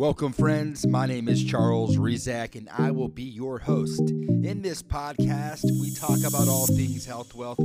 Welcome, 0.00 0.32
friends. 0.32 0.86
My 0.86 1.04
name 1.04 1.28
is 1.28 1.44
Charles 1.44 1.98
Rizak, 1.98 2.54
and 2.54 2.70
I 2.70 2.90
will 2.90 3.08
be 3.08 3.22
your 3.22 3.58
host. 3.58 4.00
In 4.00 4.62
this 4.62 4.82
podcast, 4.82 5.62
we 5.78 5.94
talk 5.94 6.20
about 6.26 6.48
all 6.48 6.66
things 6.66 7.04
health, 7.04 7.34
wealth, 7.34 7.58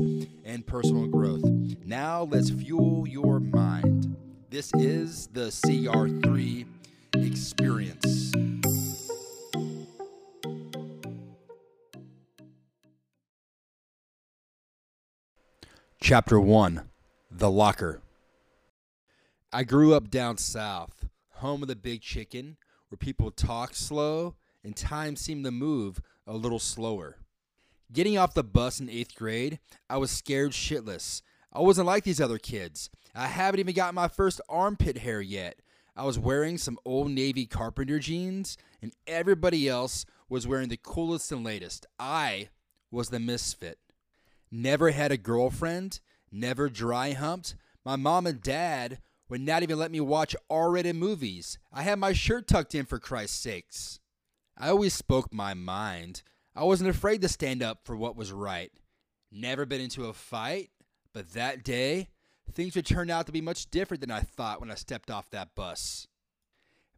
and 0.44 0.68
personal 0.68 1.08
growth. 1.08 1.46
Now, 1.86 2.24
let's 2.24 2.50
fuel 2.50 3.08
your 3.08 3.40
mind. 3.40 4.18
This 4.50 4.70
is 4.74 5.28
the 5.28 5.46
CR3 5.46 6.66
Experience. 7.14 8.34
Chapter 16.02 16.38
1 16.38 16.90
The 17.32 17.50
Locker. 17.50 18.02
I 19.54 19.64
grew 19.64 19.94
up 19.94 20.12
down 20.12 20.38
south 20.38 20.95
home 21.36 21.62
of 21.62 21.68
the 21.68 21.76
big 21.76 22.02
chicken, 22.02 22.58
where 22.90 22.98
people 22.98 23.32
talk 23.32 23.76
slow 23.76 24.36
and 24.64 24.76
time 24.76 25.16
seemed 25.16 25.46
to 25.46 25.52
move 25.52 26.02
a 26.28 26.34
little 26.34 26.60
slower. 26.60 27.18
Getting 27.92 28.18
off 28.18 28.34
the 28.34 28.44
bus 28.44 28.80
in 28.80 28.90
eighth 28.90 29.16
grade, 29.16 29.60
I 29.90 29.98
was 29.98 30.12
scared 30.12 30.52
shitless. 30.52 31.22
I 31.54 31.62
wasn't 31.62 31.88
like 31.88 32.04
these 32.04 32.20
other 32.20 32.40
kids. 32.40 32.90
I 33.14 33.28
haven't 33.28 33.60
even 33.60 33.76
got 33.76 33.94
my 33.94 34.08
first 34.08 34.42
armpit 34.50 34.98
hair 34.98 35.22
yet. 35.22 35.60
I 35.96 36.04
was 36.04 36.20
wearing 36.20 36.58
some 36.58 36.80
old 36.84 37.12
Navy 37.12 37.46
carpenter 37.46 38.00
jeans, 38.00 38.58
and 38.82 38.92
everybody 39.08 39.70
else 39.70 40.06
was 40.28 40.48
wearing 40.48 40.70
the 40.70 40.80
coolest 40.82 41.32
and 41.32 41.44
latest. 41.44 41.86
I 41.98 42.50
was 42.92 43.10
the 43.10 43.20
misfit. 43.20 43.78
Never 44.52 44.92
had 44.92 45.12
a 45.12 45.18
girlfriend, 45.18 46.00
never 46.32 46.70
dry 46.70 47.12
humped. 47.12 47.56
My 47.86 47.96
mom 47.96 48.26
and 48.26 48.42
dad 48.42 49.00
would 49.30 49.42
not 49.42 49.64
even 49.64 49.80
let 49.80 49.92
me 49.92 50.00
watch 50.00 50.36
R 50.50 50.72
rated 50.72 50.96
movies. 50.96 51.58
I 51.74 51.84
had 51.84 52.00
my 52.00 52.14
shirt 52.14 52.48
tucked 52.48 52.76
in 52.76 52.86
for 52.86 53.00
Christ's 53.00 53.40
sakes. 53.40 54.00
I 54.58 54.70
always 54.70 54.94
spoke 54.94 55.34
my 55.34 55.54
mind. 55.54 56.22
I 56.56 56.64
wasn't 56.64 56.90
afraid 56.90 57.22
to 57.22 57.28
stand 57.28 57.62
up 57.62 57.80
for 57.84 57.96
what 57.96 58.16
was 58.16 58.32
right. 58.32 58.72
Never 59.32 59.66
been 59.66 59.82
into 59.82 60.06
a 60.06 60.14
fight, 60.14 60.70
but 61.14 61.34
that 61.34 61.64
day, 61.64 62.10
things 62.52 62.76
would 62.76 62.86
turn 62.86 63.10
out 63.10 63.26
to 63.26 63.32
be 63.32 63.42
much 63.42 63.70
different 63.70 64.02
than 64.02 64.12
I 64.12 64.22
thought 64.22 64.62
when 64.62 64.72
I 64.72 64.76
stepped 64.76 65.12
off 65.12 65.30
that 65.32 65.56
bus. 65.56 66.08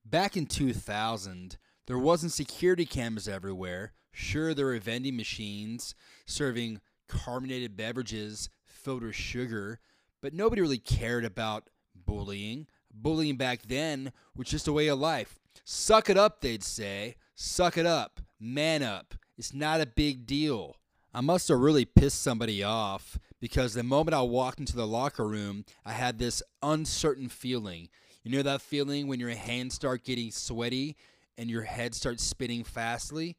Back 0.06 0.38
in 0.38 0.46
2000, 0.46 1.58
there 1.88 1.98
wasn't 1.98 2.32
security 2.32 2.86
cameras 2.86 3.28
everywhere. 3.28 3.94
Sure, 4.12 4.54
there 4.54 4.68
were 4.68 4.80
vending 4.80 5.18
machines 5.18 5.96
serving 6.26 6.82
carbonated 7.08 7.76
beverages 7.76 8.50
filled 8.66 9.04
with 9.04 9.16
sugar, 9.16 9.80
but 10.22 10.34
nobody 10.34 10.62
really 10.62 10.78
cared 10.78 11.26
about 11.26 11.70
bullying. 12.08 12.66
Bullying 12.92 13.36
back 13.36 13.62
then 13.68 14.12
was 14.36 14.48
just 14.48 14.68
a 14.68 14.74
way 14.74 14.88
of 14.88 14.98
life. 14.98 15.38
Suck 15.64 16.10
it 16.10 16.18
up, 16.18 16.42
they'd 16.42 16.64
say. 16.64 17.18
Suck 17.36 17.78
it 17.78 17.86
up. 17.86 18.22
Man 18.40 18.82
up. 18.82 19.14
It's 19.38 19.54
not 19.54 19.82
a 19.82 19.86
big 19.86 20.26
deal. 20.26 20.78
I 21.14 21.22
must 21.22 21.48
have 21.50 21.60
really 21.60 21.86
pissed 21.86 22.22
somebody 22.22 22.64
off 22.64 23.20
because 23.40 23.74
the 23.74 23.84
moment 23.84 24.16
I 24.16 24.22
walked 24.22 24.60
into 24.60 24.76
the 24.76 24.88
locker 24.88 25.28
room, 25.28 25.66
I 25.86 25.92
had 25.92 26.18
this 26.18 26.42
uncertain 26.64 27.30
feeling. 27.30 27.90
You 28.24 28.32
know 28.32 28.44
that 28.44 28.62
feeling 28.62 29.08
when 29.08 29.20
your 29.20 29.30
hands 29.30 29.76
start 29.76 30.04
getting 30.04 30.32
sweaty 30.32 30.96
and 31.38 31.50
your 31.50 31.64
head 31.64 31.94
starts 31.94 32.24
spinning 32.24 32.64
fastly? 32.64 33.38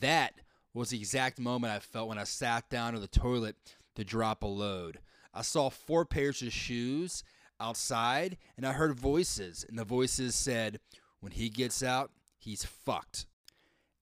That 0.00 0.34
was 0.72 0.90
the 0.90 0.98
exact 0.98 1.38
moment 1.38 1.72
I 1.72 1.80
felt 1.80 2.08
when 2.08 2.18
I 2.18 2.24
sat 2.24 2.70
down 2.70 2.94
on 2.94 3.00
the 3.00 3.08
toilet 3.08 3.56
to 3.96 4.04
drop 4.04 4.42
a 4.42 4.46
load. 4.46 4.98
I 5.34 5.42
saw 5.42 5.68
four 5.70 6.04
pairs 6.04 6.42
of 6.42 6.52
shoes 6.52 7.22
outside 7.60 8.36
and 8.56 8.66
I 8.66 8.72
heard 8.72 8.98
voices, 8.98 9.64
and 9.68 9.78
the 9.78 9.84
voices 9.84 10.34
said, 10.34 10.80
When 11.20 11.32
he 11.32 11.48
gets 11.48 11.82
out, 11.82 12.10
he's 12.38 12.64
fucked. 12.64 13.26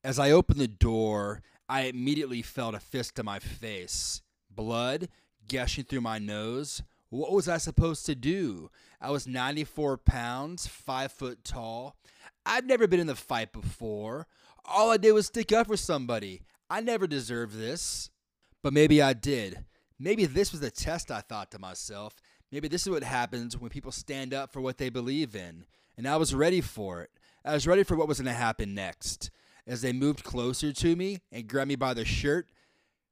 As 0.04 0.18
I 0.18 0.30
opened 0.30 0.60
the 0.60 0.68
door, 0.68 1.42
I 1.68 1.82
immediately 1.82 2.42
felt 2.42 2.74
a 2.74 2.80
fist 2.80 3.16
to 3.16 3.22
my 3.22 3.38
face, 3.38 4.22
blood 4.50 5.08
gushing 5.48 5.84
through 5.84 6.02
my 6.02 6.18
nose. 6.18 6.82
What 7.10 7.32
was 7.32 7.48
I 7.48 7.56
supposed 7.56 8.06
to 8.06 8.14
do? 8.14 8.70
I 9.00 9.10
was 9.10 9.26
94 9.26 9.98
pounds, 9.98 10.66
5 10.66 11.12
foot 11.12 11.44
tall. 11.44 11.96
I'd 12.44 12.66
never 12.66 12.86
been 12.86 13.00
in 13.00 13.08
a 13.08 13.14
fight 13.14 13.52
before. 13.52 14.26
All 14.64 14.90
I 14.90 14.98
did 14.98 15.12
was 15.12 15.26
stick 15.26 15.52
up 15.52 15.66
for 15.66 15.76
somebody. 15.76 16.42
I 16.68 16.80
never 16.80 17.06
deserved 17.06 17.56
this. 17.56 18.10
But 18.62 18.72
maybe 18.72 19.00
I 19.00 19.12
did. 19.12 19.64
Maybe 19.98 20.26
this 20.26 20.52
was 20.52 20.60
the 20.60 20.70
test 20.70 21.10
I 21.10 21.20
thought 21.20 21.50
to 21.52 21.58
myself. 21.58 22.14
Maybe 22.50 22.68
this 22.68 22.82
is 22.82 22.90
what 22.90 23.02
happens 23.02 23.58
when 23.58 23.70
people 23.70 23.92
stand 23.92 24.32
up 24.32 24.52
for 24.52 24.60
what 24.60 24.78
they 24.78 24.88
believe 24.88 25.36
in. 25.36 25.64
And 25.96 26.08
I 26.08 26.16
was 26.16 26.34
ready 26.34 26.60
for 26.60 27.02
it. 27.02 27.10
I 27.44 27.54
was 27.54 27.66
ready 27.66 27.82
for 27.82 27.96
what 27.96 28.08
was 28.08 28.18
going 28.18 28.32
to 28.32 28.38
happen 28.38 28.74
next. 28.74 29.30
As 29.66 29.82
they 29.82 29.92
moved 29.92 30.24
closer 30.24 30.72
to 30.72 30.96
me 30.96 31.20
and 31.30 31.46
grabbed 31.46 31.68
me 31.68 31.76
by 31.76 31.92
the 31.92 32.04
shirt, 32.04 32.48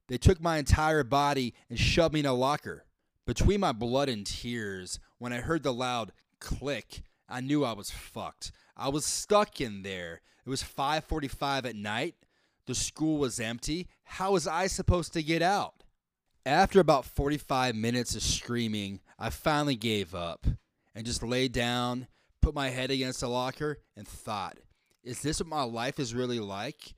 they 0.08 0.16
took 0.16 0.40
my 0.40 0.56
entire 0.56 1.04
body 1.04 1.54
and 1.68 1.78
shoved 1.78 2.14
me 2.14 2.20
in 2.20 2.26
a 2.26 2.32
locker. 2.32 2.84
Between 3.26 3.60
my 3.60 3.72
blood 3.72 4.08
and 4.08 4.24
tears, 4.24 5.00
when 5.18 5.32
I 5.32 5.40
heard 5.40 5.62
the 5.62 5.72
loud 5.72 6.12
click, 6.40 7.02
I 7.28 7.40
knew 7.40 7.64
I 7.64 7.72
was 7.72 7.90
fucked. 7.90 8.52
I 8.76 8.88
was 8.88 9.04
stuck 9.04 9.60
in 9.60 9.82
there. 9.82 10.20
It 10.46 10.48
was 10.48 10.62
5:45 10.62 11.66
at 11.66 11.76
night. 11.76 12.14
The 12.66 12.74
school 12.74 13.18
was 13.18 13.40
empty. 13.40 13.88
How 14.04 14.32
was 14.32 14.46
I 14.46 14.68
supposed 14.68 15.12
to 15.14 15.22
get 15.22 15.42
out? 15.42 15.82
After 16.44 16.78
about 16.78 17.04
45 17.04 17.74
minutes 17.74 18.14
of 18.14 18.22
screaming, 18.22 19.00
I 19.18 19.30
finally 19.30 19.76
gave 19.76 20.14
up 20.14 20.46
and 20.94 21.06
just 21.06 21.22
laid 21.22 21.52
down, 21.52 22.06
put 22.42 22.54
my 22.54 22.68
head 22.68 22.90
against 22.90 23.20
the 23.20 23.28
locker, 23.28 23.78
and 23.96 24.06
thought, 24.06 24.58
is 25.02 25.22
this 25.22 25.40
what 25.40 25.48
my 25.48 25.62
life 25.62 25.98
is 25.98 26.14
really 26.14 26.40
like? 26.40 26.94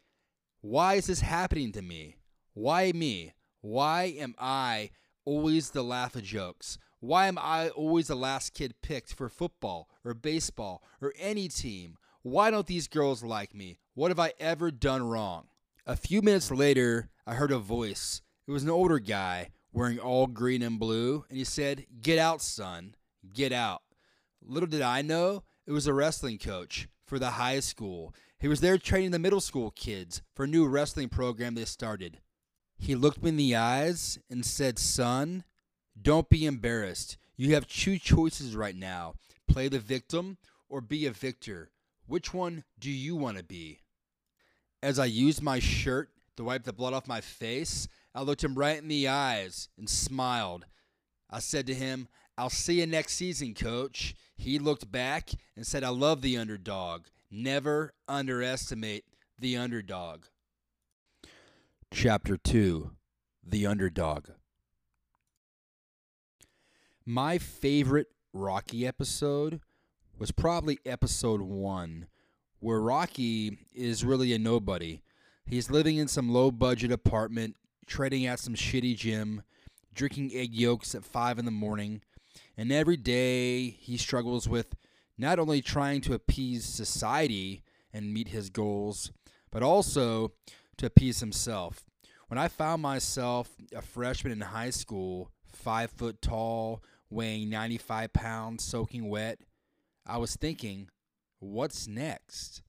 Why 0.60 0.94
is 0.94 1.06
this 1.06 1.20
happening 1.20 1.72
to 1.72 1.82
me? 1.82 2.16
Why 2.54 2.92
me? 2.92 3.34
Why 3.60 4.14
am 4.18 4.34
I 4.38 4.90
always 5.24 5.70
the 5.70 5.82
laugh 5.82 6.16
of 6.16 6.24
jokes? 6.24 6.78
Why 7.00 7.26
am 7.26 7.38
I 7.38 7.68
always 7.68 8.08
the 8.08 8.16
last 8.16 8.54
kid 8.54 8.74
picked 8.82 9.14
for 9.14 9.28
football 9.28 9.88
or 10.04 10.14
baseball 10.14 10.82
or 11.00 11.12
any 11.18 11.48
team? 11.48 11.96
Why 12.22 12.50
don't 12.50 12.66
these 12.66 12.88
girls 12.88 13.22
like 13.22 13.54
me? 13.54 13.78
What 13.94 14.10
have 14.10 14.18
I 14.18 14.32
ever 14.40 14.70
done 14.70 15.08
wrong? 15.08 15.48
A 15.86 15.94
few 15.94 16.20
minutes 16.20 16.50
later, 16.50 17.08
I 17.26 17.34
heard 17.34 17.52
a 17.52 17.58
voice 17.58 18.22
it 18.48 18.50
was 18.50 18.62
an 18.62 18.70
older 18.70 18.98
guy 18.98 19.50
wearing 19.72 19.98
all 19.98 20.26
green 20.26 20.62
and 20.62 20.78
blue, 20.78 21.24
and 21.28 21.38
he 21.38 21.44
said, 21.44 21.86
Get 22.00 22.18
out, 22.18 22.40
son. 22.42 22.94
Get 23.32 23.52
out. 23.52 23.82
Little 24.42 24.68
did 24.68 24.82
I 24.82 25.02
know, 25.02 25.44
it 25.66 25.72
was 25.72 25.86
a 25.86 25.94
wrestling 25.94 26.38
coach 26.38 26.88
for 27.04 27.18
the 27.18 27.30
high 27.32 27.60
school. 27.60 28.14
He 28.38 28.48
was 28.48 28.60
there 28.60 28.78
training 28.78 29.10
the 29.10 29.18
middle 29.18 29.40
school 29.40 29.70
kids 29.70 30.22
for 30.34 30.44
a 30.44 30.48
new 30.48 30.66
wrestling 30.66 31.08
program 31.08 31.54
they 31.54 31.64
started. 31.64 32.20
He 32.78 32.94
looked 32.94 33.22
me 33.22 33.30
in 33.30 33.36
the 33.36 33.56
eyes 33.56 34.18
and 34.30 34.46
said, 34.46 34.78
Son, 34.78 35.44
don't 36.00 36.28
be 36.28 36.46
embarrassed. 36.46 37.18
You 37.36 37.54
have 37.54 37.66
two 37.66 37.98
choices 37.98 38.54
right 38.54 38.76
now 38.76 39.14
play 39.48 39.68
the 39.68 39.78
victim 39.78 40.36
or 40.68 40.80
be 40.80 41.06
a 41.06 41.10
victor. 41.10 41.70
Which 42.06 42.32
one 42.32 42.64
do 42.78 42.90
you 42.90 43.16
want 43.16 43.38
to 43.38 43.44
be? 43.44 43.80
As 44.82 44.98
I 44.98 45.06
used 45.06 45.42
my 45.42 45.58
shirt 45.58 46.10
to 46.36 46.44
wipe 46.44 46.64
the 46.64 46.72
blood 46.72 46.92
off 46.92 47.08
my 47.08 47.20
face, 47.20 47.88
I 48.18 48.22
looked 48.22 48.42
him 48.42 48.56
right 48.56 48.82
in 48.82 48.88
the 48.88 49.06
eyes 49.06 49.68
and 49.78 49.88
smiled. 49.88 50.66
I 51.30 51.38
said 51.38 51.68
to 51.68 51.74
him, 51.74 52.08
I'll 52.36 52.50
see 52.50 52.80
you 52.80 52.86
next 52.88 53.14
season, 53.14 53.54
coach. 53.54 54.16
He 54.36 54.58
looked 54.58 54.90
back 54.90 55.30
and 55.54 55.64
said, 55.64 55.84
I 55.84 55.90
love 55.90 56.20
the 56.20 56.36
underdog. 56.36 57.02
Never 57.30 57.94
underestimate 58.08 59.04
the 59.38 59.56
underdog. 59.56 60.24
Chapter 61.92 62.36
2 62.36 62.90
The 63.46 63.66
Underdog. 63.68 64.30
My 67.06 67.38
favorite 67.38 68.08
Rocky 68.32 68.84
episode 68.84 69.60
was 70.18 70.32
probably 70.32 70.80
episode 70.84 71.42
1, 71.42 72.08
where 72.58 72.80
Rocky 72.80 73.58
is 73.72 74.04
really 74.04 74.32
a 74.32 74.40
nobody. 74.40 75.02
He's 75.46 75.70
living 75.70 75.98
in 75.98 76.08
some 76.08 76.28
low 76.28 76.50
budget 76.50 76.90
apartment 76.90 77.54
training 77.88 78.26
at 78.26 78.38
some 78.38 78.54
shitty 78.54 78.96
gym, 78.96 79.42
drinking 79.94 80.30
egg 80.34 80.54
yolks 80.54 80.94
at 80.94 81.04
5 81.04 81.38
in 81.38 81.44
the 81.44 81.50
morning, 81.50 82.02
and 82.56 82.70
every 82.70 82.96
day 82.96 83.70
he 83.70 83.96
struggles 83.96 84.48
with 84.48 84.76
not 85.16 85.38
only 85.38 85.60
trying 85.60 86.00
to 86.02 86.14
appease 86.14 86.64
society 86.64 87.62
and 87.92 88.14
meet 88.14 88.28
his 88.28 88.50
goals, 88.50 89.10
but 89.50 89.62
also 89.62 90.32
to 90.76 90.86
appease 90.86 91.20
himself. 91.20 91.84
When 92.28 92.38
I 92.38 92.48
found 92.48 92.82
myself 92.82 93.50
a 93.74 93.82
freshman 93.82 94.32
in 94.32 94.40
high 94.40 94.70
school, 94.70 95.32
five 95.50 95.90
foot 95.90 96.20
tall, 96.22 96.82
weighing 97.10 97.48
95 97.48 98.12
pounds, 98.12 98.64
soaking 98.64 99.08
wet, 99.08 99.40
I 100.06 100.18
was 100.18 100.36
thinking, 100.36 100.88
what's 101.40 101.88
next? 101.88 102.62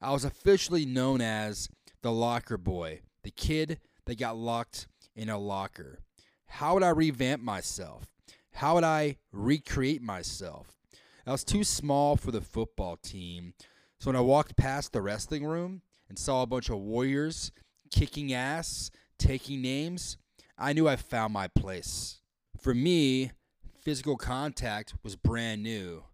I 0.00 0.12
was 0.12 0.24
officially 0.24 0.86
known 0.86 1.20
as 1.20 1.68
the 2.02 2.12
locker 2.12 2.56
boy, 2.56 3.00
the 3.22 3.30
kid 3.30 3.80
that 4.06 4.18
got 4.18 4.36
locked 4.36 4.86
in 5.14 5.28
a 5.28 5.38
locker? 5.38 6.00
How 6.46 6.74
would 6.74 6.82
I 6.82 6.90
revamp 6.90 7.42
myself? 7.42 8.04
How 8.52 8.74
would 8.74 8.84
I 8.84 9.16
recreate 9.32 10.02
myself? 10.02 10.68
I 11.26 11.32
was 11.32 11.44
too 11.44 11.64
small 11.64 12.16
for 12.16 12.30
the 12.30 12.40
football 12.40 12.96
team, 12.96 13.54
So 13.98 14.10
when 14.10 14.16
I 14.16 14.20
walked 14.20 14.56
past 14.56 14.92
the 14.92 15.00
wrestling 15.00 15.44
room 15.46 15.82
and 16.08 16.18
saw 16.18 16.42
a 16.42 16.46
bunch 16.46 16.68
of 16.68 16.78
warriors 16.78 17.52
kicking 17.92 18.32
ass, 18.32 18.90
taking 19.18 19.62
names, 19.62 20.16
I 20.58 20.72
knew 20.72 20.88
I 20.88 20.96
found 20.96 21.32
my 21.32 21.46
place. 21.46 22.20
For 22.60 22.74
me, 22.74 23.30
physical 23.80 24.16
contact 24.16 24.94
was 25.04 25.14
brand 25.14 25.62
new. 25.62 26.04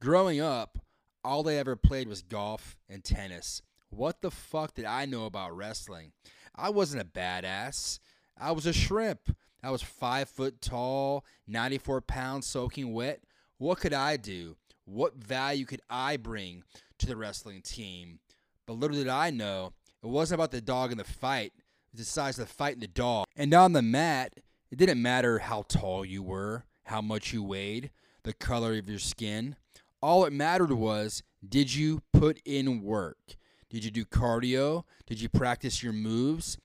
Growing 0.00 0.40
up, 0.40 0.78
all 1.24 1.48
I 1.48 1.54
ever 1.54 1.76
played 1.76 2.08
was 2.08 2.22
golf 2.22 2.76
and 2.88 3.02
tennis. 3.04 3.62
What 3.90 4.20
the 4.20 4.30
fuck 4.30 4.74
did 4.74 4.84
I 4.84 5.06
know 5.06 5.24
about 5.24 5.56
wrestling? 5.56 6.12
I 6.56 6.70
wasn't 6.70 7.02
a 7.02 7.04
badass. 7.04 7.98
I 8.38 8.52
was 8.52 8.66
a 8.66 8.72
shrimp. 8.72 9.36
I 9.62 9.70
was 9.70 9.82
five 9.82 10.28
foot 10.28 10.60
tall, 10.60 11.24
94 11.46 12.02
pounds 12.02 12.46
soaking 12.46 12.92
wet. 12.92 13.20
What 13.58 13.78
could 13.78 13.92
I 13.92 14.16
do? 14.16 14.56
What 14.84 15.16
value 15.16 15.64
could 15.64 15.82
I 15.90 16.16
bring 16.16 16.62
to 16.98 17.06
the 17.06 17.16
wrestling 17.16 17.62
team? 17.62 18.20
But 18.66 18.74
little 18.74 18.96
did 18.96 19.08
I 19.08 19.30
know, 19.30 19.72
it 20.02 20.08
wasn't 20.08 20.38
about 20.38 20.52
the 20.52 20.60
dog 20.60 20.92
in 20.92 20.98
the 20.98 21.04
fight. 21.04 21.52
It 21.56 21.98
was 21.98 22.00
the 22.00 22.04
size 22.04 22.38
of 22.38 22.46
the 22.46 22.54
fight 22.54 22.74
and 22.74 22.82
the 22.82 22.88
dog. 22.88 23.26
And 23.34 23.52
on 23.54 23.72
the 23.72 23.82
mat, 23.82 24.34
it 24.70 24.76
didn't 24.76 25.02
matter 25.02 25.40
how 25.40 25.64
tall 25.68 26.04
you 26.04 26.22
were, 26.22 26.64
how 26.84 27.00
much 27.00 27.32
you 27.32 27.42
weighed, 27.42 27.90
the 28.22 28.32
color 28.32 28.74
of 28.74 28.88
your 28.88 28.98
skin. 28.98 29.56
All 30.00 30.24
it 30.24 30.32
mattered 30.32 30.72
was 30.72 31.22
did 31.46 31.74
you 31.74 32.02
put 32.12 32.40
in 32.44 32.82
work? 32.82 33.36
Did 33.76 33.84
you 33.84 33.90
do 33.90 34.04
cardio? 34.06 34.84
Did 35.04 35.20
you 35.20 35.28
practice 35.28 35.82
your 35.82 35.92
moves? 35.92 36.56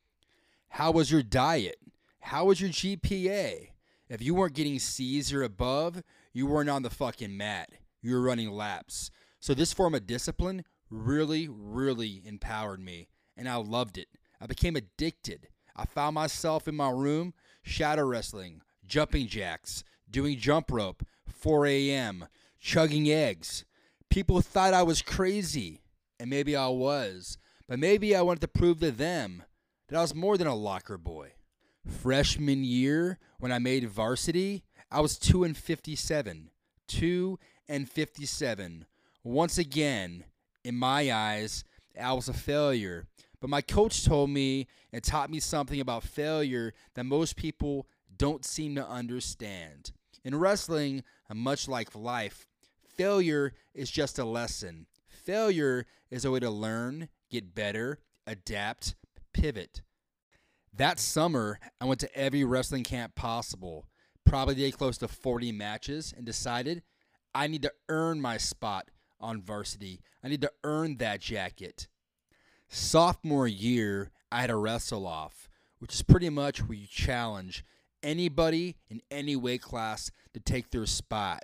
How 0.69 0.91
was 0.91 1.11
your 1.11 1.21
diet? 1.21 1.75
How 2.21 2.45
was 2.45 2.61
your 2.61 2.69
GPA? 2.69 3.71
If 4.07 4.21
you 4.21 4.33
weren't 4.33 4.55
getting 4.55 4.79
C's 4.79 5.33
or 5.33 5.43
above, 5.43 6.03
you 6.31 6.47
weren't 6.47 6.69
on 6.69 6.83
the 6.83 6.89
fucking 6.89 7.35
mat. 7.35 7.69
You 8.01 8.13
were 8.13 8.21
running 8.21 8.49
laps. 8.49 9.11
So 9.41 9.53
this 9.53 9.73
form 9.73 9.93
of 9.93 10.07
discipline 10.07 10.63
really, 10.89 11.49
really 11.51 12.21
empowered 12.23 12.79
me, 12.79 13.09
and 13.35 13.49
I 13.49 13.55
loved 13.55 13.97
it. 13.97 14.07
I 14.39 14.45
became 14.45 14.77
addicted. 14.77 15.49
I 15.75 15.83
found 15.83 16.15
myself 16.15 16.65
in 16.65 16.77
my 16.77 16.91
room 16.91 17.33
shadow 17.61 18.05
wrestling, 18.05 18.61
jumping 18.87 19.27
jacks, 19.27 19.83
doing 20.09 20.37
jump 20.37 20.71
rope, 20.71 21.05
4 21.27 21.67
a.m., 21.67 22.29
chugging 22.57 23.11
eggs. 23.11 23.65
People 24.09 24.39
thought 24.39 24.73
I 24.73 24.83
was 24.83 25.01
crazy, 25.01 25.80
and 26.21 26.29
maybe 26.29 26.55
I 26.55 26.67
was, 26.67 27.39
but 27.67 27.79
maybe 27.79 28.15
I 28.15 28.21
wanted 28.21 28.41
to 28.41 28.47
prove 28.47 28.79
to 28.81 28.91
them 28.91 29.41
that 29.87 29.97
I 29.97 30.01
was 30.01 30.13
more 30.13 30.37
than 30.37 30.45
a 30.45 30.53
locker 30.53 30.99
boy. 30.99 31.33
Freshman 31.87 32.63
year, 32.63 33.17
when 33.39 33.51
I 33.51 33.57
made 33.57 33.89
varsity, 33.89 34.63
I 34.91 35.01
was 35.01 35.17
2 35.17 35.43
and 35.43 35.57
57. 35.57 36.51
2 36.87 37.39
and 37.67 37.89
57. 37.89 38.85
Once 39.23 39.57
again, 39.57 40.25
in 40.63 40.75
my 40.75 41.11
eyes, 41.11 41.63
I 41.99 42.13
was 42.13 42.29
a 42.29 42.33
failure. 42.33 43.07
But 43.39 43.49
my 43.49 43.61
coach 43.61 44.05
told 44.05 44.29
me 44.29 44.67
and 44.93 45.03
taught 45.03 45.31
me 45.31 45.39
something 45.39 45.81
about 45.81 46.03
failure 46.03 46.75
that 46.93 47.05
most 47.05 47.35
people 47.35 47.87
don't 48.15 48.45
seem 48.45 48.75
to 48.75 48.87
understand. 48.87 49.91
In 50.23 50.37
wrestling, 50.37 51.03
much 51.33 51.67
like 51.67 51.95
life, 51.95 52.45
failure 52.95 53.53
is 53.73 53.89
just 53.89 54.19
a 54.19 54.25
lesson. 54.25 54.85
Failure 55.23 55.85
is 56.09 56.25
a 56.25 56.31
way 56.31 56.39
to 56.39 56.49
learn, 56.49 57.09
get 57.29 57.53
better, 57.53 57.99
adapt, 58.25 58.95
pivot. 59.33 59.81
That 60.73 60.99
summer, 60.99 61.59
I 61.79 61.85
went 61.85 61.99
to 61.99 62.15
every 62.15 62.43
wrestling 62.43 62.83
camp 62.83 63.13
possible, 63.13 63.87
probably 64.25 64.55
did 64.55 64.77
close 64.77 64.97
to 64.99 65.07
40 65.07 65.51
matches, 65.51 66.13
and 66.15 66.25
decided 66.25 66.81
I 67.35 67.47
need 67.47 67.61
to 67.63 67.73
earn 67.89 68.19
my 68.21 68.37
spot 68.37 68.89
on 69.19 69.41
varsity. 69.41 70.01
I 70.23 70.29
need 70.29 70.41
to 70.41 70.51
earn 70.63 70.97
that 70.97 71.21
jacket. 71.21 71.87
Sophomore 72.67 73.47
year, 73.47 74.11
I 74.31 74.41
had 74.41 74.49
a 74.49 74.55
wrestle 74.55 75.05
off, 75.05 75.49
which 75.79 75.93
is 75.93 76.01
pretty 76.01 76.29
much 76.29 76.61
where 76.63 76.77
you 76.77 76.87
challenge 76.87 77.63
anybody 78.01 78.77
in 78.89 79.01
any 79.11 79.35
weight 79.35 79.61
class 79.61 80.09
to 80.33 80.39
take 80.39 80.71
their 80.71 80.85
spot. 80.85 81.43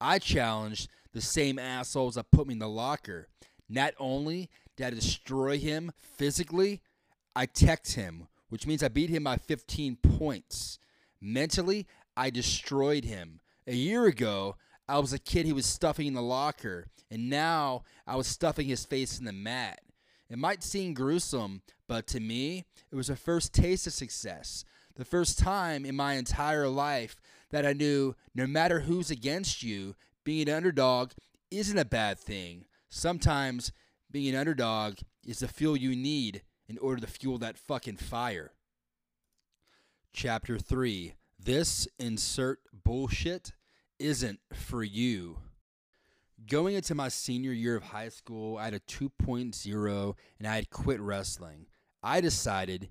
I 0.00 0.18
challenged 0.18 0.88
the 1.12 1.20
same 1.20 1.58
assholes 1.58 2.14
that 2.14 2.30
put 2.30 2.46
me 2.46 2.54
in 2.54 2.58
the 2.58 2.68
locker. 2.68 3.28
Not 3.68 3.94
only 3.98 4.50
did 4.76 4.86
I 4.86 4.90
destroy 4.90 5.58
him 5.58 5.92
physically, 6.00 6.80
I 7.34 7.46
teched 7.46 7.94
him, 7.94 8.28
which 8.48 8.66
means 8.66 8.82
I 8.82 8.88
beat 8.88 9.10
him 9.10 9.24
by 9.24 9.36
15 9.36 9.96
points. 9.96 10.78
Mentally, 11.20 11.86
I 12.16 12.30
destroyed 12.30 13.04
him. 13.04 13.40
A 13.66 13.74
year 13.74 14.06
ago, 14.06 14.56
I 14.88 14.98
was 14.98 15.12
a 15.12 15.18
kid 15.18 15.46
he 15.46 15.52
was 15.52 15.66
stuffing 15.66 16.06
in 16.06 16.14
the 16.14 16.22
locker, 16.22 16.88
and 17.10 17.30
now 17.30 17.84
I 18.06 18.16
was 18.16 18.26
stuffing 18.26 18.66
his 18.66 18.84
face 18.84 19.18
in 19.18 19.24
the 19.24 19.32
mat. 19.32 19.80
It 20.28 20.38
might 20.38 20.62
seem 20.62 20.94
gruesome, 20.94 21.62
but 21.86 22.06
to 22.08 22.20
me, 22.20 22.64
it 22.90 22.96
was 22.96 23.06
the 23.06 23.16
first 23.16 23.54
taste 23.54 23.86
of 23.86 23.92
success. 23.92 24.64
The 24.96 25.04
first 25.04 25.38
time 25.38 25.84
in 25.84 25.94
my 25.94 26.14
entire 26.14 26.68
life 26.68 27.16
that 27.50 27.64
I 27.64 27.72
knew 27.72 28.14
no 28.34 28.46
matter 28.46 28.80
who's 28.80 29.10
against 29.10 29.62
you, 29.62 29.94
being 30.24 30.48
an 30.48 30.54
underdog 30.54 31.12
isn't 31.50 31.78
a 31.78 31.84
bad 31.84 32.18
thing. 32.18 32.64
Sometimes 32.88 33.72
being 34.10 34.34
an 34.34 34.40
underdog 34.40 34.98
is 35.26 35.40
the 35.40 35.48
fuel 35.48 35.76
you 35.76 35.96
need 35.96 36.42
in 36.68 36.78
order 36.78 37.00
to 37.00 37.06
fuel 37.06 37.38
that 37.38 37.58
fucking 37.58 37.96
fire. 37.96 38.52
Chapter 40.12 40.58
3 40.58 41.14
This 41.38 41.88
insert 41.98 42.60
bullshit 42.84 43.52
isn't 43.98 44.40
for 44.52 44.82
you. 44.82 45.38
Going 46.48 46.74
into 46.74 46.94
my 46.94 47.08
senior 47.08 47.52
year 47.52 47.76
of 47.76 47.84
high 47.84 48.08
school, 48.08 48.58
I 48.58 48.64
had 48.64 48.74
a 48.74 48.80
2.0 48.80 50.14
and 50.38 50.48
I 50.48 50.56
had 50.56 50.70
quit 50.70 51.00
wrestling. 51.00 51.66
I 52.02 52.20
decided, 52.20 52.90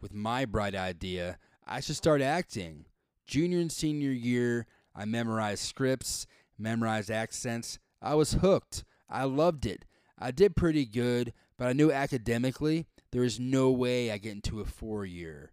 with 0.00 0.14
my 0.14 0.44
bright 0.44 0.76
idea, 0.76 1.38
I 1.66 1.80
should 1.80 1.96
start 1.96 2.22
acting. 2.22 2.86
Junior 3.26 3.58
and 3.58 3.72
senior 3.72 4.12
year, 4.12 4.66
I 4.94 5.04
memorized 5.04 5.64
scripts, 5.64 6.26
memorized 6.62 7.10
accents. 7.10 7.78
I 8.00 8.14
was 8.14 8.34
hooked. 8.34 8.84
I 9.08 9.24
loved 9.24 9.66
it. 9.66 9.84
I 10.18 10.30
did 10.30 10.56
pretty 10.56 10.86
good, 10.86 11.32
but 11.58 11.68
I 11.68 11.72
knew 11.72 11.90
academically 11.92 12.86
there 13.10 13.22
was 13.22 13.40
no 13.40 13.70
way 13.70 14.10
I 14.10 14.18
get 14.18 14.32
into 14.32 14.60
a 14.60 14.64
four 14.64 15.04
year. 15.04 15.52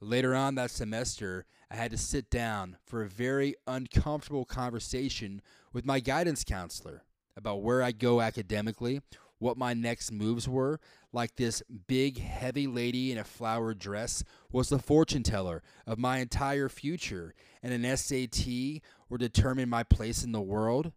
Later 0.00 0.34
on 0.34 0.56
that 0.56 0.70
semester, 0.70 1.46
I 1.70 1.76
had 1.76 1.90
to 1.90 1.98
sit 1.98 2.30
down 2.30 2.76
for 2.84 3.02
a 3.02 3.08
very 3.08 3.54
uncomfortable 3.66 4.44
conversation 4.44 5.40
with 5.72 5.84
my 5.84 6.00
guidance 6.00 6.44
counselor 6.44 7.02
about 7.36 7.62
where 7.62 7.82
I'd 7.82 7.98
go 7.98 8.20
academically, 8.20 9.00
what 9.38 9.56
my 9.56 9.74
next 9.74 10.12
moves 10.12 10.48
were. 10.48 10.80
Like 11.12 11.36
this 11.36 11.62
big, 11.86 12.18
heavy 12.18 12.66
lady 12.66 13.10
in 13.10 13.18
a 13.18 13.24
flowered 13.24 13.78
dress 13.78 14.22
was 14.52 14.68
the 14.68 14.78
fortune 14.78 15.22
teller 15.22 15.62
of 15.86 15.98
my 15.98 16.18
entire 16.18 16.68
future, 16.68 17.34
and 17.62 17.72
an 17.72 17.96
SAT 17.96 18.82
would 19.08 19.20
determine 19.20 19.68
my 19.68 19.82
place 19.82 20.24
in 20.24 20.32
the 20.32 20.40
world. 20.40 20.92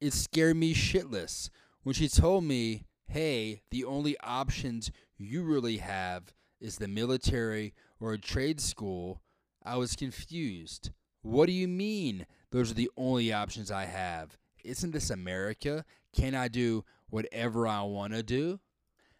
It 0.00 0.12
scared 0.12 0.56
me 0.56 0.74
shitless 0.74 1.50
when 1.82 1.94
she 1.94 2.08
told 2.08 2.44
me, 2.44 2.84
hey, 3.08 3.62
the 3.70 3.84
only 3.84 4.18
options 4.20 4.90
you 5.16 5.42
really 5.42 5.78
have 5.78 6.34
is 6.60 6.76
the 6.76 6.88
military 6.88 7.74
or 8.00 8.12
a 8.12 8.18
trade 8.18 8.60
school 8.60 9.22
I 9.64 9.76
was 9.76 9.96
confused. 9.96 10.90
What 11.22 11.46
do 11.46 11.52
you 11.52 11.68
mean 11.68 12.26
those 12.50 12.70
are 12.70 12.74
the 12.74 12.90
only 12.96 13.32
options 13.32 13.70
I 13.70 13.84
have? 13.84 14.36
Isn't 14.64 14.92
this 14.92 15.10
America? 15.10 15.84
Can 16.14 16.34
I 16.34 16.48
do 16.48 16.84
whatever 17.08 17.66
I 17.66 17.82
want 17.82 18.12
to 18.12 18.22
do? 18.22 18.60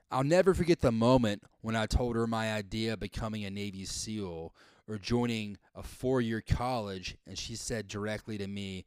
I'll 0.09 0.23
never 0.23 0.55
forget 0.55 0.81
the 0.81 0.93
moment 0.93 1.43
when 1.63 1.75
I 1.75 1.87
told 1.87 2.15
her 2.15 2.29
my 2.29 2.53
idea 2.53 2.93
of 2.93 3.01
becoming 3.01 3.45
a 3.45 3.51
Navy 3.51 3.85
SEAL 3.85 4.55
or 4.89 4.99
joining 4.99 5.59
a 5.75 5.83
four 5.83 6.21
year 6.21 6.41
college, 6.41 7.17
and 7.27 7.37
she 7.37 7.57
said 7.57 7.89
directly 7.89 8.39
to 8.39 8.47
me, 8.47 8.87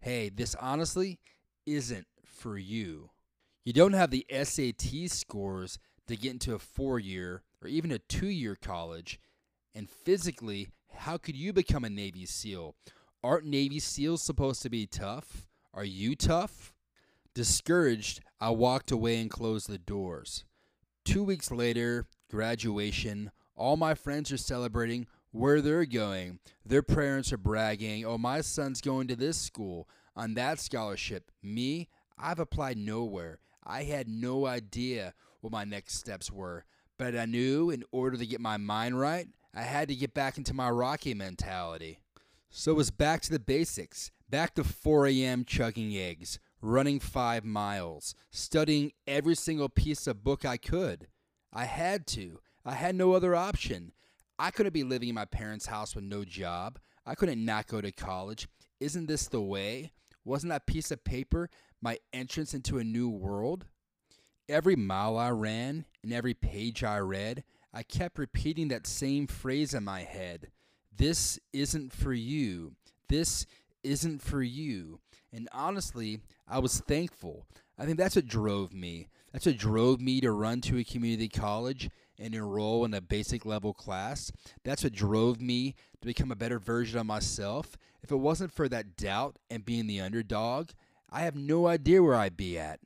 Hey, 0.00 0.28
this 0.28 0.54
honestly 0.56 1.20
isn't 1.64 2.06
for 2.22 2.58
you. 2.58 3.10
You 3.64 3.72
don't 3.72 3.94
have 3.94 4.10
the 4.10 4.26
SAT 4.30 5.10
scores 5.10 5.78
to 6.06 6.16
get 6.16 6.32
into 6.32 6.54
a 6.54 6.58
four 6.58 6.98
year 6.98 7.42
or 7.62 7.68
even 7.68 7.90
a 7.90 7.98
two 7.98 8.28
year 8.28 8.54
college, 8.54 9.18
and 9.74 9.88
physically 9.88 10.68
how 10.92 11.16
could 11.16 11.34
you 11.34 11.54
become 11.54 11.84
a 11.84 11.90
Navy 11.90 12.26
SEAL? 12.26 12.74
Aren't 13.24 13.46
Navy 13.46 13.80
SEALs 13.80 14.22
supposed 14.22 14.60
to 14.62 14.70
be 14.70 14.86
tough? 14.86 15.48
Are 15.72 15.84
you 15.84 16.14
tough? 16.14 16.74
Discouraged, 17.34 18.20
I 18.38 18.50
walked 18.50 18.90
away 18.90 19.18
and 19.18 19.30
closed 19.30 19.68
the 19.68 19.78
doors. 19.78 20.44
Two 21.08 21.22
weeks 21.22 21.50
later, 21.50 22.04
graduation, 22.30 23.30
all 23.56 23.78
my 23.78 23.94
friends 23.94 24.30
are 24.30 24.36
celebrating 24.36 25.06
where 25.30 25.62
they're 25.62 25.86
going. 25.86 26.38
Their 26.66 26.82
parents 26.82 27.32
are 27.32 27.38
bragging, 27.38 28.04
oh, 28.04 28.18
my 28.18 28.42
son's 28.42 28.82
going 28.82 29.08
to 29.08 29.16
this 29.16 29.38
school 29.38 29.88
on 30.14 30.34
that 30.34 30.60
scholarship. 30.60 31.30
Me, 31.42 31.88
I've 32.18 32.40
applied 32.40 32.76
nowhere. 32.76 33.38
I 33.64 33.84
had 33.84 34.06
no 34.06 34.44
idea 34.44 35.14
what 35.40 35.50
my 35.50 35.64
next 35.64 35.94
steps 35.94 36.30
were, 36.30 36.66
but 36.98 37.16
I 37.16 37.24
knew 37.24 37.70
in 37.70 37.84
order 37.90 38.18
to 38.18 38.26
get 38.26 38.42
my 38.42 38.58
mind 38.58 39.00
right, 39.00 39.28
I 39.54 39.62
had 39.62 39.88
to 39.88 39.96
get 39.96 40.12
back 40.12 40.36
into 40.36 40.52
my 40.52 40.68
Rocky 40.68 41.14
mentality. 41.14 42.00
So 42.50 42.72
it 42.72 42.76
was 42.76 42.90
back 42.90 43.22
to 43.22 43.30
the 43.30 43.40
basics, 43.40 44.10
back 44.28 44.54
to 44.56 44.62
4 44.62 45.06
a.m. 45.06 45.46
chugging 45.46 45.96
eggs, 45.96 46.38
running 46.60 47.00
five 47.00 47.44
miles, 47.44 48.14
studying 48.30 48.92
every 49.06 49.34
single 49.34 49.68
piece 49.68 50.06
of 50.06 50.24
book 50.24 50.44
I 50.44 50.56
could. 50.56 51.08
I 51.52 51.64
had 51.64 52.06
to. 52.08 52.40
I 52.64 52.72
had 52.72 52.94
no 52.94 53.12
other 53.12 53.34
option. 53.34 53.92
I 54.38 54.50
couldn't 54.50 54.74
be 54.74 54.84
living 54.84 55.08
in 55.08 55.14
my 55.14 55.24
parents' 55.24 55.66
house 55.66 55.94
with 55.94 56.04
no 56.04 56.24
job. 56.24 56.78
I 57.06 57.14
couldn't 57.14 57.44
not 57.44 57.66
go 57.66 57.80
to 57.80 57.90
college. 57.90 58.48
Isn't 58.80 59.06
this 59.06 59.28
the 59.28 59.40
way? 59.40 59.92
Wasn't 60.24 60.50
that 60.50 60.66
piece 60.66 60.90
of 60.90 61.04
paper 61.04 61.48
my 61.80 61.98
entrance 62.12 62.54
into 62.54 62.78
a 62.78 62.84
new 62.84 63.08
world? 63.08 63.64
Every 64.48 64.76
mile 64.76 65.16
I 65.16 65.30
ran 65.30 65.86
and 66.02 66.12
every 66.12 66.34
page 66.34 66.84
I 66.84 66.98
read, 66.98 67.44
I 67.72 67.82
kept 67.82 68.18
repeating 68.18 68.68
that 68.68 68.86
same 68.86 69.26
phrase 69.26 69.74
in 69.74 69.84
my 69.84 70.02
head 70.02 70.48
This 70.94 71.38
isn't 71.52 71.92
for 71.92 72.12
you. 72.12 72.72
This 73.08 73.46
isn't 73.82 74.20
for 74.22 74.42
you. 74.42 75.00
And 75.32 75.48
honestly, 75.52 76.20
I 76.50 76.58
was 76.60 76.80
thankful. 76.80 77.46
I 77.78 77.84
think 77.84 77.98
that's 77.98 78.16
what 78.16 78.26
drove 78.26 78.72
me. 78.72 79.08
That's 79.32 79.46
what 79.46 79.58
drove 79.58 80.00
me 80.00 80.20
to 80.22 80.32
run 80.32 80.60
to 80.62 80.78
a 80.78 80.84
community 80.84 81.28
college 81.28 81.90
and 82.18 82.34
enroll 82.34 82.84
in 82.84 82.94
a 82.94 83.00
basic 83.00 83.44
level 83.44 83.74
class. 83.74 84.32
That's 84.64 84.82
what 84.82 84.94
drove 84.94 85.40
me 85.40 85.74
to 86.00 86.06
become 86.06 86.32
a 86.32 86.36
better 86.36 86.58
version 86.58 86.98
of 86.98 87.06
myself. 87.06 87.76
If 88.02 88.10
it 88.10 88.16
wasn't 88.16 88.52
for 88.52 88.68
that 88.68 88.96
doubt 88.96 89.36
and 89.50 89.64
being 89.64 89.86
the 89.86 90.00
underdog, 90.00 90.70
I 91.10 91.20
have 91.20 91.36
no 91.36 91.66
idea 91.66 92.02
where 92.02 92.14
I'd 92.14 92.36
be 92.36 92.58
at. 92.58 92.80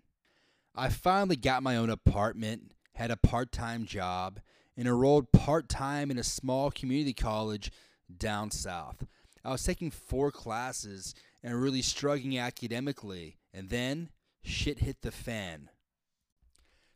I 0.75 0.89
finally 0.89 1.37
got 1.37 1.63
my 1.63 1.77
own 1.77 1.91
apartment, 1.91 2.73
had 2.95 3.11
a 3.11 3.17
part 3.17 3.53
time 3.53 3.85
job, 3.85 4.41
and 4.77 4.89
enrolled 4.89 5.33
part 5.33 5.69
time 5.69 6.11
in 6.11 6.19
a 6.19 6.25
small 6.25 6.71
community 6.71 7.13
college 7.13 7.71
down 8.15 8.51
south. 8.51 9.07
I 9.45 9.51
was 9.51 9.63
taking 9.63 9.91
four 9.91 10.31
classes 10.31 11.15
and 11.43 11.61
really 11.61 11.83
struggling 11.83 12.39
academically, 12.39 13.37
and 13.53 13.69
then 13.69 14.11
shit 14.43 14.81
hit 14.81 15.03
the 15.03 15.11
fan. 15.11 15.71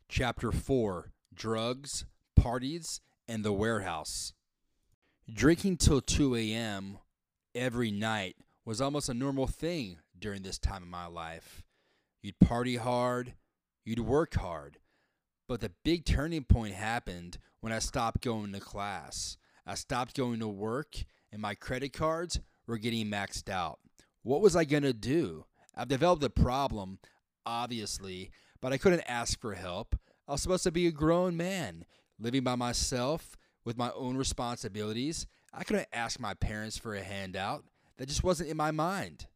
Chapter 0.09 0.51
4 0.51 1.11
Drugs, 1.33 2.05
Parties, 2.35 3.01
and 3.27 3.43
the 3.43 3.53
Warehouse. 3.53 4.33
Drinking 5.31 5.77
till 5.77 6.01
2 6.01 6.35
a.m. 6.35 6.99
every 7.53 7.91
night 7.91 8.37
was 8.65 8.81
almost 8.81 9.09
a 9.09 9.13
normal 9.13 9.47
thing 9.47 9.97
during 10.17 10.41
this 10.41 10.57
time 10.57 10.81
of 10.81 10.89
my 10.89 11.05
life. 11.05 11.63
You'd 12.21 12.39
party 12.39 12.77
hard, 12.77 13.33
you'd 13.85 13.99
work 13.99 14.35
hard. 14.35 14.77
But 15.47 15.61
the 15.61 15.71
big 15.83 16.05
turning 16.05 16.43
point 16.43 16.73
happened 16.73 17.37
when 17.61 17.71
I 17.71 17.79
stopped 17.79 18.21
going 18.21 18.51
to 18.53 18.59
class. 18.59 19.37
I 19.65 19.75
stopped 19.75 20.15
going 20.15 20.39
to 20.39 20.47
work, 20.47 20.95
and 21.31 21.41
my 21.41 21.55
credit 21.55 21.93
cards 21.93 22.39
were 22.65 22.77
getting 22.77 23.07
maxed 23.07 23.49
out. 23.49 23.79
What 24.23 24.41
was 24.41 24.55
I 24.55 24.65
going 24.65 24.83
to 24.83 24.93
do? 24.93 25.45
I've 25.77 25.87
developed 25.87 26.23
a 26.23 26.29
problem, 26.31 26.97
obviously, 27.45 28.31
but 28.61 28.73
I 28.73 28.77
couldn't 28.77 29.03
ask 29.07 29.39
for 29.39 29.53
help. 29.53 29.95
I 30.27 30.31
was 30.31 30.41
supposed 30.41 30.63
to 30.63 30.71
be 30.71 30.87
a 30.87 30.91
grown 30.91 31.37
man, 31.37 31.85
living 32.19 32.43
by 32.43 32.55
myself 32.55 33.37
with 33.63 33.77
my 33.77 33.91
own 33.91 34.17
responsibilities. 34.17 35.27
I 35.53 35.63
couldn't 35.63 35.87
ask 35.93 36.19
my 36.19 36.33
parents 36.33 36.79
for 36.79 36.95
a 36.95 37.03
handout. 37.03 37.63
That 37.97 38.07
just 38.07 38.23
wasn't 38.23 38.49
in 38.49 38.57
my 38.57 38.71
mind. 38.71 39.27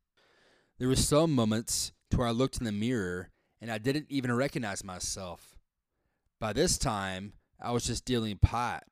There 0.80 0.88
were 0.88 0.96
some 0.96 1.32
moments 1.32 1.92
to 2.10 2.18
where 2.18 2.28
I 2.28 2.32
looked 2.32 2.58
in 2.58 2.66
the 2.66 2.72
mirror 2.72 3.30
and 3.62 3.72
I 3.72 3.78
didn't 3.78 4.08
even 4.10 4.34
recognize 4.34 4.84
myself. 4.84 5.56
By 6.40 6.54
this 6.54 6.80
time, 6.80 7.34
I 7.62 7.72
was 7.72 7.86
just 7.86 8.04
dealing 8.04 8.38
pot. 8.38 8.84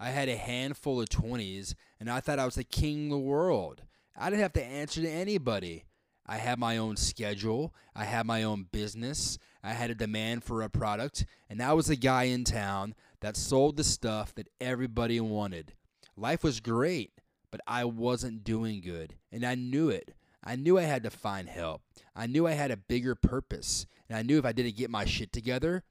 I 0.00 0.08
had 0.08 0.30
a 0.30 0.36
handful 0.36 1.02
of 1.02 1.10
20s 1.10 1.74
and 2.00 2.10
I 2.10 2.20
thought 2.20 2.38
I 2.38 2.46
was 2.46 2.54
the 2.54 2.64
king 2.64 3.06
of 3.06 3.10
the 3.10 3.18
world. 3.18 3.82
I 4.16 4.30
didn't 4.30 4.42
have 4.42 4.54
to 4.54 4.64
answer 4.64 5.02
to 5.02 5.10
anybody. 5.10 5.84
I 6.26 6.36
had 6.36 6.58
my 6.58 6.76
own 6.76 6.96
schedule. 6.96 7.74
I 7.94 8.04
had 8.04 8.26
my 8.26 8.42
own 8.42 8.66
business. 8.72 9.38
I 9.62 9.70
had 9.70 9.90
a 9.90 9.94
demand 9.94 10.44
for 10.44 10.62
a 10.62 10.68
product, 10.68 11.26
and 11.48 11.62
I 11.62 11.72
was 11.72 11.86
the 11.86 11.96
guy 11.96 12.24
in 12.24 12.44
town 12.44 12.94
that 13.20 13.36
sold 13.36 13.76
the 13.76 13.84
stuff 13.84 14.34
that 14.34 14.48
everybody 14.60 15.20
wanted. 15.20 15.74
Life 16.16 16.44
was 16.44 16.60
great, 16.60 17.12
but 17.50 17.60
I 17.66 17.84
wasn't 17.84 18.44
doing 18.44 18.80
good, 18.80 19.16
and 19.32 19.44
I 19.44 19.54
knew 19.54 19.88
it. 19.88 20.14
I 20.42 20.56
knew 20.56 20.78
I 20.78 20.82
had 20.82 21.02
to 21.04 21.10
find 21.10 21.48
help. 21.48 21.82
I 22.14 22.26
knew 22.26 22.46
I 22.46 22.52
had 22.52 22.70
a 22.70 22.76
bigger 22.76 23.14
purpose, 23.14 23.86
and 24.08 24.18
I 24.18 24.22
knew 24.22 24.38
if 24.38 24.44
I 24.44 24.52
didn't 24.52 24.76
get 24.76 24.90
my 24.90 25.06
shit 25.06 25.32
together, 25.32 25.82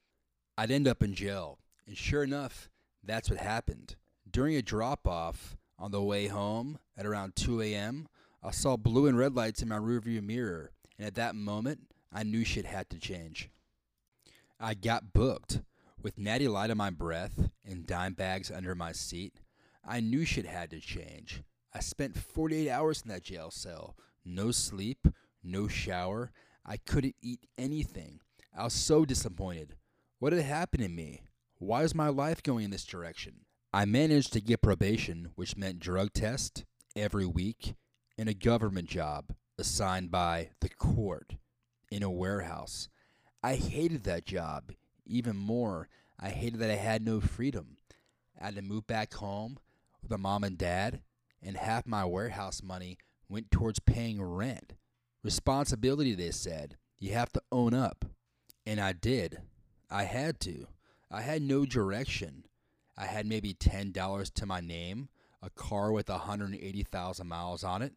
I'd 0.56 0.70
end 0.70 0.86
up 0.86 1.02
in 1.02 1.14
jail. 1.14 1.58
And 1.86 1.96
sure 1.96 2.22
enough, 2.22 2.70
that's 3.02 3.28
what 3.28 3.40
happened. 3.40 3.96
During 4.30 4.54
a 4.54 4.62
drop 4.62 5.06
off 5.08 5.56
on 5.78 5.90
the 5.90 6.02
way 6.02 6.28
home 6.28 6.78
at 6.96 7.06
around 7.06 7.34
2 7.34 7.60
a.m., 7.62 8.06
I 8.46 8.50
saw 8.50 8.76
blue 8.76 9.06
and 9.06 9.16
red 9.16 9.34
lights 9.34 9.62
in 9.62 9.68
my 9.68 9.78
rearview 9.78 10.22
mirror, 10.22 10.70
and 10.98 11.06
at 11.06 11.14
that 11.14 11.34
moment, 11.34 11.80
I 12.12 12.24
knew 12.24 12.44
shit 12.44 12.66
had 12.66 12.90
to 12.90 12.98
change. 12.98 13.48
I 14.60 14.74
got 14.74 15.14
booked. 15.14 15.62
With 16.02 16.18
natty 16.18 16.46
light 16.46 16.70
on 16.70 16.76
my 16.76 16.90
breath 16.90 17.48
and 17.64 17.86
dime 17.86 18.12
bags 18.12 18.50
under 18.50 18.74
my 18.74 18.92
seat, 18.92 19.40
I 19.82 20.00
knew 20.00 20.26
shit 20.26 20.44
had 20.44 20.70
to 20.72 20.80
change. 20.80 21.42
I 21.72 21.80
spent 21.80 22.18
48 22.18 22.68
hours 22.68 23.00
in 23.00 23.08
that 23.08 23.22
jail 23.22 23.50
cell. 23.50 23.96
No 24.26 24.50
sleep, 24.50 25.08
no 25.42 25.66
shower. 25.66 26.30
I 26.66 26.76
couldn't 26.76 27.16
eat 27.22 27.46
anything. 27.56 28.20
I 28.54 28.64
was 28.64 28.74
so 28.74 29.06
disappointed. 29.06 29.76
What 30.18 30.34
had 30.34 30.42
happened 30.42 30.82
to 30.82 30.90
me? 30.90 31.22
Why 31.56 31.82
is 31.82 31.94
my 31.94 32.08
life 32.08 32.42
going 32.42 32.66
in 32.66 32.70
this 32.72 32.84
direction? 32.84 33.46
I 33.72 33.86
managed 33.86 34.34
to 34.34 34.42
get 34.42 34.60
probation, 34.60 35.30
which 35.34 35.56
meant 35.56 35.78
drug 35.78 36.12
test 36.12 36.66
every 36.94 37.24
week 37.24 37.74
and 38.16 38.28
a 38.28 38.34
government 38.34 38.88
job 38.88 39.34
assigned 39.58 40.10
by 40.10 40.50
the 40.60 40.68
court 40.68 41.36
in 41.90 42.02
a 42.02 42.10
warehouse. 42.10 42.88
I 43.42 43.56
hated 43.56 44.04
that 44.04 44.26
job 44.26 44.72
even 45.06 45.36
more. 45.36 45.88
I 46.18 46.30
hated 46.30 46.60
that 46.60 46.70
I 46.70 46.76
had 46.76 47.04
no 47.04 47.20
freedom. 47.20 47.76
I 48.40 48.46
had 48.46 48.56
to 48.56 48.62
move 48.62 48.86
back 48.86 49.14
home 49.14 49.58
with 50.02 50.10
my 50.10 50.16
mom 50.16 50.44
and 50.44 50.58
dad, 50.58 51.02
and 51.42 51.56
half 51.56 51.86
my 51.86 52.04
warehouse 52.04 52.62
money 52.62 52.98
went 53.28 53.50
towards 53.50 53.78
paying 53.80 54.22
rent. 54.22 54.74
Responsibility, 55.22 56.14
they 56.14 56.30
said. 56.30 56.76
You 56.98 57.12
have 57.12 57.32
to 57.32 57.42
own 57.50 57.74
up. 57.74 58.04
And 58.66 58.80
I 58.80 58.92
did. 58.92 59.40
I 59.90 60.04
had 60.04 60.40
to. 60.40 60.68
I 61.10 61.22
had 61.22 61.42
no 61.42 61.64
direction. 61.64 62.44
I 62.96 63.06
had 63.06 63.26
maybe 63.26 63.54
$10 63.54 64.32
to 64.34 64.46
my 64.46 64.60
name, 64.60 65.08
a 65.42 65.50
car 65.50 65.92
with 65.92 66.08
180,000 66.08 67.26
miles 67.26 67.64
on 67.64 67.82
it, 67.82 67.92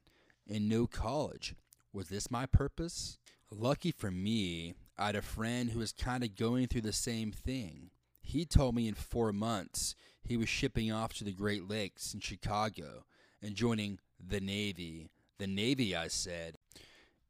and 0.50 0.70
no 0.70 0.88
college. 0.88 1.56
Was 1.94 2.10
this 2.10 2.32
my 2.32 2.46
purpose? 2.46 3.18
Lucky 3.50 3.92
for 3.92 4.12
me, 4.12 4.74
I 4.98 5.08
had 5.08 5.16
a 5.16 5.22
friend 5.22 5.70
who 5.70 5.80
was 5.80 5.92
kind 5.94 6.24
of 6.24 6.36
going 6.36 6.68
through 6.68 6.82
the 6.82 6.94
same 6.94 7.32
thing. 7.32 7.92
He 8.22 8.46
told 8.46 8.76
me 8.76 8.88
in 8.88 8.94
four 8.96 9.32
months 9.32 9.96
he 10.22 10.36
was 10.36 10.50
shipping 10.50 10.92
off 10.92 11.14
to 11.14 11.24
the 11.24 11.32
Great 11.32 11.70
Lakes 11.70 12.14
in 12.14 12.20
Chicago 12.20 13.06
and 13.42 13.56
joining 13.56 14.00
the 14.20 14.42
Navy. 14.42 15.10
The 15.38 15.48
Navy, 15.48 15.96
I 15.96 16.08
said. 16.08 16.58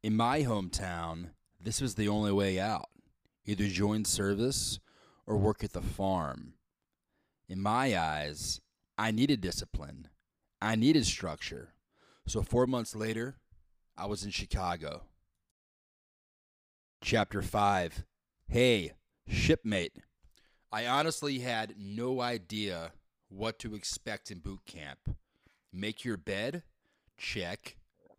In 0.02 0.16
my 0.16 0.42
hometown, 0.42 1.32
this 1.60 1.82
was 1.82 1.96
the 1.96 2.08
only 2.08 2.32
way 2.32 2.60
out 2.60 2.90
either 3.46 3.68
join 3.68 4.04
service 4.04 4.80
or 5.26 5.38
work 5.38 5.64
at 5.64 5.72
the 5.72 5.82
farm. 5.82 6.54
In 7.48 7.62
my 7.62 7.98
eyes, 7.98 8.60
I 8.98 9.12
needed 9.12 9.40
discipline, 9.40 10.10
I 10.62 10.76
needed 10.76 11.06
structure. 11.06 11.74
So, 12.28 12.42
four 12.42 12.68
months 12.68 12.94
later, 12.94 13.38
I 13.98 14.06
was 14.06 14.26
in 14.26 14.32
Chicago. 14.32 15.04
Chapter 17.02 17.42
5 17.42 18.04
Hey, 18.50 18.92
shipmate. 19.30 19.94
I 20.70 20.88
honestly 20.88 21.40
had 21.40 21.76
no 21.80 22.20
idea 22.20 22.92
what 23.30 23.60
to 23.60 23.76
expect 23.76 24.30
in 24.30 24.40
boot 24.40 24.60
camp. 24.66 25.16
Make 25.72 26.04
your 26.04 26.18
bed? 26.18 26.64
Check. 27.18 27.78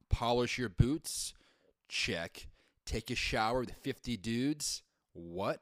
Polish 0.09 0.57
your 0.57 0.71
boots? 0.71 1.35
Check. 1.91 2.49
Take 2.87 3.11
a 3.11 3.15
shower 3.15 3.61
with 3.61 3.73
50 3.73 4.17
dudes? 4.17 4.83
What? 5.13 5.61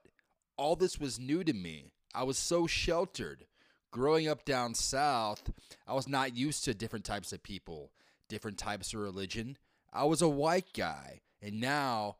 All 0.56 0.76
this 0.76 1.00
was 1.00 1.18
new 1.18 1.42
to 1.42 1.52
me. 1.52 1.90
I 2.14 2.22
was 2.22 2.38
so 2.38 2.68
sheltered. 2.68 3.46
Growing 3.90 4.28
up 4.28 4.44
down 4.44 4.74
south, 4.74 5.50
I 5.84 5.94
was 5.94 6.06
not 6.06 6.36
used 6.36 6.64
to 6.64 6.74
different 6.74 7.04
types 7.04 7.32
of 7.32 7.42
people, 7.42 7.90
different 8.28 8.58
types 8.58 8.92
of 8.92 9.00
religion. 9.00 9.56
I 9.92 10.04
was 10.04 10.22
a 10.22 10.28
white 10.28 10.72
guy. 10.74 11.20
And 11.40 11.60
now 11.60 12.16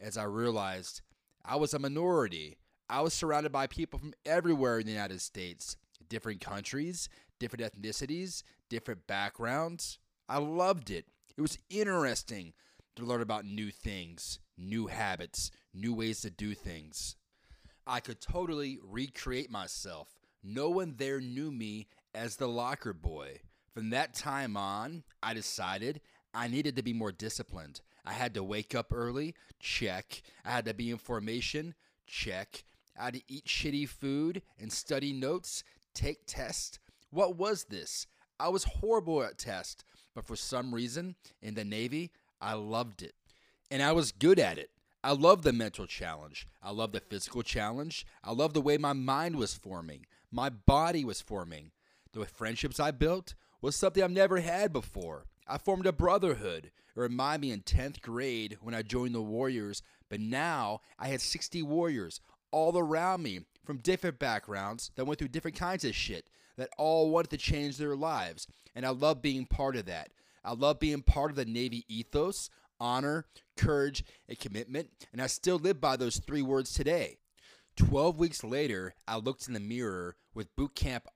as 0.00 0.16
I 0.16 0.24
realized 0.24 1.02
I 1.44 1.56
was 1.56 1.74
a 1.74 1.78
minority. 1.78 2.58
I 2.88 3.00
was 3.00 3.14
surrounded 3.14 3.52
by 3.52 3.66
people 3.66 3.98
from 3.98 4.14
everywhere 4.24 4.78
in 4.78 4.86
the 4.86 4.92
United 4.92 5.20
States, 5.20 5.76
different 6.08 6.40
countries, 6.40 7.08
different 7.38 7.64
ethnicities, 7.64 8.42
different 8.68 9.06
backgrounds. 9.06 9.98
I 10.28 10.38
loved 10.38 10.90
it. 10.90 11.06
It 11.36 11.40
was 11.40 11.58
interesting 11.70 12.52
to 12.96 13.04
learn 13.04 13.20
about 13.20 13.44
new 13.44 13.70
things, 13.70 14.38
new 14.56 14.86
habits, 14.86 15.50
new 15.74 15.94
ways 15.94 16.20
to 16.22 16.30
do 16.30 16.54
things. 16.54 17.16
I 17.86 18.00
could 18.00 18.20
totally 18.20 18.78
recreate 18.82 19.50
myself. 19.50 20.08
No 20.42 20.70
one 20.70 20.94
there 20.96 21.20
knew 21.20 21.50
me 21.50 21.86
as 22.14 22.36
the 22.36 22.48
locker 22.48 22.92
boy. 22.92 23.40
From 23.76 23.90
that 23.90 24.14
time 24.14 24.56
on, 24.56 25.02
I 25.22 25.34
decided 25.34 26.00
I 26.32 26.48
needed 26.48 26.76
to 26.76 26.82
be 26.82 26.94
more 26.94 27.12
disciplined. 27.12 27.82
I 28.06 28.14
had 28.14 28.32
to 28.32 28.42
wake 28.42 28.74
up 28.74 28.90
early, 28.90 29.34
check. 29.60 30.22
I 30.46 30.50
had 30.52 30.64
to 30.64 30.72
be 30.72 30.90
in 30.90 30.96
formation, 30.96 31.74
check. 32.06 32.64
I 32.98 33.04
had 33.04 33.14
to 33.14 33.22
eat 33.28 33.44
shitty 33.44 33.86
food 33.86 34.40
and 34.58 34.72
study 34.72 35.12
notes, 35.12 35.62
take 35.92 36.20
tests. 36.26 36.78
What 37.10 37.36
was 37.36 37.64
this? 37.64 38.06
I 38.40 38.48
was 38.48 38.64
horrible 38.64 39.22
at 39.22 39.36
tests, 39.36 39.84
but 40.14 40.24
for 40.24 40.36
some 40.36 40.74
reason, 40.74 41.14
in 41.42 41.52
the 41.52 41.62
Navy, 41.62 42.12
I 42.40 42.54
loved 42.54 43.02
it. 43.02 43.12
And 43.70 43.82
I 43.82 43.92
was 43.92 44.10
good 44.10 44.38
at 44.38 44.56
it. 44.56 44.70
I 45.04 45.12
love 45.12 45.42
the 45.42 45.52
mental 45.52 45.86
challenge. 45.86 46.48
I 46.62 46.70
love 46.70 46.92
the 46.92 47.00
physical 47.00 47.42
challenge. 47.42 48.06
I 48.24 48.32
love 48.32 48.54
the 48.54 48.62
way 48.62 48.78
my 48.78 48.94
mind 48.94 49.36
was 49.36 49.52
forming, 49.52 50.06
my 50.32 50.48
body 50.48 51.04
was 51.04 51.20
forming. 51.20 51.72
The 52.14 52.24
friendships 52.24 52.80
I 52.80 52.92
built 52.92 53.34
was 53.60 53.76
something 53.76 54.02
I've 54.02 54.10
never 54.10 54.40
had 54.40 54.72
before. 54.72 55.24
I 55.46 55.58
formed 55.58 55.86
a 55.86 55.92
brotherhood. 55.92 56.66
It 56.66 57.00
reminded 57.00 57.40
me 57.40 57.52
in 57.52 57.60
10th 57.60 58.00
grade 58.00 58.58
when 58.60 58.74
I 58.74 58.82
joined 58.82 59.14
the 59.14 59.22
Warriors, 59.22 59.82
but 60.08 60.20
now 60.20 60.80
I 60.98 61.08
had 61.08 61.20
60 61.20 61.62
Warriors 61.62 62.20
all 62.50 62.76
around 62.78 63.22
me 63.22 63.40
from 63.64 63.78
different 63.78 64.18
backgrounds 64.18 64.90
that 64.96 65.04
went 65.04 65.18
through 65.18 65.28
different 65.28 65.56
kinds 65.56 65.84
of 65.84 65.94
shit 65.94 66.28
that 66.56 66.70
all 66.78 67.10
wanted 67.10 67.30
to 67.30 67.36
change 67.36 67.76
their 67.76 67.96
lives. 67.96 68.46
And 68.74 68.86
I 68.86 68.90
love 68.90 69.22
being 69.22 69.46
part 69.46 69.76
of 69.76 69.86
that. 69.86 70.10
I 70.44 70.52
love 70.52 70.78
being 70.78 71.02
part 71.02 71.30
of 71.30 71.36
the 71.36 71.44
Navy 71.44 71.84
ethos, 71.88 72.50
honor, 72.78 73.26
courage, 73.56 74.04
and 74.28 74.38
commitment. 74.38 74.90
And 75.12 75.20
I 75.20 75.26
still 75.26 75.58
live 75.58 75.80
by 75.80 75.96
those 75.96 76.18
three 76.18 76.42
words 76.42 76.72
today. 76.72 77.18
12 77.76 78.18
weeks 78.18 78.42
later, 78.42 78.94
I 79.06 79.16
looked 79.16 79.48
in 79.48 79.54
the 79.54 79.60
mirror 79.60 80.16
with 80.34 80.54
boot 80.56 80.74
camp 80.74 81.08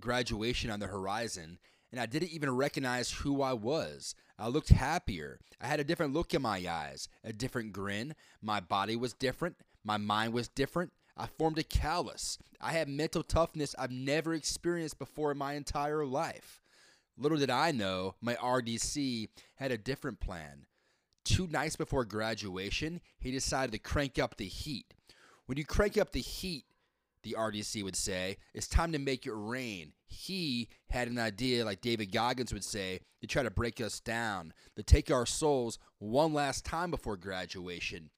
graduation 0.00 0.70
on 0.70 0.80
the 0.80 0.86
horizon, 0.86 1.58
and 1.96 2.02
I 2.02 2.04
didn't 2.04 2.32
even 2.32 2.54
recognize 2.54 3.10
who 3.10 3.40
I 3.40 3.54
was. 3.54 4.14
I 4.38 4.48
looked 4.48 4.68
happier. 4.68 5.40
I 5.58 5.66
had 5.66 5.80
a 5.80 5.84
different 5.84 6.12
look 6.12 6.34
in 6.34 6.42
my 6.42 6.62
eyes, 6.68 7.08
a 7.24 7.32
different 7.32 7.72
grin. 7.72 8.14
My 8.42 8.60
body 8.60 8.96
was 8.96 9.14
different. 9.14 9.56
My 9.82 9.96
mind 9.96 10.34
was 10.34 10.48
different. 10.48 10.92
I 11.16 11.26
formed 11.26 11.56
a 11.56 11.62
callus. 11.62 12.36
I 12.60 12.72
had 12.72 12.90
mental 12.90 13.22
toughness 13.22 13.74
I've 13.78 13.90
never 13.90 14.34
experienced 14.34 14.98
before 14.98 15.32
in 15.32 15.38
my 15.38 15.54
entire 15.54 16.04
life. 16.04 16.60
Little 17.16 17.38
did 17.38 17.48
I 17.48 17.70
know, 17.72 18.14
my 18.20 18.34
RDC 18.34 19.30
had 19.54 19.72
a 19.72 19.78
different 19.78 20.20
plan. 20.20 20.66
Two 21.24 21.46
nights 21.46 21.76
before 21.76 22.04
graduation, 22.04 23.00
he 23.18 23.30
decided 23.30 23.72
to 23.72 23.78
crank 23.78 24.18
up 24.18 24.36
the 24.36 24.44
heat. 24.44 24.92
When 25.46 25.56
you 25.56 25.64
crank 25.64 25.96
up 25.96 26.12
the 26.12 26.20
heat, 26.20 26.66
the 27.26 27.36
RDC 27.36 27.82
would 27.82 27.96
say, 27.96 28.36
it's 28.54 28.68
time 28.68 28.92
to 28.92 29.00
make 29.00 29.26
it 29.26 29.32
rain. 29.34 29.92
He 30.06 30.68
had 30.90 31.08
an 31.08 31.18
idea, 31.18 31.64
like 31.64 31.80
David 31.80 32.12
Goggins 32.12 32.52
would 32.52 32.62
say, 32.62 33.00
to 33.20 33.26
try 33.26 33.42
to 33.42 33.50
break 33.50 33.80
us 33.80 33.98
down, 33.98 34.52
to 34.76 34.84
take 34.84 35.10
our 35.10 35.26
souls 35.26 35.80
one 35.98 36.32
last 36.32 36.64
time 36.64 36.92
before 36.92 37.16
graduation. 37.16 38.10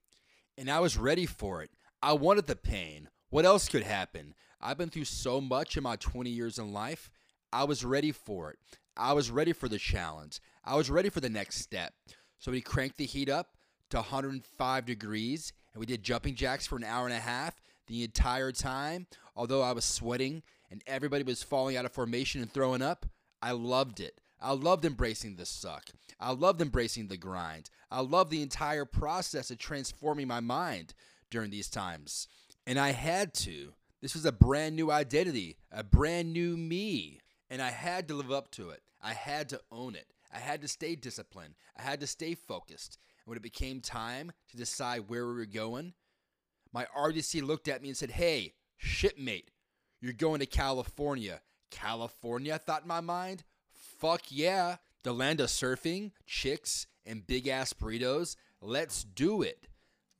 And 0.59 0.69
I 0.69 0.79
was 0.79 0.95
ready 0.95 1.25
for 1.25 1.63
it. 1.63 1.71
I 2.03 2.13
wanted 2.13 2.45
the 2.45 2.55
pain. 2.55 3.09
What 3.31 3.45
else 3.45 3.67
could 3.67 3.81
happen? 3.81 4.35
I've 4.61 4.77
been 4.77 4.91
through 4.91 5.05
so 5.05 5.41
much 5.41 5.75
in 5.75 5.81
my 5.81 5.95
20 5.95 6.29
years 6.29 6.59
in 6.59 6.71
life. 6.71 7.09
I 7.51 7.63
was 7.63 7.83
ready 7.83 8.11
for 8.11 8.51
it. 8.51 8.59
I 8.95 9.13
was 9.13 9.31
ready 9.31 9.53
for 9.53 9.67
the 9.67 9.79
challenge. 9.79 10.39
I 10.63 10.75
was 10.75 10.91
ready 10.91 11.09
for 11.09 11.19
the 11.19 11.29
next 11.29 11.61
step. 11.61 11.93
So 12.37 12.51
we 12.51 12.61
cranked 12.61 12.97
the 12.97 13.07
heat 13.07 13.27
up 13.27 13.55
to 13.89 13.97
105 13.97 14.85
degrees 14.85 15.51
and 15.73 15.79
we 15.79 15.87
did 15.87 16.03
jumping 16.03 16.35
jacks 16.35 16.67
for 16.67 16.75
an 16.75 16.83
hour 16.83 17.05
and 17.05 17.15
a 17.15 17.19
half 17.19 17.55
the 17.89 18.03
entire 18.03 18.53
time. 18.53 19.07
Although 19.35 19.61
I 19.61 19.73
was 19.73 19.83
sweating 19.83 20.43
and 20.71 20.81
everybody 20.87 21.23
was 21.23 21.43
falling 21.43 21.75
out 21.75 21.85
of 21.85 21.91
formation 21.91 22.41
and 22.41 22.51
throwing 22.51 22.81
up, 22.81 23.05
I 23.41 23.51
loved 23.51 23.99
it. 23.99 24.21
I 24.41 24.53
loved 24.53 24.85
embracing 24.85 25.35
the 25.35 25.45
suck. 25.45 25.89
I 26.19 26.31
loved 26.31 26.61
embracing 26.61 27.07
the 27.07 27.17
grind. 27.17 27.69
I 27.91 28.01
loved 28.01 28.31
the 28.31 28.41
entire 28.41 28.85
process 28.85 29.51
of 29.51 29.57
transforming 29.57 30.27
my 30.27 30.39
mind 30.39 30.93
during 31.29 31.49
these 31.49 31.69
times. 31.69 32.27
And 32.65 32.79
I 32.79 32.91
had 32.91 33.33
to. 33.35 33.73
This 34.01 34.13
was 34.13 34.25
a 34.25 34.31
brand 34.31 34.75
new 34.77 34.91
identity, 34.91 35.57
a 35.71 35.83
brand 35.83 36.31
new 36.31 36.55
me. 36.55 37.19
And 37.49 37.61
I 37.61 37.71
had 37.71 38.07
to 38.07 38.13
live 38.13 38.31
up 38.31 38.51
to 38.51 38.69
it. 38.69 38.81
I 39.01 39.13
had 39.13 39.49
to 39.49 39.59
own 39.71 39.95
it. 39.95 40.07
I 40.33 40.37
had 40.37 40.61
to 40.61 40.67
stay 40.67 40.95
disciplined. 40.95 41.55
I 41.77 41.81
had 41.81 41.99
to 42.01 42.07
stay 42.07 42.35
focused. 42.35 42.97
And 43.25 43.31
when 43.31 43.37
it 43.37 43.43
became 43.43 43.81
time 43.81 44.31
to 44.51 44.57
decide 44.57 45.09
where 45.09 45.25
we 45.27 45.33
were 45.33 45.45
going, 45.45 45.93
my 46.73 46.85
RDC 46.97 47.41
looked 47.41 47.67
at 47.67 47.81
me 47.81 47.89
and 47.89 47.97
said, 47.97 48.11
Hey, 48.11 48.53
shipmate, 48.77 49.51
you're 50.01 50.13
going 50.13 50.39
to 50.39 50.45
California. 50.45 51.41
California, 51.71 52.55
I 52.55 52.57
thought 52.57 52.83
in 52.83 52.87
my 52.87 53.01
mind. 53.01 53.43
Fuck 53.71 54.23
yeah. 54.29 54.77
The 55.03 55.13
land 55.13 55.39
of 55.39 55.47
surfing, 55.47 56.11
chicks, 56.25 56.87
and 57.05 57.25
big 57.25 57.47
ass 57.47 57.73
burritos. 57.73 58.35
Let's 58.61 59.03
do 59.03 59.41
it. 59.41 59.67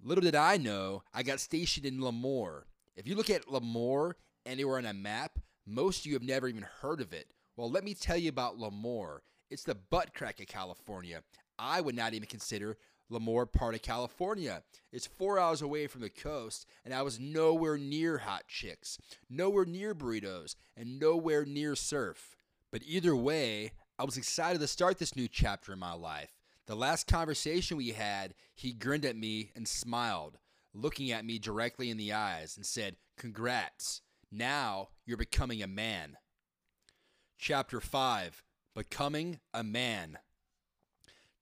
Little 0.01 0.21
did 0.21 0.35
I 0.35 0.57
know, 0.57 1.03
I 1.13 1.23
got 1.23 1.41
stationed 1.41 1.85
in 1.85 1.99
Lemoore. 1.99 2.63
If 2.95 3.07
you 3.07 3.15
look 3.15 3.29
at 3.29 3.47
Lemoore 3.47 4.13
anywhere 4.45 4.77
on 4.77 4.85
a 4.85 4.93
map, 4.93 5.39
most 5.65 6.01
of 6.01 6.05
you 6.05 6.13
have 6.13 6.23
never 6.23 6.47
even 6.47 6.65
heard 6.81 7.01
of 7.01 7.12
it. 7.12 7.33
Well, 7.57 7.69
let 7.69 7.83
me 7.83 7.93
tell 7.93 8.15
you 8.15 8.29
about 8.29 8.57
Lemoore. 8.57 9.19
It's 9.49 9.63
the 9.63 9.75
butt 9.75 10.13
crack 10.13 10.39
of 10.39 10.47
California. 10.47 11.21
I 11.57 11.81
would 11.81 11.95
not 11.95 12.13
even 12.13 12.27
consider 12.27 12.77
Lemoore 13.12 13.52
part 13.52 13.76
of 13.76 13.82
California. 13.82 14.63
It's 14.91 15.08
four 15.08 15.39
hours 15.39 15.62
away 15.62 15.88
from 15.88 16.02
the 16.02 16.10
coast, 16.10 16.65
and 16.86 16.93
I 16.93 17.02
was 17.02 17.19
nowhere 17.19 17.78
near 17.78 18.19
hot 18.19 18.48
chicks, 18.48 18.98
nowhere 19.30 19.65
near 19.65 19.95
burritos, 19.95 20.56
and 20.78 21.00
nowhere 21.00 21.45
near 21.45 21.76
surf. 21.76 22.36
But 22.72 22.84
either 22.86 23.15
way, 23.15 23.72
I 23.98 24.04
was 24.04 24.17
excited 24.17 24.60
to 24.60 24.67
start 24.67 25.00
this 25.00 25.15
new 25.15 25.28
chapter 25.28 25.74
in 25.74 25.80
my 25.80 25.93
life. 25.93 26.32
The 26.67 26.76
last 26.76 27.08
conversation 27.08 27.78
we 27.78 27.89
had, 27.89 28.36
he 28.56 28.74
grinned 28.74 29.06
at 29.06 29.17
me 29.17 29.52
and 29.56 29.67
smiled, 29.67 30.38
looking 30.74 31.12
at 31.12 31.26
me 31.26 31.39
directly 31.39 31.89
in 31.89 31.98
the 31.98 32.13
eyes, 32.13 32.56
and 32.56 32.65
said, 32.65 32.95
Congrats. 33.17 34.02
Now 34.32 34.89
you're 35.06 35.17
becoming 35.17 35.63
a 35.63 35.67
man. 35.67 36.17
Chapter 37.38 37.82
5 37.82 38.43
Becoming 38.76 39.39
a 39.54 39.63
Man. 39.63 40.19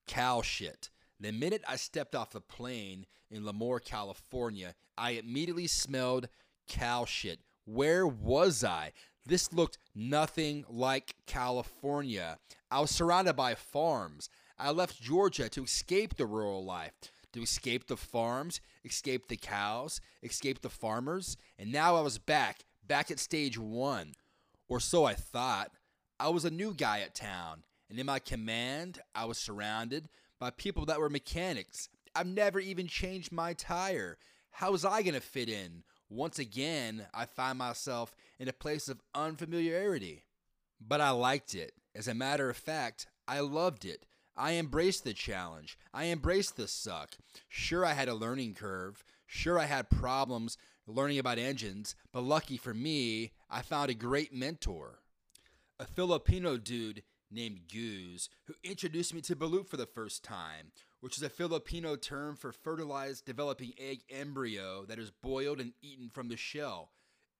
Cow 0.06 0.40
shit. 0.42 0.90
The 1.20 1.32
minute 1.32 1.64
I 1.66 1.76
stepped 1.76 2.14
off 2.14 2.30
the 2.30 2.40
plane 2.40 3.06
in 3.30 3.44
Lemoore, 3.44 3.84
California, 3.84 4.74
I 4.96 5.12
immediately 5.12 5.66
smelled 5.66 6.28
cow 6.68 7.04
shit. 7.04 7.40
Where 7.64 8.06
was 8.06 8.62
I? 8.62 8.92
This 9.26 9.52
looked 9.52 9.78
nothing 9.94 10.64
like 10.68 11.16
California. 11.26 12.38
I 12.70 12.80
was 12.80 12.90
surrounded 12.90 13.34
by 13.34 13.56
farms. 13.56 14.30
I 14.58 14.70
left 14.70 15.02
Georgia 15.02 15.48
to 15.48 15.64
escape 15.64 16.16
the 16.16 16.24
rural 16.24 16.64
life, 16.64 16.94
to 17.32 17.42
escape 17.42 17.88
the 17.88 17.96
farms, 17.96 18.60
escape 18.84 19.28
the 19.28 19.36
cows, 19.36 20.00
escape 20.22 20.60
the 20.60 20.70
farmers, 20.70 21.36
and 21.58 21.72
now 21.72 21.96
I 21.96 22.00
was 22.00 22.18
back, 22.18 22.64
back 22.86 23.10
at 23.10 23.18
stage 23.18 23.58
one. 23.58 24.14
Or 24.68 24.78
so 24.78 25.04
I 25.04 25.14
thought. 25.14 25.72
I 26.20 26.28
was 26.28 26.44
a 26.44 26.50
new 26.50 26.74
guy 26.74 27.00
at 27.00 27.14
town, 27.14 27.64
and 27.90 27.98
in 27.98 28.06
my 28.06 28.18
command, 28.18 29.00
I 29.14 29.24
was 29.24 29.38
surrounded 29.38 30.08
by 30.38 30.50
people 30.50 30.86
that 30.86 31.00
were 31.00 31.10
mechanics. 31.10 31.88
I've 32.14 32.26
never 32.26 32.60
even 32.60 32.86
changed 32.86 33.32
my 33.32 33.52
tire. 33.52 34.18
How 34.50 34.72
was 34.72 34.84
I 34.84 35.02
going 35.02 35.14
to 35.14 35.20
fit 35.20 35.48
in? 35.48 35.82
Once 36.08 36.38
again, 36.38 37.06
I 37.12 37.26
find 37.26 37.58
myself 37.58 38.16
in 38.38 38.48
a 38.48 38.52
place 38.52 38.88
of 38.88 39.02
unfamiliarity. 39.14 40.24
But 40.80 41.00
I 41.00 41.10
liked 41.10 41.54
it. 41.54 41.72
As 41.94 42.08
a 42.08 42.14
matter 42.14 42.48
of 42.48 42.56
fact, 42.56 43.06
I 43.26 43.40
loved 43.40 43.84
it. 43.84 44.06
I 44.36 44.52
embraced 44.52 45.04
the 45.04 45.12
challenge. 45.12 45.76
I 45.92 46.06
embraced 46.06 46.56
the 46.56 46.68
suck. 46.68 47.16
Sure, 47.48 47.84
I 47.84 47.92
had 47.92 48.08
a 48.08 48.14
learning 48.14 48.54
curve. 48.54 49.04
Sure, 49.26 49.58
I 49.58 49.66
had 49.66 49.90
problems 49.90 50.56
learning 50.88 51.18
about 51.18 51.38
engines, 51.38 51.94
but 52.12 52.22
lucky 52.22 52.56
for 52.56 52.72
me, 52.72 53.32
I 53.50 53.62
found 53.62 53.90
a 53.90 53.94
great 53.94 54.32
mentor. 54.32 55.00
A 55.78 55.84
Filipino 55.84 56.56
dude 56.56 57.02
named 57.30 57.60
Goose, 57.72 58.28
who 58.46 58.54
introduced 58.62 59.14
me 59.14 59.20
to 59.22 59.36
balut 59.36 59.68
for 59.68 59.76
the 59.76 59.86
first 59.86 60.24
time, 60.24 60.72
which 61.00 61.16
is 61.16 61.22
a 61.22 61.28
Filipino 61.28 61.96
term 61.96 62.36
for 62.36 62.52
fertilized 62.52 63.24
developing 63.24 63.72
egg 63.78 64.00
embryo 64.10 64.84
that 64.86 64.98
is 64.98 65.10
boiled 65.10 65.60
and 65.60 65.72
eaten 65.82 66.10
from 66.10 66.28
the 66.28 66.36
shell. 66.36 66.90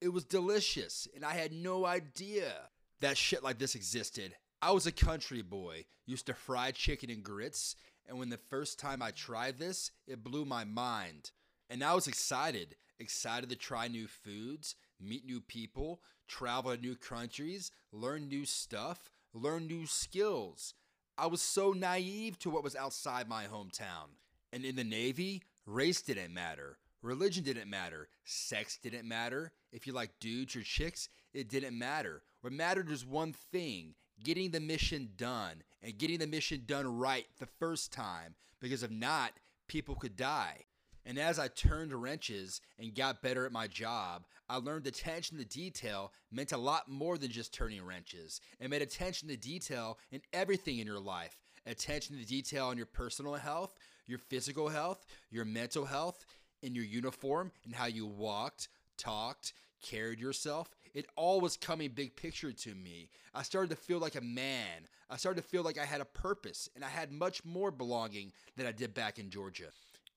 It 0.01 0.13
was 0.13 0.25
delicious, 0.25 1.09
and 1.15 1.25
I 1.25 1.35
had 1.35 1.53
no 1.53 1.85
idea 1.85 2.53
that 3.01 3.17
shit 3.17 3.43
like 3.43 3.59
this 3.59 3.75
existed. 3.75 4.35
I 4.61 4.73
was 4.73 4.87
a 4.87 4.93
country 4.93 5.43
boy, 5.43 5.85
used 6.07 6.27
to 6.27 6.35
fry 6.35 6.71
chicken 6.73 7.11
and 7.11 7.23
grits, 7.23 7.77
and 8.07 8.19
when 8.19 8.31
the 8.31 8.39
first 8.49 8.79
time 8.79 9.03
I 9.03 9.11
tried 9.11 9.59
this, 9.59 9.91
it 10.07 10.25
blew 10.25 10.45
my 10.45 10.65
mind. 10.65 11.31
And 11.71 11.85
I 11.85 11.95
was 11.95 12.09
excited, 12.09 12.77
excited 12.99 13.51
to 13.51 13.57
try 13.57 13.89
new 13.89 14.07
foods, 14.07 14.75
meet 15.01 15.27
new 15.27 15.41
people, 15.41 16.01
travel 16.27 16.75
to 16.75 16.81
new 16.81 16.97
countries, 16.97 17.71
learn 17.93 18.29
new 18.29 18.45
stuff, 18.45 19.11
learn 19.33 19.67
new 19.67 19.87
skills. 19.87 20.75
I 21.17 21.27
was 21.27 21.43
so 21.43 21.73
naive 21.73 22.39
to 22.41 22.51
what 22.51 22.63
was 22.63 22.77
outside 22.77 23.29
my 23.29 23.45
hometown. 23.47 24.17
And 24.53 24.65
in 24.65 24.77
the 24.77 24.85
Navy, 24.85 25.43
race 25.67 26.01
didn't 26.03 26.33
matter. 26.33 26.79
Religion 27.03 27.45
didn't 27.45 27.71
matter. 27.71 28.09
Sex 28.25 28.79
didn't 28.83 29.07
matter. 29.07 29.53
If 29.73 29.87
you 29.87 29.93
like 29.93 30.19
dudes 30.21 30.57
or 30.57 30.63
chicks, 30.63 31.09
it 31.33 31.49
didn't 31.49 31.79
matter. 31.79 32.23
What 32.41 32.53
mattered 32.53 32.89
was 32.89 33.05
one 33.05 33.33
thing 33.33 33.95
getting 34.23 34.51
the 34.51 34.61
mission 34.61 35.11
done 35.17 35.63
and 35.83 35.99
getting 35.99 36.19
the 36.19 36.27
mission 36.27 36.65
done 36.67 36.99
right 36.99 37.27
the 37.39 37.47
first 37.47 37.93
time. 37.93 38.35
because 38.61 38.83
if 38.83 38.91
not, 38.91 39.33
people 39.69 39.95
could 39.95 40.17
die. 40.17 40.65
And 41.09 41.19
as 41.19 41.39
I 41.39 41.49
turned 41.49 41.95
wrenches 41.95 42.61
and 42.79 42.95
got 42.95 43.23
better 43.23 43.47
at 43.47 43.51
my 43.51 43.67
job, 43.67 44.25
I 44.47 44.57
learned 44.59 44.87
attention 44.87 45.39
to 45.39 45.45
detail 45.47 46.13
meant 46.31 46.53
a 46.53 46.59
lot 46.59 46.91
more 46.91 47.17
than 47.17 47.31
just 47.31 47.55
turning 47.55 47.83
wrenches. 47.83 48.43
It 48.61 48.69
meant 48.69 48.83
attention 48.83 49.27
to 49.29 49.37
detail 49.39 49.99
in 50.13 50.21
everything 50.35 50.81
in 50.81 50.87
your 50.87 51.01
life. 51.01 51.41
Attention 51.67 52.19
to 52.19 52.27
detail 52.27 52.71
in 52.73 52.77
your 52.77 52.87
personal 52.87 53.35
health, 53.35 53.75
your 54.07 54.19
physical 54.19 54.69
health, 54.69 55.07
your 55.31 55.47
mental 55.47 55.87
health, 55.87 56.27
in 56.63 56.75
your 56.75 56.85
uniform, 56.85 57.53
and 57.65 57.75
how 57.75 57.87
you 57.87 58.05
walked, 58.05 58.69
talked, 58.99 59.55
carried 59.83 60.21
yourself. 60.21 60.69
It 60.93 61.07
all 61.17 61.41
was 61.41 61.57
coming 61.57 61.91
big 61.91 62.17
picture 62.17 62.53
to 62.53 62.75
me. 62.75 63.09
I 63.35 63.45
started 63.45 63.71
to 63.71 63.77
feel 63.77 63.99
like 63.99 64.17
a 64.17 64.21
man. 64.21 64.87
I 65.09 65.17
started 65.17 65.41
to 65.41 65.49
feel 65.49 65.63
like 65.63 65.79
I 65.79 65.87
had 65.87 66.03
a 66.03 66.05
purpose, 66.05 66.69
and 66.75 66.85
I 66.85 66.89
had 66.89 67.13
much 67.13 67.47
more 67.47 67.71
belonging 67.71 68.31
than 68.59 68.67
I 68.67 68.73
did 68.73 68.93
back 68.93 69.19
in 69.19 69.31
Georgia. 69.31 69.69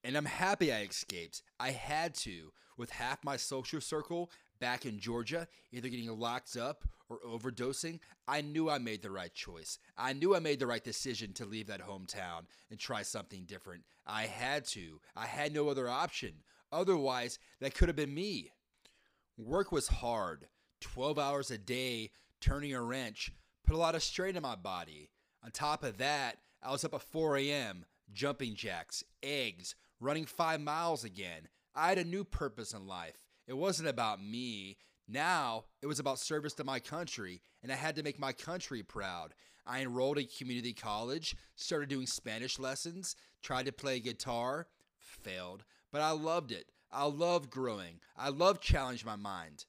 And 0.03 0.15
I'm 0.15 0.25
happy 0.25 0.73
I 0.73 0.81
escaped. 0.81 1.43
I 1.59 1.71
had 1.71 2.15
to, 2.15 2.51
with 2.77 2.89
half 2.89 3.23
my 3.23 3.37
social 3.37 3.81
circle 3.81 4.31
back 4.59 4.85
in 4.85 4.99
Georgia, 4.99 5.47
either 5.71 5.89
getting 5.89 6.09
locked 6.19 6.57
up 6.57 6.83
or 7.09 7.19
overdosing. 7.27 7.99
I 8.27 8.41
knew 8.41 8.69
I 8.69 8.77
made 8.77 9.01
the 9.01 9.11
right 9.11 9.33
choice. 9.33 9.77
I 9.97 10.13
knew 10.13 10.35
I 10.35 10.39
made 10.39 10.59
the 10.59 10.67
right 10.67 10.83
decision 10.83 11.33
to 11.33 11.45
leave 11.45 11.67
that 11.67 11.81
hometown 11.81 12.43
and 12.69 12.79
try 12.79 13.01
something 13.01 13.43
different. 13.45 13.83
I 14.07 14.23
had 14.23 14.65
to. 14.67 15.01
I 15.15 15.25
had 15.25 15.53
no 15.53 15.69
other 15.69 15.89
option. 15.89 16.33
Otherwise, 16.71 17.37
that 17.59 17.75
could 17.75 17.89
have 17.89 17.95
been 17.95 18.13
me. 18.13 18.51
Work 19.37 19.71
was 19.71 19.87
hard. 19.87 20.47
12 20.79 21.19
hours 21.19 21.51
a 21.51 21.57
day, 21.57 22.11
turning 22.39 22.73
a 22.73 22.81
wrench, 22.81 23.31
put 23.65 23.75
a 23.75 23.79
lot 23.79 23.95
of 23.95 24.01
strain 24.01 24.35
on 24.35 24.41
my 24.41 24.55
body. 24.55 25.09
On 25.43 25.51
top 25.51 25.83
of 25.83 25.97
that, 25.97 26.37
I 26.63 26.71
was 26.71 26.83
up 26.83 26.93
at 26.93 27.01
4 27.01 27.37
a.m., 27.37 27.85
jumping 28.13 28.55
jacks, 28.55 29.03
eggs, 29.23 29.75
running 30.01 30.25
five 30.25 30.59
miles 30.59 31.05
again. 31.05 31.47
I 31.73 31.89
had 31.89 31.99
a 31.99 32.03
new 32.03 32.25
purpose 32.25 32.73
in 32.73 32.87
life. 32.87 33.25
It 33.47 33.53
wasn't 33.53 33.87
about 33.87 34.21
me. 34.21 34.77
Now 35.07 35.65
it 35.81 35.87
was 35.87 35.99
about 35.99 36.19
service 36.19 36.53
to 36.55 36.63
my 36.63 36.79
country, 36.79 37.41
and 37.63 37.71
I 37.71 37.75
had 37.75 37.95
to 37.95 38.03
make 38.03 38.19
my 38.19 38.33
country 38.33 38.83
proud. 38.83 39.33
I 39.65 39.81
enrolled 39.81 40.17
in 40.17 40.27
community 40.37 40.73
college, 40.73 41.35
started 41.55 41.87
doing 41.89 42.07
Spanish 42.07 42.59
lessons, 42.59 43.15
tried 43.41 43.67
to 43.67 43.71
play 43.71 43.99
guitar, 43.99 44.67
failed, 44.97 45.63
but 45.91 46.01
I 46.01 46.11
loved 46.11 46.51
it. 46.51 46.65
I 46.91 47.05
loved 47.05 47.49
growing. 47.49 47.99
I 48.17 48.29
loved 48.29 48.61
challenging 48.61 49.05
my 49.05 49.15
mind. 49.15 49.65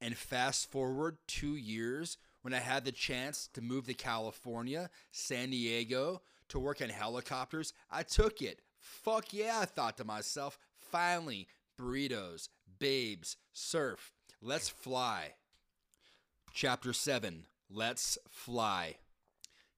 And 0.00 0.16
fast 0.16 0.70
forward 0.70 1.18
two 1.26 1.56
years 1.56 2.18
when 2.42 2.54
I 2.54 2.58
had 2.58 2.84
the 2.84 2.92
chance 2.92 3.48
to 3.54 3.60
move 3.60 3.86
to 3.86 3.94
California, 3.94 4.90
San 5.10 5.50
Diego, 5.50 6.22
to 6.48 6.58
work 6.58 6.80
in 6.80 6.90
helicopters, 6.90 7.72
I 7.90 8.02
took 8.02 8.42
it. 8.42 8.60
Fuck 8.82 9.32
yeah, 9.32 9.60
I 9.60 9.64
thought 9.64 9.96
to 9.98 10.04
myself. 10.04 10.58
Finally, 10.76 11.46
burritos, 11.80 12.48
babes, 12.78 13.36
surf. 13.52 14.12
Let's 14.40 14.68
fly. 14.68 15.34
Chapter 16.52 16.92
7 16.92 17.46
Let's 17.70 18.18
Fly. 18.28 18.96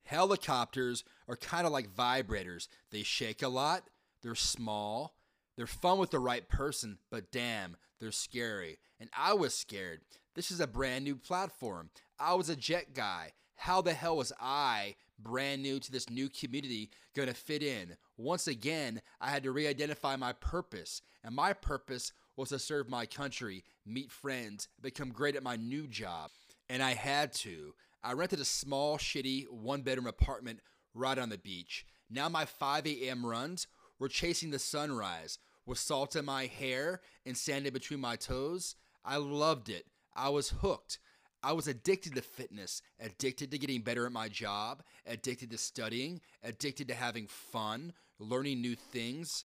Helicopters 0.04 1.04
are 1.28 1.36
kind 1.36 1.66
of 1.66 1.72
like 1.72 1.94
vibrators. 1.94 2.66
They 2.90 3.02
shake 3.02 3.42
a 3.42 3.48
lot, 3.48 3.84
they're 4.22 4.34
small, 4.34 5.14
they're 5.56 5.66
fun 5.66 5.98
with 5.98 6.10
the 6.10 6.18
right 6.18 6.48
person, 6.48 6.98
but 7.10 7.30
damn, 7.30 7.76
they're 8.00 8.10
scary. 8.10 8.78
And 8.98 9.10
I 9.16 9.34
was 9.34 9.54
scared. 9.54 10.00
This 10.34 10.50
is 10.50 10.60
a 10.60 10.66
brand 10.66 11.04
new 11.04 11.14
platform. 11.14 11.90
I 12.18 12.34
was 12.34 12.48
a 12.48 12.56
jet 12.56 12.94
guy. 12.94 13.32
How 13.56 13.80
the 13.80 13.92
hell 13.92 14.16
was 14.16 14.32
I, 14.40 14.96
brand 15.18 15.62
new 15.62 15.78
to 15.80 15.92
this 15.92 16.10
new 16.10 16.28
community, 16.28 16.90
going 17.14 17.28
to 17.28 17.34
fit 17.34 17.62
in? 17.62 17.96
Once 18.16 18.46
again, 18.46 19.00
I 19.20 19.30
had 19.30 19.42
to 19.44 19.52
re 19.52 19.66
identify 19.66 20.16
my 20.16 20.32
purpose. 20.32 21.02
And 21.22 21.34
my 21.34 21.52
purpose 21.52 22.12
was 22.36 22.50
to 22.50 22.58
serve 22.58 22.88
my 22.88 23.06
country, 23.06 23.64
meet 23.86 24.10
friends, 24.10 24.68
become 24.80 25.10
great 25.10 25.36
at 25.36 25.42
my 25.42 25.56
new 25.56 25.86
job. 25.86 26.30
And 26.68 26.82
I 26.82 26.94
had 26.94 27.32
to. 27.34 27.74
I 28.02 28.12
rented 28.12 28.40
a 28.40 28.44
small, 28.44 28.98
shitty, 28.98 29.48
one 29.50 29.82
bedroom 29.82 30.06
apartment 30.06 30.60
right 30.94 31.18
on 31.18 31.30
the 31.30 31.38
beach. 31.38 31.86
Now 32.10 32.28
my 32.28 32.44
5 32.44 32.86
a.m. 32.86 33.24
runs 33.24 33.66
were 33.98 34.08
chasing 34.08 34.50
the 34.50 34.58
sunrise 34.58 35.38
with 35.66 35.78
salt 35.78 36.14
in 36.16 36.24
my 36.24 36.46
hair 36.46 37.00
and 37.24 37.36
sand 37.36 37.66
in 37.66 37.72
between 37.72 38.00
my 38.00 38.16
toes. 38.16 38.76
I 39.04 39.16
loved 39.16 39.68
it. 39.68 39.86
I 40.14 40.28
was 40.28 40.50
hooked. 40.60 40.98
I 41.44 41.52
was 41.52 41.68
addicted 41.68 42.14
to 42.14 42.22
fitness, 42.22 42.80
addicted 42.98 43.50
to 43.50 43.58
getting 43.58 43.82
better 43.82 44.06
at 44.06 44.12
my 44.12 44.30
job, 44.30 44.82
addicted 45.06 45.50
to 45.50 45.58
studying, 45.58 46.22
addicted 46.42 46.88
to 46.88 46.94
having 46.94 47.26
fun, 47.26 47.92
learning 48.18 48.62
new 48.62 48.74
things. 48.74 49.44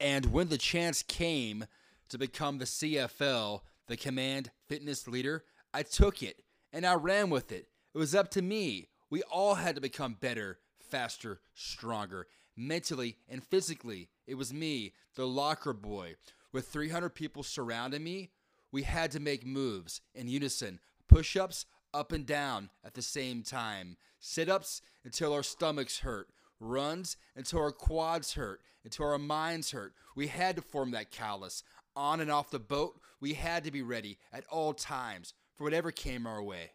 And 0.00 0.32
when 0.32 0.48
the 0.48 0.56
chance 0.56 1.02
came 1.02 1.66
to 2.08 2.16
become 2.16 2.56
the 2.56 2.64
CFL, 2.64 3.60
the 3.88 3.96
Command 3.98 4.50
Fitness 4.68 5.06
Leader, 5.06 5.44
I 5.74 5.82
took 5.82 6.22
it 6.22 6.42
and 6.72 6.86
I 6.86 6.94
ran 6.94 7.28
with 7.28 7.52
it. 7.52 7.68
It 7.94 7.98
was 7.98 8.14
up 8.14 8.30
to 8.30 8.42
me. 8.42 8.88
We 9.10 9.22
all 9.24 9.56
had 9.56 9.74
to 9.74 9.82
become 9.82 10.16
better, 10.18 10.60
faster, 10.78 11.40
stronger, 11.52 12.26
mentally 12.56 13.18
and 13.28 13.44
physically. 13.44 14.08
It 14.26 14.36
was 14.36 14.54
me, 14.54 14.94
the 15.14 15.26
locker 15.26 15.74
boy. 15.74 16.14
With 16.52 16.68
300 16.68 17.10
people 17.10 17.42
surrounding 17.42 18.02
me, 18.02 18.30
we 18.72 18.82
had 18.82 19.10
to 19.12 19.20
make 19.20 19.46
moves 19.46 20.00
in 20.14 20.28
unison, 20.28 20.80
push 21.08 21.36
ups 21.36 21.66
up 21.92 22.12
and 22.12 22.26
down 22.26 22.70
at 22.84 22.94
the 22.94 23.02
same 23.02 23.42
time, 23.42 23.96
sit 24.18 24.48
ups 24.48 24.82
until 25.04 25.32
our 25.32 25.42
stomachs 25.42 26.00
hurt, 26.00 26.28
runs 26.60 27.16
until 27.34 27.60
our 27.60 27.72
quads 27.72 28.34
hurt, 28.34 28.60
until 28.84 29.06
our 29.06 29.18
minds 29.18 29.72
hurt. 29.72 29.94
We 30.14 30.28
had 30.28 30.56
to 30.56 30.62
form 30.62 30.92
that 30.92 31.10
callus. 31.10 31.62
On 31.96 32.20
and 32.20 32.30
off 32.30 32.50
the 32.50 32.58
boat, 32.58 33.00
we 33.20 33.34
had 33.34 33.64
to 33.64 33.70
be 33.70 33.82
ready 33.82 34.18
at 34.32 34.44
all 34.48 34.72
times 34.72 35.34
for 35.56 35.64
whatever 35.64 35.90
came 35.90 36.26
our 36.26 36.42
way. 36.42 36.72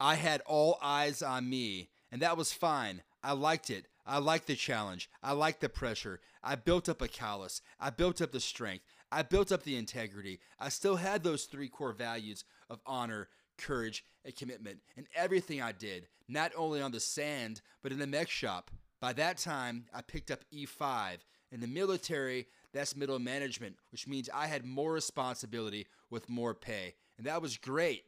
I 0.00 0.16
had 0.16 0.40
all 0.46 0.78
eyes 0.82 1.22
on 1.22 1.48
me, 1.48 1.90
and 2.10 2.22
that 2.22 2.36
was 2.36 2.52
fine. 2.52 3.02
I 3.22 3.32
liked 3.32 3.70
it. 3.70 3.86
I 4.06 4.18
liked 4.18 4.46
the 4.46 4.56
challenge. 4.56 5.08
I 5.22 5.32
liked 5.32 5.60
the 5.60 5.68
pressure. 5.68 6.20
I 6.42 6.56
built 6.56 6.88
up 6.88 7.00
a 7.00 7.08
callus. 7.08 7.62
I 7.80 7.90
built 7.90 8.20
up 8.20 8.32
the 8.32 8.40
strength. 8.40 8.84
I 9.14 9.22
built 9.22 9.52
up 9.52 9.62
the 9.62 9.76
integrity. 9.76 10.40
I 10.58 10.70
still 10.70 10.96
had 10.96 11.22
those 11.22 11.44
three 11.44 11.68
core 11.68 11.92
values 11.92 12.42
of 12.68 12.80
honor, 12.84 13.28
courage, 13.56 14.04
and 14.24 14.34
commitment 14.34 14.80
in 14.96 15.06
everything 15.14 15.62
I 15.62 15.70
did, 15.70 16.08
not 16.28 16.50
only 16.56 16.82
on 16.82 16.90
the 16.90 16.98
sand, 16.98 17.60
but 17.80 17.92
in 17.92 18.00
the 18.00 18.08
mech 18.08 18.28
shop. 18.28 18.72
By 19.00 19.12
that 19.12 19.38
time, 19.38 19.84
I 19.94 20.02
picked 20.02 20.32
up 20.32 20.40
E5. 20.52 21.18
In 21.52 21.60
the 21.60 21.68
military, 21.68 22.48
that's 22.72 22.96
middle 22.96 23.20
management, 23.20 23.76
which 23.92 24.08
means 24.08 24.28
I 24.34 24.48
had 24.48 24.64
more 24.64 24.92
responsibility 24.92 25.86
with 26.10 26.28
more 26.28 26.52
pay. 26.52 26.94
And 27.16 27.24
that 27.28 27.40
was 27.40 27.56
great. 27.56 28.02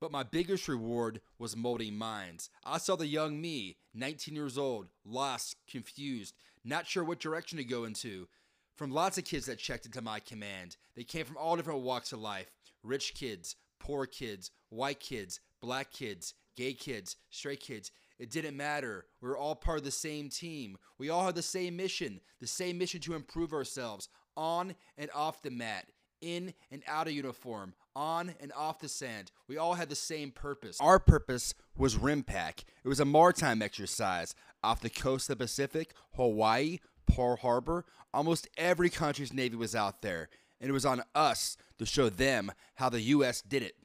But 0.00 0.10
my 0.10 0.22
biggest 0.22 0.68
reward 0.68 1.20
was 1.38 1.54
molding 1.54 1.98
minds. 1.98 2.48
I 2.64 2.78
saw 2.78 2.96
the 2.96 3.06
young 3.06 3.42
me, 3.42 3.76
19 3.92 4.34
years 4.34 4.56
old, 4.56 4.86
lost, 5.04 5.56
confused, 5.70 6.34
not 6.64 6.86
sure 6.86 7.04
what 7.04 7.20
direction 7.20 7.58
to 7.58 7.64
go 7.64 7.84
into. 7.84 8.26
From 8.78 8.92
lots 8.92 9.18
of 9.18 9.24
kids 9.24 9.46
that 9.46 9.58
checked 9.58 9.86
into 9.86 10.00
my 10.00 10.20
command. 10.20 10.76
They 10.94 11.02
came 11.02 11.24
from 11.24 11.36
all 11.36 11.56
different 11.56 11.80
walks 11.80 12.12
of 12.12 12.20
life 12.20 12.48
rich 12.84 13.12
kids, 13.14 13.56
poor 13.80 14.06
kids, 14.06 14.52
white 14.68 15.00
kids, 15.00 15.40
black 15.60 15.90
kids, 15.90 16.32
gay 16.56 16.74
kids, 16.74 17.16
straight 17.28 17.58
kids. 17.58 17.90
It 18.20 18.30
didn't 18.30 18.56
matter. 18.56 19.06
We 19.20 19.28
were 19.28 19.36
all 19.36 19.56
part 19.56 19.78
of 19.78 19.84
the 19.84 19.90
same 19.90 20.28
team. 20.28 20.78
We 20.96 21.10
all 21.10 21.26
had 21.26 21.34
the 21.34 21.42
same 21.42 21.76
mission 21.76 22.20
the 22.38 22.46
same 22.46 22.78
mission 22.78 23.00
to 23.00 23.14
improve 23.14 23.52
ourselves 23.52 24.08
on 24.36 24.76
and 24.96 25.10
off 25.12 25.42
the 25.42 25.50
mat, 25.50 25.86
in 26.20 26.54
and 26.70 26.84
out 26.86 27.08
of 27.08 27.12
uniform, 27.12 27.74
on 27.96 28.32
and 28.40 28.52
off 28.52 28.78
the 28.78 28.88
sand. 28.88 29.32
We 29.48 29.56
all 29.56 29.74
had 29.74 29.88
the 29.88 29.96
same 29.96 30.30
purpose. 30.30 30.78
Our 30.80 31.00
purpose 31.00 31.52
was 31.76 31.96
RIMPAC. 31.96 32.62
It 32.84 32.88
was 32.88 33.00
a 33.00 33.04
maritime 33.04 33.60
exercise 33.60 34.36
off 34.62 34.80
the 34.80 34.88
coast 34.88 35.28
of 35.28 35.38
the 35.38 35.44
Pacific, 35.44 35.94
Hawaii, 36.14 36.78
Pearl 37.14 37.36
Harbor. 37.36 37.84
Almost 38.14 38.48
every 38.56 38.90
country's 38.90 39.32
navy 39.32 39.56
was 39.56 39.74
out 39.74 40.02
there, 40.02 40.28
and 40.60 40.70
it 40.70 40.72
was 40.72 40.86
on 40.86 41.02
us 41.14 41.56
to 41.78 41.86
show 41.86 42.08
them 42.08 42.52
how 42.76 42.88
the 42.88 43.00
U.S. 43.00 43.42
did 43.42 43.62
it. 43.62 43.76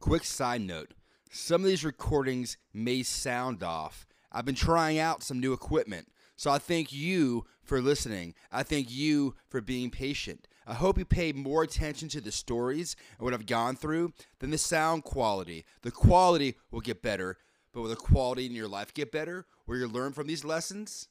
Quick 0.00 0.24
side 0.24 0.60
note 0.60 0.92
some 1.30 1.62
of 1.62 1.66
these 1.66 1.84
recordings 1.84 2.56
may 2.72 3.02
sound 3.02 3.62
off. 3.62 4.06
I've 4.32 4.44
been 4.44 4.54
trying 4.54 4.98
out 4.98 5.22
some 5.22 5.40
new 5.40 5.52
equipment, 5.52 6.08
so 6.36 6.50
I 6.50 6.58
thank 6.58 6.92
you 6.92 7.44
for 7.62 7.80
listening. 7.80 8.34
I 8.52 8.62
thank 8.62 8.90
you 8.90 9.34
for 9.48 9.60
being 9.60 9.90
patient. 9.90 10.46
I 10.66 10.74
hope 10.74 10.98
you 10.98 11.04
pay 11.04 11.32
more 11.32 11.62
attention 11.62 12.08
to 12.10 12.20
the 12.20 12.32
stories 12.32 12.96
and 13.18 13.24
what 13.24 13.34
I've 13.34 13.46
gone 13.46 13.76
through 13.76 14.12
than 14.38 14.50
the 14.50 14.58
sound 14.58 15.04
quality. 15.04 15.64
The 15.82 15.90
quality 15.90 16.56
will 16.70 16.80
get 16.80 17.02
better, 17.02 17.38
but 17.72 17.82
will 17.82 17.88
the 17.88 17.96
quality 17.96 18.46
in 18.46 18.52
your 18.52 18.68
life 18.68 18.92
get 18.94 19.12
better? 19.12 19.46
Will 19.66 19.78
you 19.78 19.88
learn 19.88 20.12
from 20.12 20.26
these 20.26 20.44
lessons? 20.44 21.08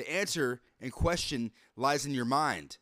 The 0.00 0.10
answer 0.10 0.62
and 0.80 0.90
question 0.90 1.50
lies 1.76 2.06
in 2.06 2.14
your 2.14 2.24
mind. 2.24 2.78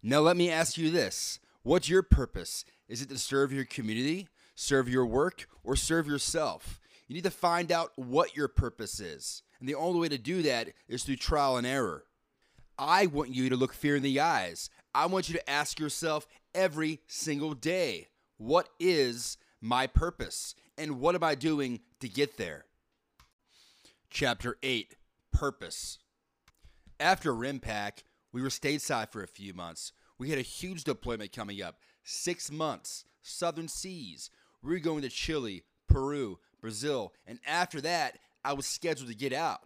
Now, 0.00 0.20
let 0.20 0.36
me 0.36 0.48
ask 0.48 0.78
you 0.78 0.90
this 0.90 1.40
What's 1.64 1.88
your 1.88 2.04
purpose? 2.04 2.64
Is 2.86 3.02
it 3.02 3.08
to 3.08 3.18
serve 3.18 3.52
your 3.52 3.64
community, 3.64 4.28
serve 4.54 4.88
your 4.88 5.04
work, 5.04 5.48
or 5.64 5.74
serve 5.74 6.06
yourself? 6.06 6.78
You 7.08 7.16
need 7.16 7.24
to 7.24 7.32
find 7.32 7.72
out 7.72 7.90
what 7.96 8.36
your 8.36 8.46
purpose 8.46 9.00
is. 9.00 9.42
And 9.58 9.68
the 9.68 9.74
only 9.74 9.98
way 9.98 10.08
to 10.10 10.18
do 10.18 10.42
that 10.42 10.68
is 10.86 11.02
through 11.02 11.16
trial 11.16 11.56
and 11.56 11.66
error. 11.66 12.04
I 12.78 13.06
want 13.06 13.34
you 13.34 13.48
to 13.48 13.56
look 13.56 13.74
fear 13.74 13.96
in 13.96 14.04
the 14.04 14.20
eyes. 14.20 14.70
I 14.94 15.06
want 15.06 15.28
you 15.28 15.34
to 15.34 15.50
ask 15.50 15.80
yourself 15.80 16.28
every 16.54 17.00
single 17.08 17.54
day 17.54 18.06
what 18.36 18.68
is 18.78 19.36
my 19.60 19.88
purpose? 19.88 20.54
And 20.78 21.00
what 21.00 21.16
am 21.16 21.24
I 21.24 21.34
doing 21.34 21.80
to 21.98 22.08
get 22.08 22.36
there? 22.36 22.66
Chapter 24.10 24.58
8 24.62 24.94
Purpose. 25.32 25.98
After 27.02 27.34
RIMPAC, 27.34 28.04
we 28.32 28.42
were 28.42 28.48
stateside 28.48 29.10
for 29.10 29.24
a 29.24 29.26
few 29.26 29.52
months. 29.54 29.90
We 30.20 30.30
had 30.30 30.38
a 30.38 30.42
huge 30.42 30.84
deployment 30.84 31.32
coming 31.32 31.60
up 31.60 31.80
six 32.04 32.48
months, 32.48 33.06
southern 33.22 33.66
seas. 33.66 34.30
We 34.62 34.70
were 34.70 34.78
going 34.78 35.02
to 35.02 35.08
Chile, 35.08 35.64
Peru, 35.88 36.38
Brazil, 36.60 37.12
and 37.26 37.40
after 37.44 37.80
that, 37.80 38.18
I 38.44 38.52
was 38.52 38.66
scheduled 38.66 39.08
to 39.08 39.16
get 39.16 39.32
out. 39.32 39.62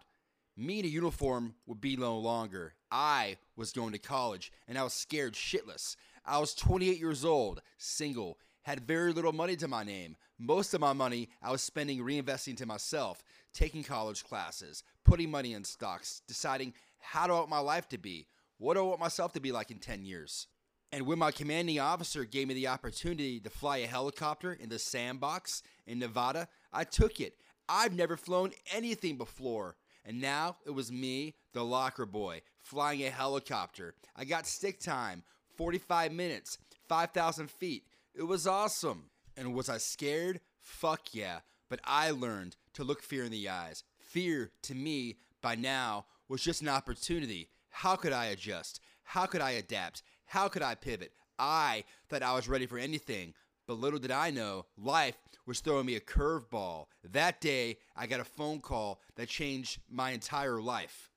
Me 0.56 0.78
in 0.78 0.86
a 0.86 0.88
uniform 0.88 1.56
would 1.66 1.78
be 1.78 1.94
no 1.94 2.16
longer. 2.16 2.72
I 2.90 3.36
was 3.54 3.70
going 3.70 3.92
to 3.92 3.98
college, 3.98 4.50
and 4.66 4.78
I 4.78 4.84
was 4.84 4.94
scared 4.94 5.34
shitless. 5.34 5.94
I 6.24 6.38
was 6.38 6.54
28 6.54 6.98
years 6.98 7.22
old, 7.22 7.60
single, 7.76 8.38
had 8.62 8.80
very 8.80 9.12
little 9.12 9.32
money 9.32 9.56
to 9.56 9.68
my 9.68 9.84
name. 9.84 10.16
Most 10.38 10.74
of 10.74 10.80
my 10.80 10.92
money 10.94 11.28
I 11.42 11.52
was 11.52 11.60
spending 11.60 11.98
reinvesting 11.98 12.56
to 12.56 12.66
myself, 12.66 13.22
taking 13.52 13.84
college 13.84 14.24
classes, 14.24 14.82
putting 15.04 15.30
money 15.30 15.52
in 15.52 15.64
stocks, 15.64 16.22
deciding 16.26 16.74
how 16.98 17.26
do 17.26 17.34
I 17.34 17.38
want 17.38 17.50
my 17.50 17.58
life 17.58 17.88
to 17.90 17.98
be? 17.98 18.26
What 18.58 18.74
do 18.74 18.80
I 18.80 18.88
want 18.88 19.00
myself 19.00 19.32
to 19.32 19.40
be 19.40 19.52
like 19.52 19.70
in 19.70 19.78
10 19.78 20.04
years? 20.04 20.46
And 20.92 21.06
when 21.06 21.18
my 21.18 21.30
commanding 21.30 21.80
officer 21.80 22.24
gave 22.24 22.48
me 22.48 22.54
the 22.54 22.68
opportunity 22.68 23.40
to 23.40 23.50
fly 23.50 23.78
a 23.78 23.86
helicopter 23.86 24.52
in 24.52 24.68
the 24.68 24.78
sandbox 24.78 25.62
in 25.86 25.98
Nevada, 25.98 26.48
I 26.72 26.84
took 26.84 27.20
it. 27.20 27.34
I've 27.68 27.94
never 27.94 28.16
flown 28.16 28.52
anything 28.72 29.16
before. 29.16 29.76
And 30.04 30.20
now 30.20 30.56
it 30.64 30.70
was 30.70 30.92
me, 30.92 31.34
the 31.52 31.64
locker 31.64 32.06
boy, 32.06 32.42
flying 32.62 33.02
a 33.04 33.10
helicopter. 33.10 33.94
I 34.14 34.24
got 34.24 34.46
stick 34.46 34.78
time 34.78 35.24
45 35.56 36.12
minutes, 36.12 36.58
5,000 36.88 37.50
feet. 37.50 37.84
It 38.14 38.22
was 38.22 38.46
awesome. 38.46 39.10
And 39.36 39.54
was 39.54 39.68
I 39.68 39.78
scared? 39.78 40.40
Fuck 40.60 41.14
yeah. 41.14 41.40
But 41.68 41.80
I 41.84 42.10
learned 42.10 42.56
to 42.74 42.84
look 42.84 43.02
fear 43.02 43.24
in 43.24 43.32
the 43.32 43.48
eyes. 43.48 43.82
Fear, 43.98 44.52
to 44.62 44.74
me, 44.74 45.16
by 45.42 45.56
now, 45.56 46.06
was 46.28 46.42
just 46.42 46.62
an 46.62 46.68
opportunity. 46.68 47.48
How 47.70 47.96
could 47.96 48.12
I 48.12 48.26
adjust? 48.26 48.80
How 49.02 49.26
could 49.26 49.40
I 49.40 49.52
adapt? 49.52 50.02
How 50.26 50.48
could 50.48 50.62
I 50.62 50.74
pivot? 50.74 51.12
I 51.38 51.84
thought 52.08 52.22
I 52.22 52.34
was 52.34 52.48
ready 52.48 52.66
for 52.66 52.78
anything, 52.78 53.34
but 53.66 53.78
little 53.78 53.98
did 53.98 54.10
I 54.10 54.30
know, 54.30 54.66
life 54.76 55.16
was 55.46 55.60
throwing 55.60 55.86
me 55.86 55.94
a 55.94 56.00
curveball. 56.00 56.86
That 57.04 57.40
day, 57.40 57.78
I 57.94 58.06
got 58.06 58.20
a 58.20 58.24
phone 58.24 58.60
call 58.60 59.00
that 59.16 59.28
changed 59.28 59.80
my 59.88 60.10
entire 60.10 60.60
life. 60.60 61.10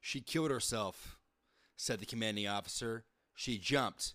She 0.00 0.20
killed 0.20 0.50
herself, 0.50 1.18
said 1.76 2.00
the 2.00 2.06
commanding 2.06 2.48
officer. 2.48 3.04
She 3.34 3.58
jumped. 3.58 4.14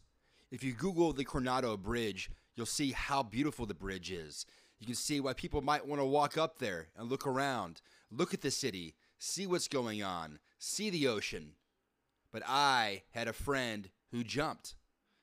If 0.51 0.63
you 0.63 0.73
Google 0.73 1.13
the 1.13 1.23
Coronado 1.23 1.77
Bridge, 1.77 2.29
you'll 2.55 2.65
see 2.65 2.91
how 2.91 3.23
beautiful 3.23 3.65
the 3.65 3.73
bridge 3.73 4.11
is. 4.11 4.45
You 4.79 4.85
can 4.85 4.95
see 4.95 5.19
why 5.19 5.33
people 5.33 5.61
might 5.61 5.87
want 5.87 6.01
to 6.01 6.05
walk 6.05 6.37
up 6.37 6.59
there 6.59 6.87
and 6.97 7.09
look 7.09 7.25
around, 7.25 7.81
look 8.11 8.33
at 8.33 8.41
the 8.41 8.51
city, 8.51 8.95
see 9.25 9.47
what's 9.47 9.67
going 9.67 10.03
on, 10.03 10.39
see 10.59 10.89
the 10.89 11.07
ocean. 11.07 11.53
But 12.31 12.43
I 12.47 13.03
had 13.11 13.27
a 13.27 13.33
friend 13.33 13.89
who 14.11 14.23
jumped. 14.23 14.75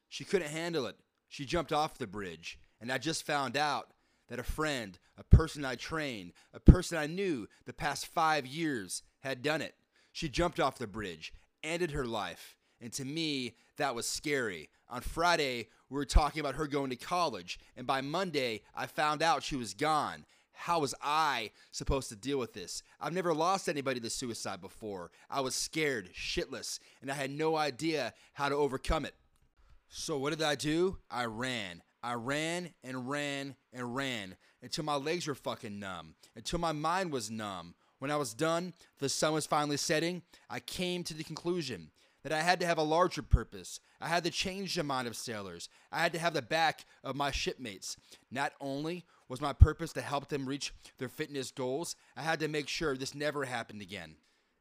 She 0.08 0.24
couldn't 0.24 0.50
handle 0.50 0.86
it. 0.86 0.96
She 1.28 1.44
jumped 1.44 1.72
off 1.72 1.98
the 1.98 2.06
bridge. 2.06 2.58
And 2.80 2.90
I 2.90 2.98
just 2.98 3.24
found 3.24 3.56
out 3.56 3.92
that 4.28 4.38
a 4.38 4.44
friend, 4.44 4.98
a 5.16 5.24
person 5.24 5.64
I 5.64 5.76
trained, 5.76 6.32
a 6.52 6.60
person 6.60 6.98
I 6.98 7.06
knew 7.06 7.48
the 7.64 7.72
past 7.72 8.06
five 8.06 8.46
years 8.46 9.02
had 9.20 9.42
done 9.42 9.62
it. 9.62 9.74
She 10.10 10.28
jumped 10.28 10.58
off 10.58 10.78
the 10.78 10.86
bridge, 10.86 11.32
ended 11.62 11.92
her 11.92 12.04
life. 12.04 12.56
And 12.80 12.92
to 12.94 13.04
me, 13.04 13.54
that 13.76 13.94
was 13.94 14.06
scary. 14.08 14.68
On 14.88 15.00
Friday, 15.00 15.68
we 15.88 15.96
were 15.96 16.04
talking 16.04 16.40
about 16.40 16.56
her 16.56 16.66
going 16.66 16.90
to 16.90 16.96
college. 16.96 17.58
And 17.76 17.86
by 17.86 18.00
Monday, 18.00 18.62
I 18.74 18.86
found 18.86 19.22
out 19.22 19.44
she 19.44 19.56
was 19.56 19.74
gone. 19.74 20.24
How 20.62 20.79
was 20.79 20.94
I 21.03 21.51
supposed 21.72 22.09
to 22.11 22.14
deal 22.14 22.38
with 22.38 22.53
this? 22.53 22.85
I've 23.01 23.12
never 23.12 23.35
lost 23.35 23.68
anybody 23.68 23.98
to 23.98 24.09
suicide 24.09 24.61
before. 24.61 25.11
I 25.29 25.40
was 25.40 25.57
scared, 25.57 26.11
shitless, 26.14 26.79
and 27.01 27.11
I 27.11 27.14
had 27.14 27.33
no 27.33 27.57
idea 27.57 28.14
how 28.35 28.48
to 28.48 28.55
overcome 28.55 29.05
it. 29.05 29.16
So, 29.88 30.16
what 30.16 30.31
did 30.31 30.40
I 30.40 30.55
do? 30.55 30.98
I 31.11 31.25
ran. 31.25 31.83
I 32.01 32.14
ran 32.14 32.75
and 32.85 33.11
ran 33.11 33.57
and 33.72 33.96
ran 33.96 34.37
until 34.62 34.85
my 34.85 34.94
legs 34.94 35.27
were 35.27 35.35
fucking 35.35 35.81
numb, 35.81 36.14
until 36.37 36.61
my 36.61 36.70
mind 36.70 37.11
was 37.11 37.29
numb. 37.29 37.75
When 37.98 38.12
I 38.12 38.16
was 38.16 38.33
done, 38.33 38.72
the 39.01 39.09
sun 39.09 39.33
was 39.33 39.46
finally 39.46 39.77
setting. 39.77 40.22
I 40.48 40.61
came 40.61 41.03
to 41.05 41.14
the 41.14 41.25
conclusion 41.25 41.90
that 42.22 42.33
I 42.33 42.40
had 42.40 42.61
to 42.61 42.66
have 42.66 42.79
a 42.79 42.83
larger 42.83 43.22
purpose. 43.22 43.81
I 44.01 44.07
had 44.07 44.22
to 44.22 44.31
change 44.31 44.77
the 44.77 44.85
mind 44.85 45.09
of 45.09 45.16
sailors. 45.16 45.68
I 45.90 46.01
had 46.01 46.12
to 46.12 46.20
have 46.20 46.35
the 46.35 46.42
back 46.42 46.85
of 47.03 47.16
my 47.16 47.33
shipmates. 47.33 47.96
Not 48.31 48.53
only 48.61 49.05
was 49.32 49.40
my 49.40 49.54
purpose 49.54 49.94
to 49.94 50.02
help 50.02 50.28
them 50.28 50.44
reach 50.44 50.74
their 50.98 51.08
fitness 51.08 51.50
goals, 51.50 51.96
I 52.18 52.20
had 52.20 52.38
to 52.40 52.48
make 52.48 52.68
sure 52.68 52.94
this 52.94 53.14
never 53.14 53.46
happened 53.46 53.80
again. 53.80 54.16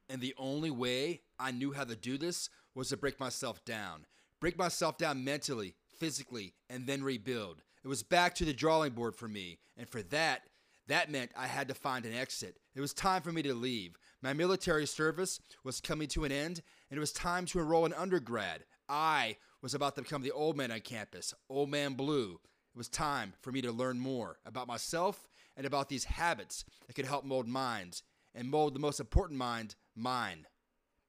And 0.08 0.18
the 0.18 0.34
only 0.38 0.70
way 0.70 1.20
I 1.38 1.50
knew 1.50 1.72
how 1.72 1.84
to 1.84 1.94
do 1.94 2.16
this 2.16 2.48
was 2.74 2.88
to 2.88 2.96
break 2.96 3.20
myself 3.20 3.62
down. 3.66 4.06
Break 4.40 4.56
myself 4.56 4.96
down 4.96 5.24
mentally, 5.24 5.74
physically, 5.98 6.54
and 6.70 6.86
then 6.86 7.04
rebuild. 7.04 7.60
It 7.84 7.88
was 7.88 8.02
back 8.02 8.34
to 8.36 8.46
the 8.46 8.54
drawing 8.54 8.92
board 8.92 9.14
for 9.14 9.28
me. 9.28 9.58
And 9.76 9.86
for 9.90 10.00
that, 10.04 10.44
that 10.88 11.10
meant 11.10 11.32
I 11.36 11.48
had 11.48 11.68
to 11.68 11.74
find 11.74 12.06
an 12.06 12.14
exit. 12.14 12.56
It 12.74 12.80
was 12.80 12.94
time 12.94 13.20
for 13.20 13.30
me 13.30 13.42
to 13.42 13.52
leave. 13.52 13.98
My 14.22 14.32
military 14.32 14.86
service 14.86 15.38
was 15.64 15.82
coming 15.82 16.08
to 16.08 16.24
an 16.24 16.32
end, 16.32 16.62
and 16.88 16.96
it 16.96 17.00
was 17.00 17.12
time 17.12 17.44
to 17.44 17.58
enroll 17.58 17.84
in 17.84 17.92
undergrad. 17.92 18.64
I 18.88 19.36
was 19.60 19.74
about 19.74 19.96
to 19.96 20.02
become 20.02 20.22
the 20.22 20.32
old 20.32 20.56
man 20.56 20.72
on 20.72 20.80
campus, 20.80 21.34
Old 21.50 21.68
Man 21.68 21.92
Blue. 21.92 22.40
It 22.74 22.78
was 22.78 22.88
time 22.88 23.34
for 23.40 23.52
me 23.52 23.60
to 23.62 23.70
learn 23.70 23.98
more 23.98 24.38
about 24.46 24.66
myself 24.66 25.28
and 25.56 25.66
about 25.66 25.90
these 25.90 26.04
habits 26.04 26.64
that 26.86 26.94
could 26.94 27.04
help 27.04 27.24
mold 27.24 27.46
minds 27.46 28.02
and 28.34 28.48
mold 28.48 28.74
the 28.74 28.80
most 28.80 28.98
important 28.98 29.38
mind, 29.38 29.74
mine. 29.94 30.46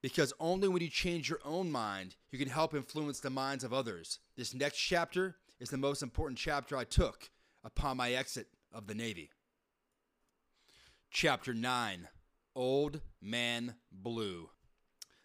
Because 0.01 0.33
only 0.41 0.67
when 0.67 0.81
you 0.81 0.89
change 0.89 1.29
your 1.29 1.39
own 1.45 1.71
mind, 1.71 2.17
you 2.31 2.37
can 2.37 2.49
help 2.49 2.73
influence 2.73 3.21
the 3.21 3.29
minds 3.29 3.63
of 3.63 3.71
others. 3.71 4.19
This 4.35 4.53
next 4.53 4.77
chapter 4.77 5.37
is 5.61 5.69
the 5.69 5.77
most 5.77 6.03
important 6.03 6.37
chapter 6.37 6.75
I 6.75 6.83
took 6.83 7.29
upon 7.63 7.95
my 7.95 8.11
exit 8.11 8.47
of 8.73 8.87
the 8.87 8.95
Navy. 8.95 9.29
Chapter 11.09 11.53
9 11.53 12.09
Old 12.55 12.99
Man 13.21 13.75
Blue. 13.89 14.49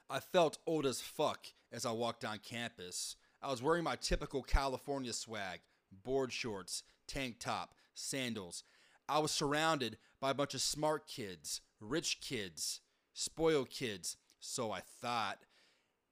I 0.09 0.21
felt 0.21 0.59
old 0.67 0.87
as 0.87 1.01
fuck 1.01 1.47
as 1.73 1.85
I 1.85 1.91
walked 1.91 2.25
on 2.25 2.39
campus. 2.39 3.17
I 3.43 3.51
was 3.51 3.61
wearing 3.61 3.83
my 3.83 3.97
typical 3.97 4.45
California 4.45 5.13
swag 5.13 5.61
board 5.91 6.33
shorts, 6.33 6.83
tank 7.07 7.37
top, 7.39 7.75
sandals. 7.95 8.65
I 9.09 9.19
was 9.19 9.31
surrounded 9.31 9.99
by 10.21 10.31
a 10.31 10.35
bunch 10.35 10.55
of 10.55 10.61
smart 10.61 11.07
kids, 11.07 11.61
rich 11.81 12.21
kids, 12.21 12.81
spoiled 13.15 13.71
kids, 13.71 14.17
so 14.41 14.71
I 14.71 14.81
thought. 14.81 15.39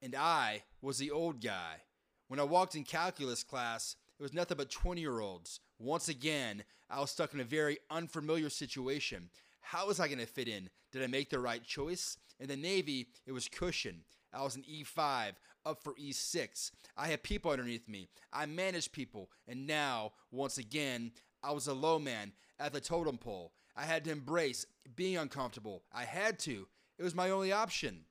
And 0.02 0.14
I 0.14 0.62
was 0.80 0.98
the 0.98 1.10
old 1.10 1.42
guy. 1.42 1.82
When 2.28 2.40
I 2.40 2.44
walked 2.44 2.74
in 2.74 2.84
calculus 2.84 3.42
class, 3.42 3.96
it 4.18 4.22
was 4.22 4.32
nothing 4.34 4.56
but 4.56 4.70
20 4.70 5.00
year 5.00 5.20
olds. 5.20 5.60
Once 5.78 6.08
again, 6.08 6.64
I 6.88 7.00
was 7.00 7.10
stuck 7.10 7.34
in 7.34 7.40
a 7.40 7.44
very 7.44 7.78
unfamiliar 7.90 8.48
situation. 8.48 9.28
How 9.60 9.86
was 9.88 10.00
I 10.00 10.06
going 10.06 10.20
to 10.20 10.26
fit 10.26 10.48
in? 10.48 10.70
Did 10.92 11.02
I 11.02 11.06
make 11.06 11.30
the 11.30 11.38
right 11.38 11.62
choice? 11.62 12.18
In 12.38 12.48
the 12.48 12.56
Navy, 12.56 13.08
it 13.26 13.32
was 13.32 13.48
cushion. 13.48 14.04
I 14.36 14.42
was 14.42 14.56
an 14.56 14.64
E5, 14.70 15.32
up 15.64 15.82
for 15.82 15.94
E6. 15.94 16.70
I 16.96 17.06
had 17.08 17.22
people 17.22 17.50
underneath 17.50 17.88
me. 17.88 18.08
I 18.32 18.46
managed 18.46 18.92
people. 18.92 19.30
And 19.48 19.66
now, 19.66 20.12
once 20.30 20.58
again, 20.58 21.12
I 21.42 21.52
was 21.52 21.66
a 21.66 21.74
low 21.74 21.98
man 21.98 22.32
at 22.58 22.72
the 22.72 22.80
totem 22.80 23.18
pole. 23.18 23.52
I 23.74 23.84
had 23.84 24.04
to 24.04 24.10
embrace 24.10 24.66
being 24.94 25.16
uncomfortable. 25.16 25.84
I 25.92 26.04
had 26.04 26.38
to. 26.40 26.68
It 26.98 27.02
was 27.02 27.14
my 27.14 27.30
only 27.30 27.52
option. 27.52 28.04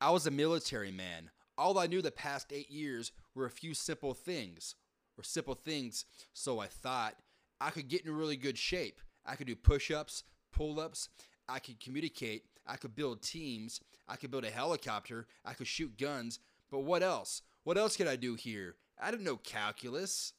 I 0.00 0.10
was 0.10 0.26
a 0.26 0.32
military 0.32 0.90
man. 0.90 1.30
All 1.56 1.78
I 1.78 1.86
knew 1.86 2.02
the 2.02 2.10
past 2.10 2.52
eight 2.52 2.70
years 2.70 3.12
were 3.34 3.46
a 3.46 3.50
few 3.50 3.74
simple 3.74 4.14
things, 4.14 4.74
or 5.16 5.22
simple 5.22 5.54
things, 5.54 6.04
so 6.32 6.58
I 6.58 6.66
thought. 6.66 7.16
I 7.60 7.70
could 7.70 7.88
get 7.88 8.04
in 8.04 8.16
really 8.16 8.36
good 8.36 8.58
shape. 8.58 9.00
I 9.24 9.36
could 9.36 9.46
do 9.46 9.54
push 9.54 9.90
ups, 9.90 10.24
pull 10.52 10.80
ups. 10.80 11.08
I 11.48 11.60
could 11.60 11.78
communicate. 11.78 12.44
I 12.66 12.76
could 12.76 12.94
build 12.94 13.22
teams. 13.22 13.80
I 14.12 14.16
could 14.16 14.30
build 14.30 14.44
a 14.44 14.50
helicopter. 14.50 15.26
I 15.42 15.54
could 15.54 15.66
shoot 15.66 15.96
guns. 15.96 16.38
But 16.70 16.80
what 16.80 17.02
else? 17.02 17.40
What 17.64 17.78
else 17.78 17.96
could 17.96 18.08
I 18.08 18.16
do 18.16 18.34
here? 18.34 18.76
I 19.00 19.10
didn't 19.10 19.24
know 19.24 19.38
calculus. 19.38 20.34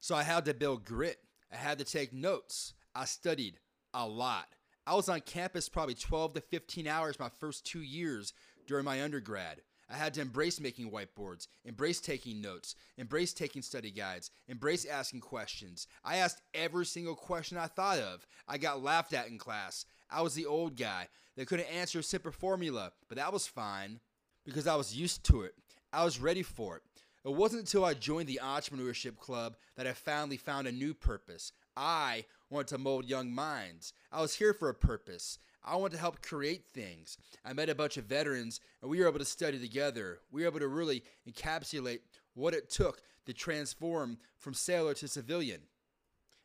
So 0.00 0.16
I 0.16 0.24
had 0.24 0.44
to 0.46 0.54
build 0.54 0.84
grit. 0.84 1.20
I 1.52 1.56
had 1.56 1.78
to 1.78 1.84
take 1.84 2.12
notes. 2.12 2.74
I 2.92 3.04
studied 3.04 3.60
a 3.94 4.06
lot. 4.06 4.48
I 4.84 4.94
was 4.94 5.08
on 5.08 5.20
campus 5.20 5.68
probably 5.68 5.94
12 5.94 6.34
to 6.34 6.40
15 6.40 6.88
hours 6.88 7.20
my 7.20 7.28
first 7.28 7.64
two 7.64 7.82
years 7.82 8.32
during 8.66 8.84
my 8.84 9.02
undergrad. 9.02 9.60
I 9.88 9.94
had 9.94 10.14
to 10.14 10.20
embrace 10.20 10.60
making 10.60 10.90
whiteboards, 10.90 11.46
embrace 11.64 12.00
taking 12.00 12.40
notes, 12.40 12.74
embrace 12.96 13.32
taking 13.32 13.62
study 13.62 13.90
guides, 13.90 14.30
embrace 14.48 14.84
asking 14.86 15.20
questions. 15.20 15.86
I 16.04 16.16
asked 16.16 16.42
every 16.52 16.86
single 16.86 17.14
question 17.14 17.58
I 17.58 17.66
thought 17.66 17.98
of. 17.98 18.26
I 18.48 18.58
got 18.58 18.82
laughed 18.82 19.12
at 19.12 19.28
in 19.28 19.38
class. 19.38 19.84
I 20.14 20.20
was 20.22 20.34
the 20.34 20.46
old 20.46 20.76
guy 20.76 21.08
that 21.36 21.48
couldn't 21.48 21.66
answer 21.66 21.98
a 21.98 22.02
simple 22.02 22.30
formula, 22.30 22.92
but 23.08 23.18
that 23.18 23.32
was 23.32 23.48
fine 23.48 23.98
because 24.44 24.68
I 24.68 24.76
was 24.76 24.96
used 24.96 25.24
to 25.24 25.42
it. 25.42 25.54
I 25.92 26.04
was 26.04 26.20
ready 26.20 26.44
for 26.44 26.76
it. 26.76 26.82
It 27.24 27.34
wasn't 27.34 27.62
until 27.62 27.84
I 27.84 27.94
joined 27.94 28.28
the 28.28 28.40
entrepreneurship 28.40 29.16
club 29.16 29.56
that 29.76 29.88
I 29.88 29.92
finally 29.92 30.36
found 30.36 30.68
a 30.68 30.72
new 30.72 30.94
purpose. 30.94 31.50
I 31.76 32.26
wanted 32.48 32.68
to 32.68 32.78
mold 32.78 33.06
young 33.06 33.32
minds. 33.32 33.92
I 34.12 34.20
was 34.20 34.36
here 34.36 34.54
for 34.54 34.68
a 34.68 34.74
purpose. 34.74 35.40
I 35.64 35.74
wanted 35.74 35.94
to 35.94 36.00
help 36.00 36.22
create 36.22 36.66
things. 36.68 37.18
I 37.44 37.52
met 37.52 37.68
a 37.68 37.74
bunch 37.74 37.96
of 37.96 38.04
veterans 38.04 38.60
and 38.82 38.90
we 38.90 39.00
were 39.00 39.08
able 39.08 39.18
to 39.18 39.24
study 39.24 39.58
together. 39.58 40.20
We 40.30 40.42
were 40.42 40.48
able 40.48 40.60
to 40.60 40.68
really 40.68 41.02
encapsulate 41.28 42.00
what 42.34 42.54
it 42.54 42.70
took 42.70 43.02
to 43.26 43.32
transform 43.32 44.18
from 44.38 44.54
sailor 44.54 44.94
to 44.94 45.08
civilian. 45.08 45.62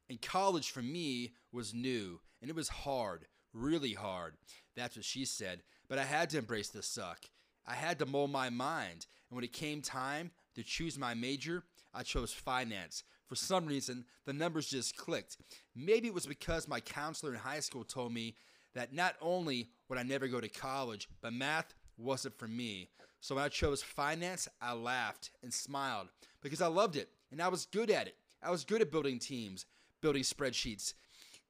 And 0.10 0.19
college 0.19 0.71
for 0.71 0.82
me 0.82 1.34
was 1.51 1.71
new 1.71 2.19
and 2.41 2.49
it 2.49 2.55
was 2.55 2.69
hard, 2.69 3.25
really 3.53 3.93
hard. 3.93 4.35
That's 4.75 4.95
what 4.95 5.05
she 5.05 5.25
said. 5.25 5.62
But 5.88 5.99
I 5.99 6.03
had 6.03 6.29
to 6.31 6.38
embrace 6.38 6.69
the 6.69 6.83
suck. 6.83 7.19
I 7.65 7.73
had 7.73 7.99
to 7.99 8.05
mold 8.05 8.31
my 8.31 8.49
mind. 8.49 9.05
And 9.29 9.35
when 9.35 9.43
it 9.43 9.53
came 9.53 9.81
time 9.81 10.31
to 10.55 10.63
choose 10.63 10.97
my 10.97 11.13
major, 11.13 11.63
I 11.93 12.03
chose 12.03 12.33
finance. 12.33 13.03
For 13.27 13.35
some 13.35 13.65
reason, 13.65 14.05
the 14.25 14.33
numbers 14.33 14.69
just 14.69 14.97
clicked. 14.97 15.38
Maybe 15.75 16.07
it 16.07 16.13
was 16.13 16.25
because 16.25 16.67
my 16.67 16.79
counselor 16.79 17.33
in 17.33 17.39
high 17.39 17.59
school 17.59 17.83
told 17.83 18.12
me 18.12 18.35
that 18.73 18.93
not 18.93 19.15
only 19.21 19.69
would 19.88 19.99
I 19.99 20.03
never 20.03 20.27
go 20.27 20.39
to 20.39 20.49
college, 20.49 21.07
but 21.21 21.33
math 21.33 21.73
wasn't 21.97 22.38
for 22.38 22.47
me. 22.47 22.89
So 23.21 23.35
when 23.35 23.43
I 23.43 23.49
chose 23.49 23.81
finance, 23.81 24.47
I 24.62 24.73
laughed 24.73 25.31
and 25.43 25.53
smiled 25.53 26.07
because 26.41 26.62
I 26.62 26.67
loved 26.67 26.95
it 26.95 27.09
and 27.31 27.41
I 27.41 27.49
was 27.49 27.65
good 27.65 27.91
at 27.91 28.07
it. 28.07 28.15
I 28.41 28.51
was 28.51 28.63
good 28.63 28.81
at 28.81 28.91
building 28.91 29.19
teams, 29.19 29.65
building 30.01 30.23
spreadsheets, 30.23 30.93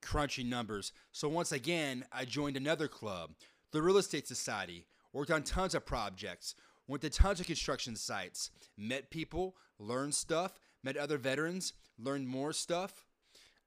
crunching 0.01 0.49
numbers. 0.49 0.91
So 1.11 1.27
once 1.27 1.51
again, 1.51 2.05
I 2.11 2.25
joined 2.25 2.57
another 2.57 2.87
club, 2.87 3.31
the 3.71 3.81
Real 3.81 3.97
Estate 3.97 4.27
Society, 4.27 4.85
worked 5.13 5.31
on 5.31 5.43
tons 5.43 5.75
of 5.75 5.85
projects, 5.85 6.55
went 6.87 7.01
to 7.03 7.09
tons 7.09 7.39
of 7.39 7.45
construction 7.45 7.95
sites, 7.95 8.51
met 8.77 9.11
people, 9.11 9.55
learned 9.77 10.15
stuff, 10.15 10.59
met 10.83 10.97
other 10.97 11.17
veterans, 11.17 11.73
learned 11.97 12.27
more 12.27 12.53
stuff. 12.53 13.05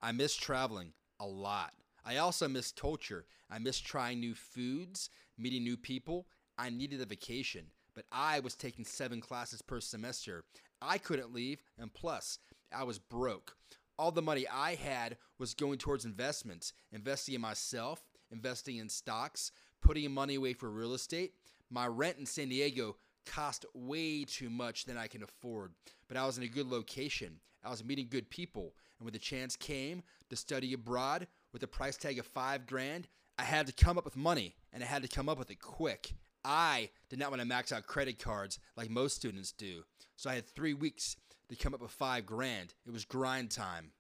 I 0.01 0.13
miss 0.13 0.35
traveling 0.35 0.93
a 1.21 1.27
lot. 1.27 1.73
I 2.05 2.17
also 2.17 2.49
miss 2.49 2.73
culture. 2.73 3.27
I 3.49 3.59
miss 3.59 3.79
trying 3.79 4.19
new 4.19 4.35
foods, 4.35 5.11
meeting 5.39 5.63
new 5.63 5.77
people. 5.77 6.27
I 6.59 6.71
needed 6.71 7.01
a 7.01 7.07
vacation, 7.07 7.67
but 7.95 8.05
I 8.11 8.41
was 8.41 8.55
taking 8.55 8.85
seven 8.85 9.21
classes 9.21 9.63
per 9.63 9.81
semester. 9.81 10.45
I 10.81 10.99
couldn't 10.99 11.33
leave, 11.33 11.63
and 11.79 11.93
plus, 11.93 12.39
I 12.77 12.85
was 12.85 12.99
broke. 12.99 13.57
All 14.03 14.11
the 14.11 14.21
money 14.21 14.49
I 14.53 14.75
had 14.75 15.17
was 15.39 15.55
going 15.55 15.79
towards 15.79 16.05
investments, 16.05 16.73
investing 16.91 17.37
in 17.37 17.41
myself, 17.41 18.03
investing 18.33 18.79
in 18.79 18.89
stocks, 18.89 19.53
putting 19.81 20.11
money 20.11 20.35
away 20.35 20.55
for 20.55 20.69
real 20.69 20.95
estate. 20.95 21.35
My 21.71 21.87
rent 21.87 22.19
in 22.19 22.27
San 22.27 22.49
Diego 22.49 22.97
cost 23.27 23.65
way 23.75 24.25
too 24.25 24.51
much 24.51 24.87
than 24.87 24.99
I 24.99 25.07
can 25.07 25.23
afford, 25.23 25.75
but 26.09 26.17
I 26.17 26.27
was 26.27 26.37
in 26.37 26.43
a 26.43 26.49
good 26.49 26.69
location. 26.69 27.39
I 27.63 27.71
was 27.71 27.85
meeting 27.85 28.09
good 28.11 28.29
people, 28.29 28.75
and 28.99 29.05
when 29.05 29.13
the 29.13 29.21
chance 29.21 29.55
came 29.55 30.03
to 30.31 30.35
study 30.35 30.73
abroad 30.73 31.29
with 31.53 31.63
a 31.63 31.69
price 31.69 31.97
tag 31.97 32.19
of 32.19 32.27
five 32.27 32.67
grand, 32.67 33.07
I 33.39 33.45
had 33.45 33.69
to 33.69 33.73
come 33.73 33.99
up 33.99 34.05
with 34.05 34.17
money, 34.17 34.57
and 34.73 34.83
I 34.83 34.87
had 34.87 35.03
to 35.03 35.09
come 35.09 35.29
up 35.29 35.39
with 35.39 35.53
it 35.53 35.61
quick. 35.61 36.13
I 36.45 36.91
did 37.09 37.21
not 37.21 37.31
want 37.31 37.41
to 37.41 37.47
max 37.47 37.71
out 37.71 37.87
credit 37.87 38.19
cards 38.19 38.59
like 38.77 38.91
most 38.91 39.15
students 39.15 39.53
do, 39.53 39.85
so 40.17 40.29
I 40.29 40.35
had 40.35 40.49
three 40.49 40.75
weeks 40.75 41.15
to 41.53 41.63
come 41.63 41.75
up 41.75 41.81
with 41.81 41.91
five 41.91 42.27
grand. 42.27 42.75
It 42.87 42.93
was 42.93 43.05
grind 43.05 43.51
time. 43.51 43.93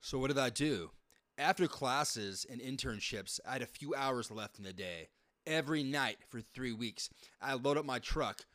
So, 0.00 0.18
what 0.18 0.28
did 0.28 0.38
I 0.38 0.50
do? 0.50 0.90
After 1.38 1.66
classes 1.66 2.46
and 2.48 2.60
internships, 2.60 3.40
I 3.46 3.54
had 3.54 3.62
a 3.62 3.66
few 3.66 3.94
hours 3.94 4.30
left 4.30 4.58
in 4.58 4.64
the 4.64 4.72
day. 4.72 5.08
Every 5.46 5.82
night 5.82 6.18
for 6.28 6.40
three 6.40 6.72
weeks, 6.72 7.10
I 7.40 7.54
load 7.54 7.76
up 7.76 7.84
my 7.84 7.98
truck 7.98 8.46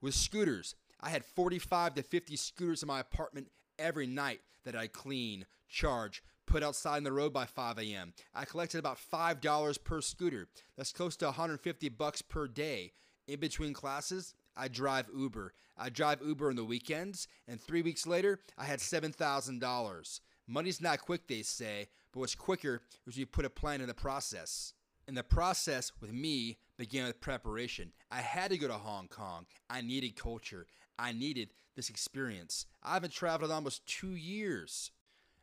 with 0.00 0.14
scooters. 0.14 0.74
I 1.00 1.10
had 1.10 1.24
45 1.24 1.94
to 1.94 2.02
50 2.02 2.36
scooters 2.36 2.82
in 2.82 2.88
my 2.88 3.00
apartment 3.00 3.48
every 3.78 4.06
night 4.06 4.40
that 4.64 4.76
I 4.76 4.86
clean, 4.86 5.46
charge, 5.68 6.22
put 6.46 6.62
outside 6.62 6.98
in 6.98 7.04
the 7.04 7.12
road 7.12 7.32
by 7.32 7.46
5 7.46 7.78
a.m. 7.78 8.12
I 8.34 8.44
collected 8.44 8.78
about 8.78 8.98
$5 8.98 9.84
per 9.84 10.00
scooter. 10.00 10.48
That's 10.76 10.92
close 10.92 11.16
to 11.16 11.26
150 11.26 11.88
bucks 11.90 12.22
per 12.22 12.46
day. 12.46 12.92
In 13.28 13.40
between 13.40 13.72
classes, 13.72 14.34
I 14.56 14.68
drive 14.68 15.06
Uber. 15.16 15.54
I 15.76 15.88
drive 15.88 16.20
Uber 16.24 16.50
on 16.50 16.56
the 16.56 16.64
weekends, 16.64 17.28
and 17.48 17.60
three 17.60 17.82
weeks 17.82 18.06
later, 18.06 18.40
I 18.58 18.64
had 18.64 18.78
$7,000. 18.78 20.20
Money's 20.46 20.80
not 20.80 21.00
quick, 21.00 21.26
they 21.26 21.42
say, 21.42 21.88
but 22.12 22.20
what's 22.20 22.34
quicker 22.34 22.82
is 23.06 23.16
you 23.16 23.26
put 23.26 23.44
a 23.44 23.50
plan 23.50 23.80
in 23.80 23.86
the 23.86 23.94
process. 23.94 24.74
And 25.08 25.16
the 25.16 25.22
process 25.22 25.92
with 26.00 26.12
me 26.12 26.58
began 26.76 27.06
with 27.06 27.20
preparation. 27.20 27.92
I 28.10 28.20
had 28.20 28.50
to 28.50 28.58
go 28.58 28.68
to 28.68 28.74
Hong 28.74 29.08
Kong. 29.08 29.46
I 29.68 29.80
needed 29.80 30.14
culture. 30.16 30.66
I 30.98 31.12
needed 31.12 31.50
this 31.74 31.90
experience. 31.90 32.66
I 32.82 32.94
haven't 32.94 33.12
traveled 33.12 33.50
in 33.50 33.54
almost 33.54 33.86
two 33.86 34.14
years. 34.14 34.90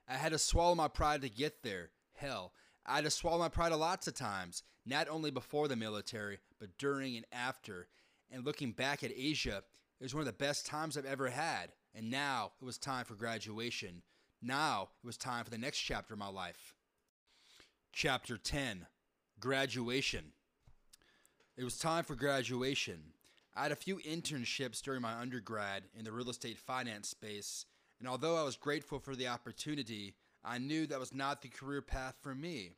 I 0.08 0.14
had 0.14 0.32
to 0.32 0.38
swallow 0.38 0.76
my 0.76 0.88
pride 0.88 1.22
to 1.22 1.30
get 1.30 1.64
there. 1.64 1.90
Hell, 2.14 2.54
I 2.86 2.96
had 2.96 3.04
to 3.04 3.12
swallow 3.12 3.40
my 3.40 3.50
pride 3.50 3.74
lots 3.74 4.08
of 4.08 4.16
times, 4.16 4.64
not 4.86 5.10
only 5.10 5.32
before 5.32 5.68
the 5.68 5.76
military, 5.76 6.40
but 6.60 6.78
during 6.78 7.16
and 7.16 7.26
after. 7.32 7.88
And 8.32 8.46
looking 8.46 8.72
back 8.72 9.04
at 9.04 9.12
Asia, 9.16 9.64
it 10.00 10.04
was 10.04 10.14
one 10.14 10.22
of 10.22 10.28
the 10.28 10.34
best 10.34 10.66
times 10.66 10.98
I've 10.98 11.06
ever 11.06 11.30
had. 11.30 11.72
And 11.96 12.12
now 12.12 12.52
it 12.62 12.66
was 12.66 12.78
time 12.78 13.06
for 13.06 13.16
graduation. 13.16 14.04
Now 14.42 14.90
it 15.04 15.08
was 15.08 15.18
time 15.18 15.44
for 15.44 15.50
the 15.50 15.58
next 15.58 15.80
chapter 15.80 16.14
of 16.14 16.20
my 16.20 16.30
life. 16.30 16.76
Chapter 17.92 18.38
10 18.38 18.86
Graduation. 19.40 20.32
It 21.58 21.64
was 21.64 21.78
time 21.78 22.04
for 22.04 22.16
graduation. 22.16 23.14
I 23.56 23.64
had 23.64 23.72
a 23.72 23.76
few 23.76 23.98
internships 23.98 24.82
during 24.82 25.02
my 25.02 25.14
undergrad 25.14 25.84
in 25.98 26.06
the 26.06 26.12
real 26.12 26.30
estate 26.30 26.58
finance 26.58 27.10
space, 27.10 27.66
and 28.00 28.08
although 28.08 28.38
I 28.38 28.44
was 28.44 28.56
grateful 28.56 29.00
for 29.00 29.16
the 29.16 29.28
opportunity, 29.28 30.14
I 30.44 30.58
knew 30.58 30.88
that 30.88 31.00
was 31.00 31.14
not 31.14 31.42
the 31.42 31.50
career 31.50 31.82
path 31.82 32.16
for 32.22 32.34
me. 32.34 32.72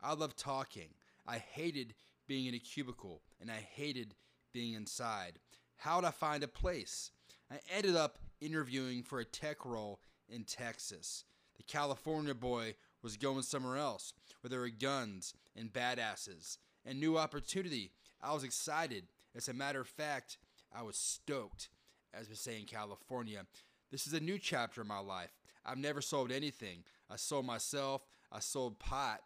I 0.00 0.14
loved 0.14 0.38
talking. 0.38 0.90
I 1.26 1.38
hated 1.38 1.94
being 2.28 2.46
in 2.46 2.54
a 2.54 2.60
cubicle, 2.60 3.22
and 3.40 3.50
I 3.50 3.66
hated 3.72 4.14
being 4.58 4.74
inside. 4.74 5.38
How 5.76 6.00
I 6.00 6.10
find 6.10 6.42
a 6.42 6.48
place? 6.48 7.12
I 7.48 7.60
ended 7.72 7.94
up 7.94 8.18
interviewing 8.40 9.04
for 9.04 9.20
a 9.20 9.24
tech 9.24 9.64
role 9.64 10.00
in 10.28 10.42
Texas. 10.42 11.22
The 11.56 11.62
California 11.62 12.34
boy 12.34 12.74
was 13.00 13.16
going 13.16 13.42
somewhere 13.42 13.76
else 13.76 14.12
where 14.40 14.48
there 14.48 14.58
were 14.58 14.68
guns 14.68 15.32
and 15.54 15.72
badasses 15.72 16.58
and 16.84 16.98
new 16.98 17.16
opportunity. 17.16 17.92
I 18.20 18.34
was 18.34 18.42
excited. 18.42 19.04
As 19.36 19.48
a 19.48 19.52
matter 19.52 19.80
of 19.80 19.86
fact, 19.86 20.38
I 20.74 20.82
was 20.82 20.96
stoked. 20.96 21.68
As 22.12 22.28
we 22.28 22.34
say 22.34 22.58
in 22.58 22.66
California, 22.66 23.46
this 23.92 24.08
is 24.08 24.12
a 24.12 24.20
new 24.20 24.40
chapter 24.40 24.80
in 24.80 24.88
my 24.88 24.98
life. 24.98 25.38
I've 25.64 25.78
never 25.78 26.00
sold 26.00 26.32
anything. 26.32 26.82
I 27.08 27.14
sold 27.14 27.46
myself, 27.46 28.02
I 28.32 28.40
sold 28.40 28.80
pot, 28.80 29.20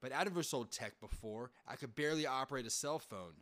but 0.00 0.14
I'd 0.14 0.28
never 0.28 0.42
sold 0.42 0.72
tech 0.72 0.98
before. 0.98 1.50
I 1.66 1.76
could 1.76 1.94
barely 1.94 2.26
operate 2.26 2.66
a 2.66 2.70
cell 2.70 2.98
phone. 2.98 3.34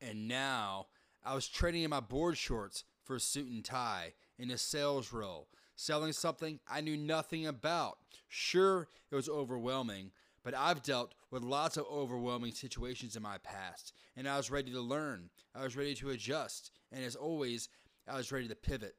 And 0.00 0.28
now 0.28 0.86
I 1.24 1.34
was 1.34 1.48
trading 1.48 1.82
in 1.82 1.90
my 1.90 2.00
board 2.00 2.38
shorts 2.38 2.84
for 3.02 3.16
a 3.16 3.20
suit 3.20 3.50
and 3.50 3.64
tie 3.64 4.14
in 4.38 4.50
a 4.50 4.58
sales 4.58 5.12
role, 5.12 5.48
selling 5.76 6.12
something 6.12 6.60
I 6.68 6.80
knew 6.80 6.96
nothing 6.96 7.46
about. 7.46 7.98
Sure, 8.28 8.88
it 9.10 9.14
was 9.14 9.28
overwhelming, 9.28 10.12
but 10.42 10.54
I've 10.54 10.82
dealt 10.82 11.14
with 11.30 11.42
lots 11.42 11.76
of 11.76 11.86
overwhelming 11.90 12.52
situations 12.52 13.16
in 13.16 13.22
my 13.22 13.38
past, 13.38 13.92
and 14.16 14.28
I 14.28 14.36
was 14.36 14.50
ready 14.50 14.70
to 14.72 14.80
learn. 14.80 15.28
I 15.54 15.64
was 15.64 15.76
ready 15.76 15.94
to 15.96 16.10
adjust, 16.10 16.70
and 16.90 17.04
as 17.04 17.16
always, 17.16 17.68
I 18.08 18.16
was 18.16 18.32
ready 18.32 18.48
to 18.48 18.54
pivot. 18.54 18.94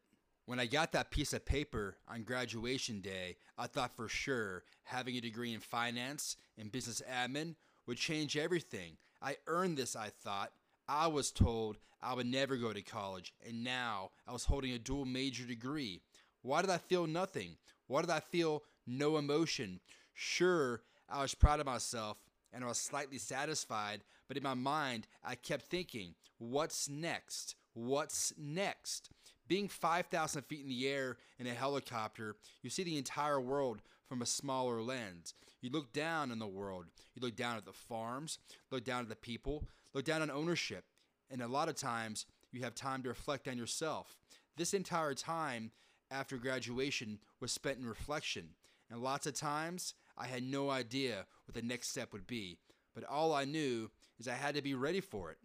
When 0.46 0.60
I 0.60 0.66
got 0.66 0.92
that 0.92 1.12
piece 1.12 1.34
of 1.34 1.46
paper 1.46 1.98
on 2.08 2.24
graduation 2.24 3.00
day, 3.00 3.38
I 3.58 3.68
thought 3.68 3.96
for 3.96 4.10
sure 4.10 4.64
having 4.84 5.16
a 5.16 5.22
degree 5.22 5.54
in 5.54 5.60
finance 5.60 6.36
and 6.58 6.72
business 6.72 7.02
admin 7.10 7.56
would 7.88 7.98
change 7.98 8.38
everything. 8.38 8.98
I 9.22 9.38
earned 9.48 9.78
this, 9.78 9.96
I 9.96 10.10
thought. 10.10 10.52
I 10.94 11.08
was 11.08 11.32
told 11.32 11.78
I 12.02 12.14
would 12.14 12.26
never 12.26 12.58
go 12.58 12.74
to 12.74 12.82
college, 12.82 13.34
and 13.48 13.64
now 13.64 14.12
I 14.28 14.34
was 14.34 14.44
holding 14.44 14.74
a 14.74 14.78
dual 14.78 15.06
major 15.06 15.46
degree. 15.46 16.02
Why 16.42 16.60
did 16.60 16.70
I 16.70 16.80
feel 16.80 17.08
nothing? 17.08 17.56
Why 17.88 18.02
did 18.02 18.10
I 18.10 18.20
feel 18.20 18.64
no 18.86 19.16
emotion? 19.16 19.80
Sure, 20.14 20.82
I 21.08 21.22
was 21.22 21.34
proud 21.34 21.62
of 21.62 21.66
myself 21.66 22.18
and 22.52 22.66
I 22.66 22.68
was 22.68 22.78
slightly 22.78 23.20
satisfied, 23.20 24.02
but 24.28 24.36
in 24.36 24.44
my 24.44 24.54
mind, 24.54 25.08
I 25.24 25.36
kept 25.36 25.68
thinking, 25.68 26.16
what's 26.40 26.90
next? 26.90 27.56
What's 27.74 28.34
next? 28.38 29.12
Being 29.48 29.70
5,000 29.70 30.42
feet 30.42 30.64
in 30.64 30.68
the 30.68 30.90
air 30.90 31.16
in 31.40 31.48
a 31.48 31.54
helicopter, 31.54 32.36
you 32.62 32.70
see 32.70 32.84
the 32.84 32.98
entire 32.98 33.40
world 33.40 33.82
from 34.10 34.22
a 34.22 34.26
smaller 34.26 34.82
lens. 34.82 35.36
You 35.62 35.70
look 35.70 35.94
down 35.94 36.32
on 36.34 36.40
the 36.40 36.48
world. 36.48 36.88
You 37.16 37.22
look 37.22 37.38
down 37.38 37.56
at 37.56 37.64
the 37.64 37.72
farms, 37.72 38.40
look 38.72 38.84
down 38.84 39.04
at 39.04 39.08
the 39.08 39.16
people, 39.16 39.64
look 39.94 40.06
down 40.06 40.22
on 40.22 40.32
ownership. 40.32 40.86
And 41.30 41.42
a 41.42 41.48
lot 41.48 41.70
of 41.70 41.76
times, 41.76 42.26
you 42.52 42.62
have 42.62 42.76
time 42.76 43.02
to 43.04 43.10
reflect 43.10 43.48
on 43.48 43.58
yourself. 43.58 44.18
This 44.58 44.74
entire 44.74 45.14
time 45.14 45.72
after 46.10 46.38
graduation 46.38 47.20
was 47.40 47.52
spent 47.52 47.80
in 47.80 47.86
reflection. 47.86 48.50
And 48.90 49.02
lots 49.02 49.26
of 49.26 49.34
times, 49.34 49.94
I 50.18 50.28
had 50.28 50.44
no 50.44 50.70
idea 50.70 51.26
what 51.46 51.56
the 51.56 51.62
next 51.62 51.90
step 51.90 52.12
would 52.12 52.28
be. 52.28 52.58
but 52.94 53.06
all 53.06 53.34
I 53.34 53.46
knew 53.46 53.90
is 54.20 54.28
I 54.28 54.34
had 54.34 54.56
to 54.56 54.62
be 54.62 54.74
ready 54.74 55.00
for 55.00 55.32
it. 55.32 55.38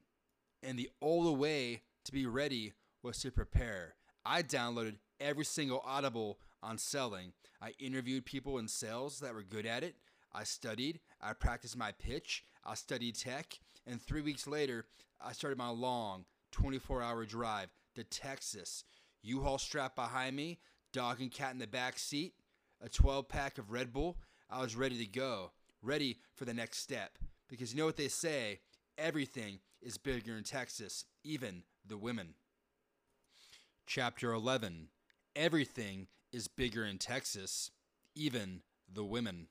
And 0.62 0.78
the 0.78 0.90
only 1.00 1.34
way 1.34 1.82
to 2.04 2.12
be 2.12 2.26
ready 2.26 2.72
was 3.02 3.18
to 3.20 3.30
prepare. 3.30 3.94
I 4.24 4.42
downloaded 4.42 4.96
every 5.20 5.44
single 5.44 5.82
Audible 5.86 6.38
on 6.62 6.78
selling. 6.78 7.32
I 7.62 7.74
interviewed 7.78 8.24
people 8.24 8.58
in 8.58 8.66
sales 8.68 9.20
that 9.20 9.34
were 9.34 9.42
good 9.42 9.66
at 9.66 9.84
it. 9.84 9.94
I 10.32 10.44
studied, 10.44 11.00
I 11.20 11.32
practiced 11.32 11.76
my 11.78 11.92
pitch, 11.92 12.44
I 12.64 12.74
studied 12.74 13.14
tech, 13.14 13.58
and 13.86 14.00
three 14.00 14.20
weeks 14.20 14.46
later, 14.46 14.86
I 15.20 15.32
started 15.32 15.58
my 15.58 15.68
long 15.68 16.24
24 16.52 17.02
hour 17.02 17.24
drive 17.24 17.68
to 17.94 18.04
Texas. 18.04 18.84
U 19.22 19.42
Haul 19.42 19.58
strapped 19.58 19.96
behind 19.96 20.36
me, 20.36 20.58
dog 20.92 21.20
and 21.20 21.30
cat 21.30 21.52
in 21.52 21.58
the 21.58 21.66
back 21.66 21.98
seat, 21.98 22.34
a 22.82 22.88
12 22.88 23.28
pack 23.28 23.58
of 23.58 23.70
Red 23.70 23.92
Bull. 23.92 24.16
I 24.50 24.62
was 24.62 24.76
ready 24.76 24.98
to 24.98 25.06
go, 25.06 25.50
ready 25.82 26.18
for 26.34 26.44
the 26.44 26.54
next 26.54 26.78
step. 26.78 27.18
Because 27.48 27.72
you 27.72 27.78
know 27.78 27.86
what 27.86 27.96
they 27.96 28.08
say 28.08 28.60
everything 28.98 29.58
is 29.82 29.98
bigger 29.98 30.36
in 30.36 30.44
Texas, 30.44 31.04
even 31.24 31.62
the 31.86 31.98
women. 31.98 32.34
Chapter 33.86 34.32
11 34.32 34.88
Everything 35.34 36.06
is 36.32 36.48
bigger 36.48 36.84
in 36.86 36.96
Texas, 36.96 37.70
even 38.14 38.62
the 38.90 39.04
women. 39.04 39.48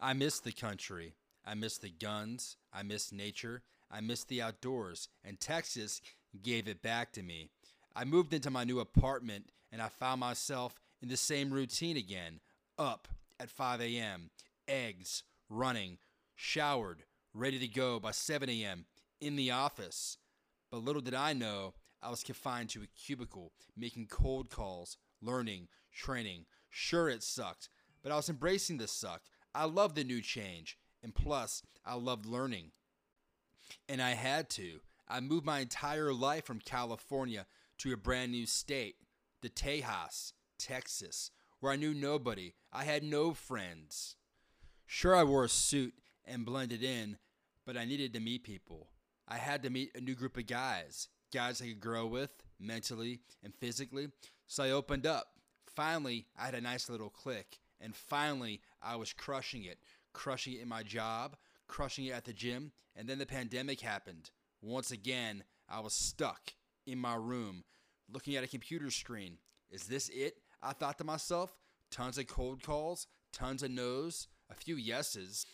I 0.00 0.12
miss 0.12 0.38
the 0.38 0.52
country. 0.52 1.14
I 1.48 1.54
miss 1.54 1.78
the 1.78 1.88
guns. 1.88 2.56
I 2.74 2.82
miss 2.82 3.10
nature. 3.10 3.62
I 3.90 4.02
miss 4.02 4.24
the 4.24 4.42
outdoors. 4.42 5.08
And 5.24 5.40
Texas 5.40 6.02
gave 6.42 6.68
it 6.68 6.82
back 6.82 7.10
to 7.12 7.22
me. 7.22 7.48
I 7.96 8.04
moved 8.04 8.34
into 8.34 8.50
my 8.50 8.64
new 8.64 8.80
apartment 8.80 9.50
and 9.72 9.80
I 9.80 9.88
found 9.88 10.20
myself 10.20 10.78
in 11.00 11.08
the 11.08 11.16
same 11.16 11.50
routine 11.50 11.96
again. 11.96 12.40
Up 12.78 13.08
at 13.40 13.48
5 13.48 13.80
a.m., 13.80 14.30
eggs, 14.68 15.22
running, 15.48 15.96
showered, 16.36 17.04
ready 17.32 17.58
to 17.58 17.66
go 17.66 17.98
by 17.98 18.10
7 18.10 18.48
a.m., 18.50 18.84
in 19.20 19.36
the 19.36 19.50
office. 19.50 20.18
But 20.70 20.84
little 20.84 21.02
did 21.02 21.14
I 21.14 21.32
know 21.32 21.74
I 22.02 22.10
was 22.10 22.22
confined 22.22 22.68
to 22.70 22.82
a 22.82 22.86
cubicle, 22.86 23.52
making 23.76 24.08
cold 24.08 24.50
calls, 24.50 24.98
learning, 25.22 25.68
training. 25.92 26.44
Sure, 26.68 27.08
it 27.08 27.22
sucked, 27.22 27.70
but 28.02 28.12
I 28.12 28.16
was 28.16 28.28
embracing 28.28 28.76
the 28.76 28.86
suck. 28.86 29.22
I 29.54 29.64
loved 29.64 29.96
the 29.96 30.04
new 30.04 30.20
change, 30.20 30.76
and 31.02 31.14
plus, 31.14 31.62
I 31.84 31.94
loved 31.94 32.26
learning. 32.26 32.72
And 33.88 34.00
I 34.00 34.10
had 34.10 34.48
to. 34.50 34.80
I 35.08 35.20
moved 35.20 35.46
my 35.46 35.60
entire 35.60 36.12
life 36.12 36.44
from 36.44 36.60
California 36.60 37.46
to 37.78 37.92
a 37.92 37.96
brand 37.96 38.32
new 38.32 38.46
state, 38.46 38.96
the 39.40 39.48
Tejas, 39.48 40.32
Texas, 40.58 41.30
where 41.60 41.72
I 41.72 41.76
knew 41.76 41.94
nobody. 41.94 42.54
I 42.72 42.84
had 42.84 43.02
no 43.02 43.32
friends. 43.32 44.16
Sure, 44.86 45.14
I 45.14 45.24
wore 45.24 45.44
a 45.44 45.48
suit 45.48 45.94
and 46.24 46.44
blended 46.44 46.82
in, 46.82 47.18
but 47.66 47.76
I 47.76 47.84
needed 47.84 48.12
to 48.14 48.20
meet 48.20 48.42
people. 48.42 48.88
I 49.26 49.36
had 49.36 49.62
to 49.62 49.70
meet 49.70 49.94
a 49.94 50.00
new 50.00 50.14
group 50.14 50.36
of 50.36 50.46
guys, 50.46 51.08
guys 51.32 51.60
I 51.60 51.66
could 51.66 51.80
grow 51.80 52.06
with 52.06 52.32
mentally 52.58 53.20
and 53.42 53.54
physically. 53.54 54.08
So 54.46 54.64
I 54.64 54.70
opened 54.70 55.06
up. 55.06 55.28
Finally, 55.66 56.26
I 56.38 56.46
had 56.46 56.54
a 56.54 56.60
nice 56.60 56.88
little 56.88 57.10
click, 57.10 57.58
and 57.80 57.94
finally, 57.94 58.62
I 58.82 58.96
was 58.96 59.12
crushing 59.12 59.64
it, 59.64 59.78
crushing 60.18 60.54
it 60.54 60.62
in 60.62 60.68
my 60.68 60.82
job, 60.82 61.36
crushing 61.68 62.06
it 62.06 62.12
at 62.12 62.24
the 62.24 62.32
gym, 62.32 62.72
and 62.96 63.08
then 63.08 63.18
the 63.18 63.26
pandemic 63.26 63.80
happened. 63.80 64.30
Once 64.60 64.90
again, 64.90 65.44
I 65.68 65.78
was 65.78 65.94
stuck 65.94 66.54
in 66.86 66.98
my 66.98 67.14
room 67.14 67.62
looking 68.12 68.34
at 68.34 68.42
a 68.42 68.48
computer 68.48 68.90
screen. 68.90 69.38
Is 69.70 69.84
this 69.84 70.08
it? 70.08 70.38
I 70.60 70.72
thought 70.72 70.98
to 70.98 71.04
myself. 71.04 71.54
Tons 71.92 72.18
of 72.18 72.26
cold 72.26 72.62
calls, 72.64 73.06
tons 73.32 73.62
of 73.62 73.70
no's, 73.70 74.26
a 74.50 74.54
few 74.54 74.74
yeses. 74.74 75.46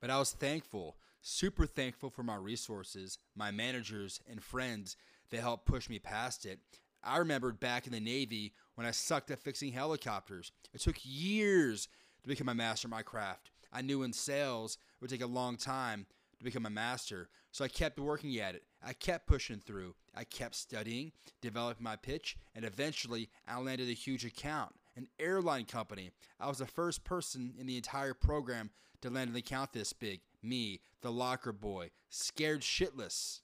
But 0.00 0.10
I 0.10 0.18
was 0.18 0.32
thankful, 0.32 0.96
super 1.20 1.66
thankful 1.66 2.08
for 2.08 2.22
my 2.22 2.36
resources, 2.36 3.18
my 3.36 3.50
managers, 3.50 4.20
and 4.28 4.42
friends 4.42 4.96
that 5.30 5.40
helped 5.40 5.66
push 5.66 5.90
me 5.90 5.98
past 5.98 6.46
it. 6.46 6.60
I 7.04 7.18
remembered 7.18 7.60
back 7.60 7.86
in 7.86 7.92
the 7.92 8.00
Navy 8.00 8.54
when 8.74 8.86
I 8.86 8.92
sucked 8.92 9.30
at 9.30 9.38
fixing 9.38 9.72
helicopters. 9.72 10.50
It 10.72 10.80
took 10.80 10.96
years 11.02 11.88
to 12.22 12.28
become 12.28 12.48
a 12.48 12.54
master 12.54 12.88
of 12.88 12.90
my 12.90 13.02
craft. 13.02 13.50
I 13.72 13.82
knew 13.82 14.02
in 14.02 14.12
sales 14.12 14.74
it 14.74 15.00
would 15.00 15.10
take 15.10 15.22
a 15.22 15.26
long 15.26 15.56
time 15.56 16.06
to 16.38 16.44
become 16.44 16.66
a 16.66 16.70
master, 16.70 17.28
so 17.50 17.64
I 17.64 17.68
kept 17.68 17.98
working 17.98 18.38
at 18.38 18.54
it. 18.54 18.62
I 18.82 18.92
kept 18.92 19.26
pushing 19.26 19.60
through. 19.60 19.94
I 20.14 20.24
kept 20.24 20.54
studying, 20.54 21.12
developing 21.42 21.84
my 21.84 21.96
pitch, 21.96 22.36
and 22.54 22.64
eventually 22.64 23.28
I 23.46 23.58
landed 23.60 23.88
a 23.88 23.92
huge 23.92 24.24
account, 24.24 24.74
an 24.96 25.08
airline 25.18 25.64
company. 25.64 26.10
I 26.38 26.48
was 26.48 26.58
the 26.58 26.66
first 26.66 27.04
person 27.04 27.54
in 27.58 27.66
the 27.66 27.76
entire 27.76 28.14
program 28.14 28.70
to 29.02 29.10
land 29.10 29.30
an 29.30 29.36
account 29.36 29.72
this 29.72 29.92
big. 29.92 30.20
Me, 30.42 30.80
the 31.02 31.10
locker 31.10 31.52
boy, 31.52 31.90
scared 32.08 32.60
shitless. 32.60 33.40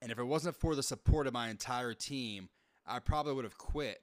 And 0.00 0.12
if 0.12 0.18
it 0.18 0.24
wasn't 0.24 0.56
for 0.56 0.74
the 0.74 0.82
support 0.82 1.26
of 1.26 1.32
my 1.32 1.48
entire 1.48 1.94
team, 1.94 2.48
I 2.86 2.98
probably 2.98 3.34
would 3.34 3.44
have 3.44 3.58
quit. 3.58 4.00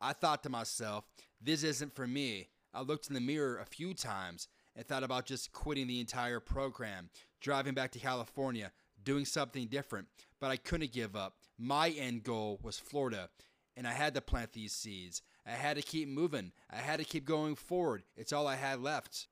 I 0.00 0.12
thought 0.12 0.42
to 0.42 0.50
myself, 0.50 1.04
this 1.40 1.62
isn't 1.62 1.94
for 1.94 2.06
me. 2.06 2.48
I 2.74 2.82
looked 2.82 3.08
in 3.08 3.14
the 3.14 3.20
mirror 3.20 3.58
a 3.58 3.64
few 3.66 3.94
times 3.94 4.48
and 4.76 4.86
thought 4.86 5.04
about 5.04 5.26
just 5.26 5.52
quitting 5.52 5.86
the 5.86 6.00
entire 6.00 6.40
program, 6.40 7.10
driving 7.40 7.74
back 7.74 7.90
to 7.92 7.98
California, 7.98 8.72
doing 9.02 9.24
something 9.24 9.66
different, 9.66 10.08
but 10.40 10.50
I 10.50 10.56
couldn't 10.56 10.92
give 10.92 11.14
up. 11.14 11.36
My 11.58 11.90
end 11.90 12.24
goal 12.24 12.58
was 12.62 12.78
Florida, 12.78 13.28
and 13.76 13.86
I 13.86 13.92
had 13.92 14.14
to 14.14 14.20
plant 14.20 14.52
these 14.52 14.72
seeds. 14.72 15.22
I 15.46 15.52
had 15.52 15.76
to 15.76 15.82
keep 15.82 16.08
moving. 16.08 16.52
I 16.70 16.76
had 16.76 16.98
to 16.98 17.04
keep 17.04 17.24
going 17.24 17.54
forward. 17.54 18.02
It's 18.16 18.32
all 18.32 18.46
I 18.46 18.56
had 18.56 18.80
left. 18.80 19.28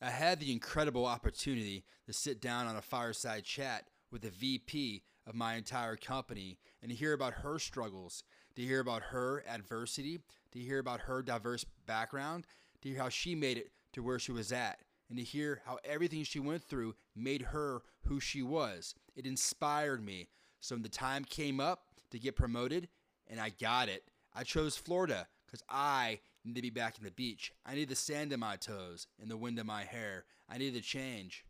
I 0.00 0.10
had 0.10 0.38
the 0.38 0.52
incredible 0.52 1.06
opportunity 1.06 1.84
to 2.06 2.12
sit 2.12 2.40
down 2.40 2.66
on 2.66 2.76
a 2.76 2.82
fireside 2.82 3.44
chat 3.44 3.88
with 4.12 4.22
the 4.22 4.30
VP 4.30 5.02
of 5.26 5.34
my 5.34 5.56
entire 5.56 5.96
company 5.96 6.58
and 6.80 6.90
to 6.90 6.96
hear 6.96 7.12
about 7.12 7.34
her 7.34 7.58
struggles, 7.58 8.22
to 8.54 8.62
hear 8.62 8.80
about 8.80 9.02
her 9.02 9.42
adversity, 9.48 10.20
to 10.52 10.58
hear 10.58 10.78
about 10.78 11.00
her 11.00 11.22
diverse 11.22 11.64
background, 11.86 12.46
to 12.80 12.88
hear 12.88 12.98
how 12.98 13.08
she 13.08 13.34
made 13.34 13.58
it 13.58 13.72
to 13.98 14.02
where 14.04 14.18
she 14.20 14.30
was 14.30 14.52
at, 14.52 14.78
and 15.08 15.18
to 15.18 15.24
hear 15.24 15.60
how 15.66 15.76
everything 15.84 16.22
she 16.22 16.38
went 16.38 16.62
through 16.62 16.94
made 17.16 17.42
her 17.42 17.82
who 18.04 18.20
she 18.20 18.42
was. 18.42 18.94
It 19.16 19.26
inspired 19.26 20.04
me. 20.04 20.28
So 20.60 20.76
when 20.76 20.82
the 20.82 20.88
time 20.88 21.24
came 21.24 21.58
up 21.58 21.82
to 22.12 22.18
get 22.18 22.36
promoted, 22.36 22.88
and 23.26 23.40
I 23.40 23.50
got 23.50 23.88
it, 23.88 24.04
I 24.32 24.44
chose 24.44 24.76
Florida 24.76 25.26
because 25.44 25.64
I 25.68 26.20
need 26.44 26.54
to 26.54 26.62
be 26.62 26.70
back 26.70 26.96
in 26.96 27.04
the 27.04 27.10
beach. 27.10 27.52
I 27.66 27.74
need 27.74 27.88
the 27.88 27.96
sand 27.96 28.32
in 28.32 28.38
my 28.38 28.54
toes 28.54 29.08
and 29.20 29.28
the 29.28 29.36
wind 29.36 29.58
in 29.58 29.66
my 29.66 29.82
hair. 29.82 30.24
I 30.48 30.58
need 30.58 30.76
a 30.76 30.80
change. 30.80 31.44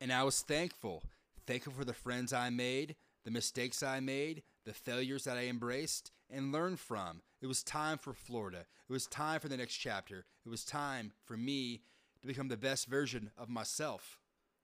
And 0.00 0.12
I 0.12 0.22
was 0.22 0.40
thankful. 0.40 1.02
Thankful 1.48 1.72
for 1.72 1.84
the 1.84 1.92
friends 1.92 2.32
I 2.32 2.50
made, 2.50 2.94
the 3.24 3.32
mistakes 3.32 3.82
I 3.82 3.98
made, 3.98 4.44
the 4.64 4.72
failures 4.72 5.24
that 5.24 5.36
I 5.36 5.46
embraced 5.46 6.12
and 6.30 6.52
learned 6.52 6.78
from. 6.78 7.22
It 7.42 7.48
was 7.48 7.64
time 7.64 7.98
for 7.98 8.12
Florida. 8.12 8.66
It 8.88 8.92
was 8.92 9.08
time 9.08 9.40
for 9.40 9.48
the 9.48 9.56
next 9.56 9.74
chapter. 9.74 10.24
It 10.46 10.48
was 10.48 10.64
time 10.64 11.12
for 11.24 11.36
me 11.36 11.82
to 12.20 12.28
become 12.28 12.46
the 12.46 12.56
best 12.56 12.86
version 12.86 13.32
of 13.36 13.48
myself. 13.48 14.20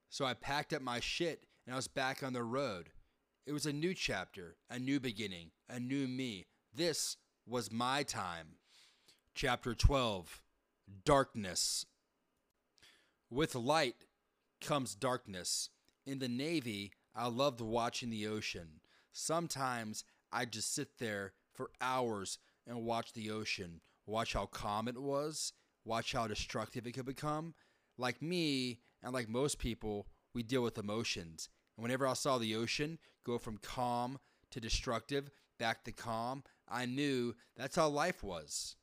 So 0.09 0.23
I 0.23 0.33
packed 0.33 0.71
up 0.71 0.81
my 0.81 1.01
shit 1.01 1.43
and 1.65 1.73
I 1.73 1.75
was 1.75 1.89
back 1.89 2.23
on 2.23 2.31
the 2.31 2.41
road. 2.41 2.91
It 3.45 3.51
was 3.51 3.65
a 3.65 3.73
new 3.73 3.93
chapter, 3.93 4.55
a 4.69 4.79
new 4.79 5.01
beginning, 5.01 5.51
a 5.67 5.77
new 5.77 6.07
me. 6.07 6.45
This 6.73 7.17
was 7.45 7.69
my 7.69 8.03
time. 8.03 8.55
Chapter 9.35 9.75
12 9.75 10.41
Darkness. 11.03 11.85
With 13.29 13.55
light 13.55 14.05
comes 14.61 14.95
darkness. 14.95 15.69
In 16.05 16.19
the 16.19 16.29
Navy, 16.29 16.93
I 17.13 17.27
loved 17.27 17.59
watching 17.59 18.09
the 18.09 18.25
ocean. 18.25 18.79
Sometimes 19.11 20.05
I'd 20.31 20.53
just 20.53 20.73
sit 20.73 20.97
there 20.97 21.33
for 21.51 21.71
hours 21.81 22.39
and 22.69 22.85
watch 22.85 23.13
the 23.13 23.31
ocean, 23.31 23.81
watch 24.05 24.33
how 24.33 24.45
calm 24.45 24.87
it 24.87 24.97
was, 24.97 25.51
watch 25.83 26.13
how 26.13 26.27
destructive 26.27 26.85
it 26.85 26.93
could 26.93 27.05
become. 27.05 27.55
Like 27.97 28.21
me, 28.21 28.79
and 29.03 29.11
like 29.11 29.27
most 29.27 29.59
people, 29.59 30.07
we 30.33 30.43
deal 30.43 30.61
with 30.61 30.77
emotions. 30.77 31.49
And 31.75 31.83
whenever 31.83 32.07
I 32.07 32.13
saw 32.13 32.37
the 32.37 32.55
ocean 32.55 32.99
go 33.25 33.37
from 33.37 33.57
calm 33.57 34.19
to 34.51 34.61
destructive, 34.61 35.31
back 35.57 35.83
to 35.83 35.91
calm, 35.91 36.43
I 36.67 36.85
knew 36.85 37.35
that's 37.57 37.75
how 37.75 37.89
life 37.89 38.23
was. 38.23 38.75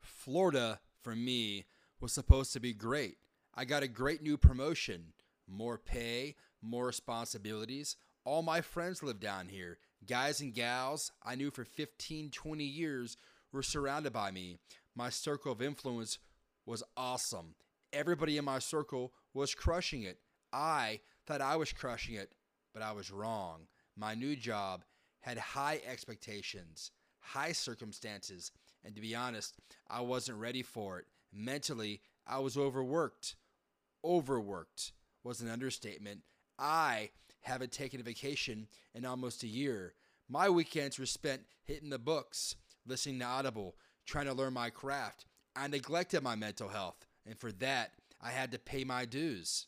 Florida, 0.00 0.80
for 1.02 1.14
me, 1.14 1.66
was 2.00 2.12
supposed 2.12 2.52
to 2.54 2.60
be 2.60 2.72
great. 2.72 3.16
I 3.54 3.64
got 3.64 3.82
a 3.82 3.88
great 3.88 4.22
new 4.22 4.36
promotion, 4.36 5.12
more 5.46 5.78
pay, 5.78 6.34
more 6.62 6.86
responsibilities. 6.86 7.96
All 8.24 8.42
my 8.42 8.60
friends 8.60 9.02
live 9.02 9.20
down 9.20 9.48
here. 9.48 9.78
Guys 10.06 10.40
and 10.40 10.54
gals 10.54 11.12
I 11.22 11.34
knew 11.34 11.50
for 11.50 11.64
15, 11.64 12.30
20 12.30 12.64
years 12.64 13.16
were 13.52 13.62
surrounded 13.62 14.12
by 14.12 14.30
me. 14.30 14.58
My 14.94 15.10
circle 15.10 15.52
of 15.52 15.60
influence 15.60 16.18
was 16.64 16.82
awesome. 16.96 17.54
Everybody 17.92 18.38
in 18.38 18.44
my 18.44 18.60
circle 18.60 19.12
was 19.34 19.54
crushing 19.54 20.02
it. 20.02 20.18
I 20.52 21.00
thought 21.26 21.40
I 21.40 21.56
was 21.56 21.72
crushing 21.72 22.14
it, 22.14 22.32
but 22.72 22.82
I 22.82 22.92
was 22.92 23.10
wrong. 23.10 23.66
My 23.96 24.14
new 24.14 24.36
job 24.36 24.84
had 25.20 25.38
high 25.38 25.80
expectations, 25.86 26.92
high 27.18 27.52
circumstances, 27.52 28.52
and 28.84 28.94
to 28.94 29.00
be 29.00 29.14
honest, 29.14 29.56
I 29.88 30.00
wasn't 30.00 30.38
ready 30.38 30.62
for 30.62 30.98
it. 30.98 31.06
Mentally, 31.32 32.00
I 32.26 32.38
was 32.38 32.56
overworked. 32.56 33.36
Overworked. 34.04 34.92
was 35.22 35.42
an 35.42 35.50
understatement. 35.50 36.20
I 36.58 37.10
haven't 37.40 37.72
taken 37.72 38.00
a 38.00 38.04
vacation 38.04 38.66
in 38.94 39.04
almost 39.04 39.42
a 39.42 39.48
year. 39.48 39.94
My 40.28 40.48
weekends 40.48 40.98
were 40.98 41.06
spent 41.06 41.42
hitting 41.64 41.90
the 41.90 41.98
books, 41.98 42.56
listening 42.86 43.18
to 43.20 43.24
Audible, 43.24 43.76
trying 44.06 44.26
to 44.26 44.34
learn 44.34 44.52
my 44.52 44.70
craft. 44.70 45.26
I 45.56 45.66
neglected 45.68 46.22
my 46.22 46.36
mental 46.36 46.68
health, 46.68 47.06
and 47.26 47.38
for 47.38 47.52
that, 47.52 47.92
I 48.20 48.30
had 48.30 48.52
to 48.52 48.58
pay 48.58 48.84
my 48.84 49.04
dues. 49.04 49.66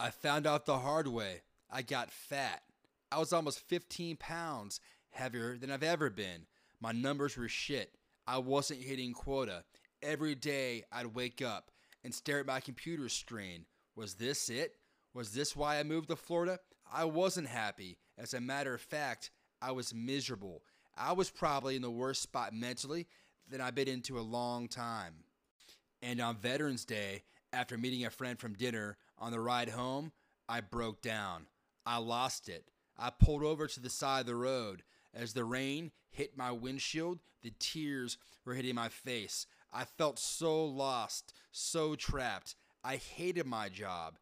I 0.00 0.10
found 0.10 0.46
out 0.46 0.66
the 0.66 0.78
hard 0.78 1.06
way. 1.06 1.42
I 1.70 1.82
got 1.82 2.10
fat. 2.10 2.62
I 3.10 3.18
was 3.18 3.32
almost 3.32 3.60
15 3.60 4.16
pounds 4.16 4.80
heavier 5.10 5.56
than 5.56 5.70
I've 5.70 5.82
ever 5.82 6.10
been. 6.10 6.46
My 6.80 6.92
numbers 6.92 7.36
were 7.36 7.48
shit. 7.48 7.94
I 8.26 8.38
wasn't 8.38 8.82
hitting 8.82 9.12
quota. 9.12 9.64
Every 10.02 10.34
day 10.34 10.84
I'd 10.90 11.14
wake 11.14 11.42
up 11.42 11.70
and 12.02 12.14
stare 12.14 12.40
at 12.40 12.46
my 12.46 12.60
computer 12.60 13.08
screen. 13.08 13.66
Was 13.94 14.14
this 14.14 14.48
it? 14.48 14.76
Was 15.14 15.32
this 15.32 15.54
why 15.54 15.78
I 15.78 15.82
moved 15.82 16.08
to 16.08 16.16
Florida? 16.16 16.58
I 16.92 17.04
wasn't 17.04 17.48
happy. 17.48 17.96
As 18.18 18.34
a 18.34 18.40
matter 18.40 18.74
of 18.74 18.80
fact, 18.80 19.30
I 19.62 19.72
was 19.72 19.94
miserable. 19.94 20.62
I 20.96 21.12
was 21.12 21.30
probably 21.30 21.74
in 21.74 21.82
the 21.82 21.90
worst 21.90 22.22
spot 22.22 22.52
mentally 22.52 23.06
than 23.48 23.60
I've 23.60 23.74
been 23.74 23.88
into 23.88 24.18
a 24.18 24.20
long 24.20 24.68
time. 24.68 25.24
And 26.02 26.20
on 26.20 26.36
Veterans 26.36 26.84
Day, 26.84 27.22
after 27.52 27.78
meeting 27.78 28.04
a 28.04 28.10
friend 28.10 28.38
from 28.38 28.54
dinner 28.54 28.98
on 29.18 29.32
the 29.32 29.40
ride 29.40 29.70
home, 29.70 30.12
I 30.48 30.60
broke 30.60 31.00
down. 31.00 31.46
I 31.86 31.98
lost 31.98 32.48
it. 32.48 32.66
I 32.98 33.10
pulled 33.10 33.42
over 33.42 33.66
to 33.66 33.80
the 33.80 33.90
side 33.90 34.20
of 34.20 34.26
the 34.26 34.36
road. 34.36 34.82
As 35.14 35.32
the 35.32 35.44
rain 35.44 35.92
hit 36.10 36.36
my 36.36 36.50
windshield, 36.52 37.20
the 37.42 37.52
tears 37.58 38.18
were 38.44 38.54
hitting 38.54 38.74
my 38.74 38.88
face. 38.88 39.46
I 39.72 39.84
felt 39.84 40.18
so 40.18 40.64
lost, 40.64 41.32
so 41.50 41.94
trapped. 41.94 42.54
I 42.84 42.96
hated 42.96 43.46
my 43.46 43.68
job. 43.68 44.18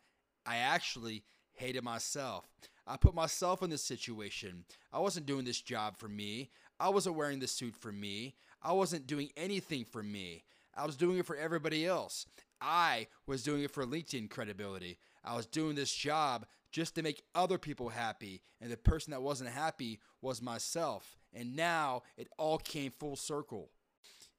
I 0.46 0.56
actually 0.56 1.24
hated 1.60 1.84
myself. 1.84 2.48
I 2.86 2.96
put 2.96 3.14
myself 3.14 3.62
in 3.62 3.70
this 3.70 3.84
situation. 3.84 4.64
I 4.92 4.98
wasn't 4.98 5.26
doing 5.26 5.44
this 5.44 5.60
job 5.60 5.98
for 5.98 6.08
me. 6.08 6.50
I 6.80 6.88
wasn't 6.88 7.16
wearing 7.16 7.38
this 7.38 7.52
suit 7.52 7.76
for 7.76 7.92
me. 7.92 8.34
I 8.62 8.72
wasn't 8.72 9.06
doing 9.06 9.28
anything 9.36 9.84
for 9.84 10.02
me. 10.02 10.44
I 10.74 10.86
was 10.86 10.96
doing 10.96 11.18
it 11.18 11.26
for 11.26 11.36
everybody 11.36 11.86
else. 11.86 12.26
I 12.60 13.08
was 13.26 13.42
doing 13.42 13.62
it 13.62 13.70
for 13.70 13.84
LinkedIn 13.84 14.30
credibility. 14.30 14.98
I 15.22 15.36
was 15.36 15.46
doing 15.46 15.74
this 15.74 15.92
job 15.92 16.46
just 16.72 16.94
to 16.94 17.02
make 17.02 17.22
other 17.34 17.58
people 17.58 17.90
happy, 17.90 18.42
and 18.60 18.70
the 18.70 18.76
person 18.76 19.10
that 19.10 19.22
wasn't 19.22 19.50
happy 19.50 20.00
was 20.22 20.40
myself. 20.40 21.16
And 21.34 21.54
now 21.54 22.02
it 22.16 22.28
all 22.38 22.58
came 22.58 22.92
full 22.92 23.16
circle. 23.16 23.70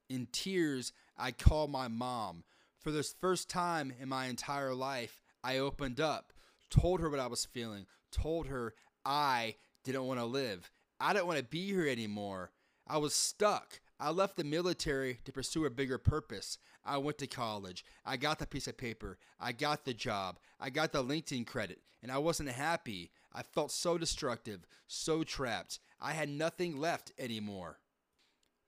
In 0.09 0.27
tears, 0.31 0.91
I 1.17 1.31
called 1.31 1.71
my 1.71 1.87
mom. 1.87 2.43
For 2.79 2.91
the 2.91 3.03
first 3.03 3.49
time 3.49 3.93
in 4.01 4.09
my 4.09 4.25
entire 4.25 4.73
life, 4.73 5.21
I 5.43 5.57
opened 5.57 5.99
up, 5.99 6.33
told 6.71 7.01
her 7.01 7.09
what 7.09 7.19
I 7.19 7.27
was 7.27 7.45
feeling, 7.45 7.85
told 8.11 8.47
her 8.47 8.73
I 9.05 9.55
didn't 9.83 10.05
want 10.05 10.19
to 10.19 10.25
live. 10.25 10.71
I 10.99 11.13
didn't 11.13 11.27
want 11.27 11.39
to 11.39 11.45
be 11.45 11.67
here 11.67 11.87
anymore. 11.87 12.51
I 12.87 12.97
was 12.97 13.13
stuck. 13.13 13.79
I 13.99 14.09
left 14.09 14.35
the 14.35 14.43
military 14.43 15.19
to 15.25 15.31
pursue 15.31 15.65
a 15.65 15.69
bigger 15.69 15.97
purpose. 15.97 16.57
I 16.83 16.97
went 16.97 17.19
to 17.19 17.27
college. 17.27 17.85
I 18.03 18.17
got 18.17 18.39
the 18.39 18.47
piece 18.47 18.67
of 18.67 18.77
paper. 18.77 19.19
I 19.39 19.51
got 19.51 19.85
the 19.85 19.93
job. 19.93 20.39
I 20.59 20.71
got 20.71 20.91
the 20.91 21.03
LinkedIn 21.03 21.45
credit, 21.45 21.79
and 22.01 22.11
I 22.11 22.17
wasn't 22.17 22.49
happy. 22.49 23.11
I 23.31 23.43
felt 23.43 23.71
so 23.71 23.97
destructive, 23.97 24.65
so 24.87 25.23
trapped. 25.23 25.79
I 25.99 26.13
had 26.13 26.29
nothing 26.29 26.79
left 26.79 27.11
anymore. 27.19 27.79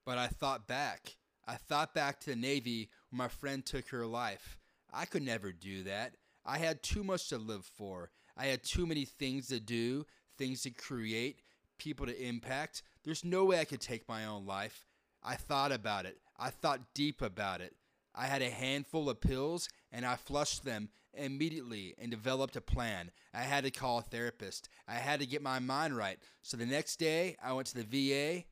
But 0.06 0.18
I 0.18 0.28
thought 0.28 0.68
back. 0.68 1.18
I 1.47 1.56
thought 1.56 1.93
back 1.93 2.20
to 2.22 2.30
the 2.30 2.36
Navy 2.36 2.89
when 3.10 3.18
my 3.18 3.28
friend 3.28 3.66
took 3.66 3.89
her 3.89 4.06
life. 4.06 4.58
I 4.93 5.06
could 5.06 5.24
never 5.24 5.51
do 5.51 5.84
that. 5.84 6.16
I 6.46 6.58
had 6.58 6.84
too 6.84 7.04
much 7.04 7.30
to 7.30 7.38
live 7.38 7.66
for. 7.66 8.12
I 8.36 8.48
had 8.48 8.64
too 8.64 8.86
many 8.86 9.06
things 9.06 9.48
to 9.48 9.60
do, 9.60 10.06
things 10.38 10.64
to 10.64 10.72
create, 10.72 11.41
people 11.78 12.06
to 12.06 12.28
impact. 12.28 12.84
There's 13.04 13.24
no 13.24 13.46
way 13.46 13.60
I 13.60 13.66
could 13.66 13.82
take 13.82 14.08
my 14.08 14.26
own 14.26 14.46
life. 14.46 14.86
I 15.22 15.36
thought 15.36 15.72
about 15.72 16.06
it. 16.06 16.18
I 16.38 16.50
thought 16.50 16.94
deep 16.94 17.22
about 17.22 17.62
it. 17.62 17.76
I 18.16 18.28
had 18.28 18.41
a 18.41 18.50
handful 18.50 19.10
of 19.10 19.22
pills 19.22 19.70
and 19.91 20.06
I 20.06 20.16
flushed 20.16 20.66
them 20.66 20.89
immediately 21.16 21.96
and 21.98 22.12
developed 22.12 22.56
a 22.56 22.62
plan. 22.62 23.12
I 23.34 23.41
had 23.41 23.64
to 23.64 23.72
call 23.72 24.00
a 24.00 24.04
therapist. 24.04 24.70
I 24.88 24.96
had 24.96 25.20
to 25.20 25.26
get 25.26 25.41
my 25.41 25.60
mind 25.60 25.96
right. 25.96 26.20
So 26.41 26.58
the 26.58 26.66
next 26.66 26.98
day, 26.98 27.38
I 27.44 27.54
went 27.54 27.68
to 27.68 27.84
the 27.84 27.84
VA 27.84 28.46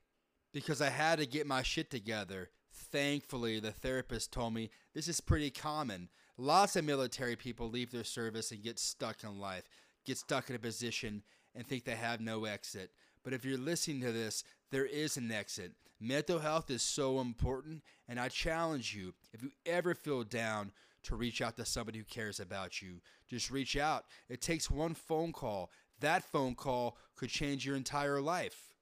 because 0.54 0.82
I 0.82 0.90
had 0.90 1.20
to 1.20 1.26
get 1.26 1.48
my 1.48 1.64
shit 1.64 1.90
together. 1.90 2.50
Thankfully, 2.74 3.60
the 3.60 3.72
therapist 3.72 4.32
told 4.32 4.54
me 4.54 4.70
this 4.94 5.08
is 5.08 5.22
pretty 5.22 5.50
common. 5.50 6.10
Lots 6.38 6.76
of 6.76 6.86
military 6.86 7.36
people 7.36 7.70
leave 7.70 7.92
their 7.92 8.04
service 8.04 8.52
and 8.52 8.64
get 8.64 8.80
stuck 8.80 9.24
in 9.24 9.40
life, 9.40 9.64
get 10.06 10.18
stuck 10.18 10.50
in 10.50 10.56
a 10.56 10.60
position, 10.60 11.24
and 11.56 11.68
think 11.68 11.84
they 11.84 11.96
have 11.96 12.22
no 12.22 12.46
exit. 12.46 12.92
But 13.24 13.34
if 13.34 13.46
you're 13.46 13.58
listening 13.58 14.02
to 14.02 14.12
this, 14.12 14.44
there 14.72 14.86
is 14.86 15.18
an 15.18 15.32
exit. 15.32 15.74
Mental 16.00 16.40
health 16.40 16.72
is 16.72 16.82
so 16.82 17.20
important, 17.20 17.84
and 18.08 18.20
I 18.20 18.30
challenge 18.30 18.96
you 18.96 19.14
if 19.34 19.44
you 19.44 19.52
ever 19.66 19.94
feel 19.94 20.24
down 20.24 20.72
to 21.04 21.16
reach 21.16 21.42
out 21.42 21.58
to 21.58 21.66
somebody 21.66 22.00
who 22.00 22.06
cares 22.06 22.40
about 22.40 22.82
you. 22.82 23.02
Just 23.28 23.52
reach 23.52 23.78
out. 23.78 24.06
It 24.30 24.42
takes 24.42 24.70
one 24.70 24.94
phone 24.94 25.32
call. 25.32 25.72
That 26.00 26.24
phone 26.24 26.56
call 26.56 26.98
could 27.16 27.30
change 27.30 27.66
your 27.66 27.76
entire 27.76 28.22
life. 28.22 28.74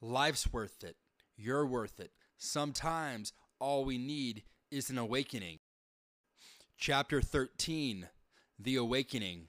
Life's 0.00 0.52
worth 0.52 0.84
it. 0.84 0.96
You're 1.36 1.66
worth 1.66 1.98
it. 2.00 2.12
Sometimes 2.38 3.32
all 3.58 3.84
we 3.84 3.98
need 3.98 4.42
is 4.70 4.90
an 4.90 4.98
awakening. 4.98 5.58
Chapter 6.78 7.20
13 7.20 8.08
The 8.58 8.76
Awakening. 8.76 9.48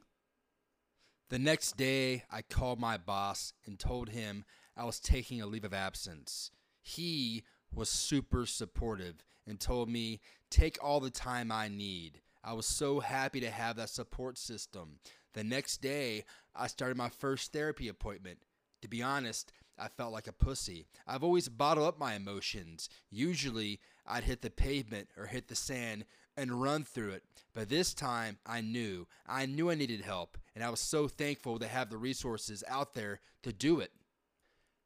The 1.30 1.40
next 1.40 1.78
day, 1.78 2.24
I 2.32 2.42
called 2.42 2.80
my 2.80 2.98
boss 2.98 3.54
and 3.66 3.78
told 3.78 4.10
him 4.10 4.46
I 4.76 4.86
was 4.86 5.00
taking 5.00 5.42
a 5.42 5.46
leave 5.46 5.66
of 5.66 5.74
absence 5.74 6.52
he 6.88 7.44
was 7.74 7.90
super 7.90 8.46
supportive 8.46 9.16
and 9.46 9.60
told 9.60 9.90
me, 9.90 10.22
take 10.50 10.78
all 10.82 11.02
the 11.02 11.10
time 11.10 11.52
I 11.52 11.68
need. 11.68 12.22
I 12.44 12.54
was 12.54 12.66
so 12.66 13.02
happy 13.02 13.42
to 13.42 13.52
have 13.52 13.76
that 13.76 13.90
support 13.90 14.38
system. 14.38 15.00
The 15.34 15.44
next 15.44 15.82
day, 15.82 16.24
I 16.56 16.68
started 16.68 16.96
my 16.96 17.10
first 17.10 17.52
therapy 17.52 17.90
appointment. 17.90 18.40
To 18.84 18.88
be 18.88 19.04
honest, 19.04 19.52
I 19.78 19.90
felt 19.90 20.14
like 20.14 20.28
a 20.28 20.32
pussy. 20.32 20.88
I've 21.06 21.26
always 21.26 21.50
bottled 21.50 21.88
up 21.88 22.00
my 22.00 22.16
emotions. 22.16 22.88
Usually, 23.12 23.82
I'd 24.06 24.24
hit 24.24 24.42
the 24.42 24.50
pavement 24.50 25.10
or 25.18 25.26
hit 25.26 25.50
the 25.50 25.56
sand 25.56 26.06
and 26.38 26.62
run 26.62 26.84
through 26.84 27.12
it. 27.12 27.24
But 27.54 27.70
this 27.70 27.94
time, 27.94 28.38
I 28.46 28.62
knew. 28.62 29.08
I 29.28 29.48
knew 29.48 29.72
I 29.72 29.76
needed 29.76 30.02
help, 30.02 30.38
and 30.56 30.64
I 30.64 30.70
was 30.70 30.80
so 30.80 31.08
thankful 31.08 31.58
to 31.60 31.68
have 31.68 31.90
the 31.90 31.98
resources 31.98 32.64
out 32.68 32.94
there 32.94 33.20
to 33.44 33.52
do 33.52 33.80
it. 33.80 33.92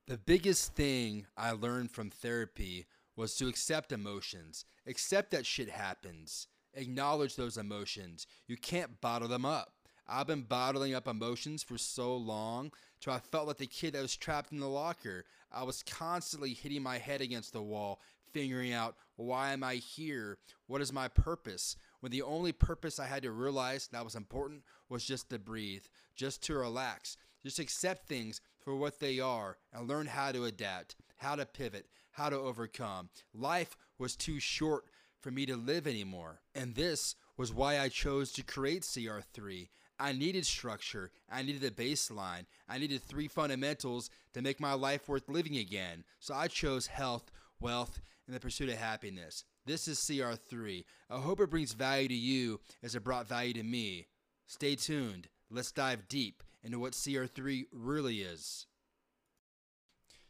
The 0.08 0.18
biggest 0.18 0.74
thing 0.74 1.28
I 1.38 1.52
learned 1.52 1.91
from 1.91 2.10
therapy 2.10 2.88
was 3.16 3.36
to 3.36 3.47
accept 3.47 3.91
emotions, 3.91 4.66
accept 4.88 5.32
that 5.32 5.45
shit 5.45 5.70
happens, 5.70 6.47
acknowledge 6.74 7.36
those 7.36 7.58
emotions. 7.58 8.26
You 8.47 8.58
can't 8.58 9.02
bottle 9.02 9.28
them 9.28 9.45
up. 9.45 9.74
I've 10.08 10.28
been 10.28 10.41
bottling 10.41 10.93
up 10.93 11.08
emotions 11.08 11.64
for 11.64 11.78
so 11.78 12.16
long 12.16 12.72
till 12.99 13.14
I 13.14 13.20
felt 13.20 13.47
like 13.47 13.58
the 13.58 13.68
kid 13.68 13.93
that 13.93 14.02
was 14.02 14.16
trapped 14.16 14.52
in 14.52 14.60
the 14.60 14.68
locker. 14.68 15.26
I 15.52 15.64
was 15.64 15.84
constantly 15.84 16.54
hitting 16.54 16.84
my 16.84 16.97
head 16.97 17.22
against 17.22 17.54
the 17.54 17.62
wall, 17.62 18.02
figuring 18.34 18.73
out 18.73 18.95
why 19.15 19.53
am 19.53 19.63
I 19.63 19.75
here? 19.75 20.38
What 20.67 20.82
is 20.82 20.91
my 20.91 21.07
purpose? 21.07 21.75
When 21.99 22.11
the 22.11 22.23
only 22.23 22.51
purpose 22.51 22.99
I 22.99 23.05
had 23.05 23.23
to 23.23 23.32
realize 23.32 23.88
that 23.88 24.03
was 24.03 24.15
important 24.15 24.63
was 24.89 25.05
just 25.05 25.29
to 25.29 25.39
breathe, 25.39 25.84
just 26.15 26.41
to 26.43 26.55
relax, 26.55 27.17
just 27.43 27.59
accept 27.59 28.07
things 28.07 28.41
for 28.63 28.75
what 28.75 28.99
they 28.99 29.19
are 29.19 29.57
and 29.73 29.88
learn 29.88 30.07
how 30.07 30.32
to 30.32 30.45
adapt, 30.45 30.95
how 31.17 31.36
to 31.36 31.45
pivot, 31.45 31.88
how 32.11 32.29
to 32.29 32.38
overcome. 32.38 33.09
Life 33.34 33.77
was 33.97 34.15
too 34.15 34.39
short 34.39 34.86
for 35.19 35.32
me 35.32 35.45
to 35.45 35.55
live 35.55 35.88
anymore. 35.88 36.41
And 36.55 36.75
this 36.75 37.15
was 37.38 37.53
why 37.53 37.79
I 37.79 37.89
chose 37.89 38.32
to 38.34 38.43
create 38.43 38.84
CR3. 38.84 39.69
I 39.99 40.13
needed 40.13 40.47
structure, 40.47 41.11
I 41.29 41.43
needed 41.43 41.63
a 41.63 41.69
baseline, 41.69 42.45
I 42.67 42.79
needed 42.79 43.03
three 43.03 43.27
fundamentals 43.27 44.09
to 44.34 44.41
make 44.41 44.59
my 44.59 44.73
life 44.73 45.07
worth 45.07 45.29
living 45.29 45.57
again. 45.57 46.03
So 46.19 46.34
I 46.34 46.47
chose 46.47 46.88
health, 46.88 47.32
wealth, 47.62 48.01
and 48.28 48.36
the 48.36 48.39
pursuit 48.39 48.70
of 48.70 48.78
happiness. 48.78 49.43
This 49.66 49.88
is 49.88 49.99
CR3. 49.99 50.86
I 51.09 51.20
hope 51.20 51.39
it 51.39 51.49
brings 51.49 51.74
value 51.74 52.07
to 52.07 52.14
you 52.14 52.59
as 52.82 52.95
it 52.95 53.03
brought 53.03 53.28
value 53.28 53.53
to 53.53 53.64
me. 53.64 54.07
Stay 54.47 54.76
tuned. 54.76 55.28
Let's 55.49 55.72
dive 55.72 56.07
deep 56.07 56.43
into 56.64 56.80
what 56.80 56.93
CR3 56.93 57.66
really 57.72 58.22
is. 58.22 58.66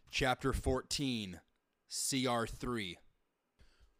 Chapter 0.10 0.52
14 0.54 1.40
CR3. 1.90 2.96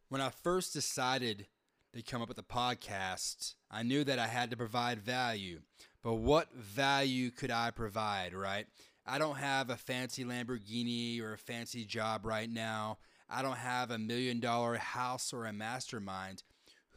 When 0.10 0.22
I 0.22 0.30
first 0.30 0.74
decided 0.74 1.48
to 1.94 2.02
come 2.02 2.22
up 2.22 2.28
with 2.28 2.38
a 2.38 2.44
podcast, 2.44 3.56
I 3.70 3.84
knew 3.84 4.04
that 4.04 4.20
I 4.20 4.28
had 4.28 4.50
to 4.52 4.58
provide 4.58 5.00
value. 5.00 5.62
But 6.04 6.16
what 6.16 6.54
value 6.54 7.32
could 7.32 7.52
I 7.52 7.72
provide, 7.72 8.34
right? 8.34 8.66
I 9.06 9.20
don't 9.20 9.38
have 9.38 9.70
a 9.70 9.76
fancy 9.76 10.24
Lamborghini 10.24 11.22
or 11.22 11.34
a 11.34 11.38
fancy 11.38 11.86
job 11.86 12.26
right 12.26 12.50
now. 12.50 12.98
I 13.34 13.42
don't 13.42 13.58
have 13.58 13.92
a 13.92 13.98
million 13.98 14.42
dollar 14.42 14.76
house 14.76 15.32
or 15.32 15.46
a 15.46 15.54
mastermind. 15.54 16.44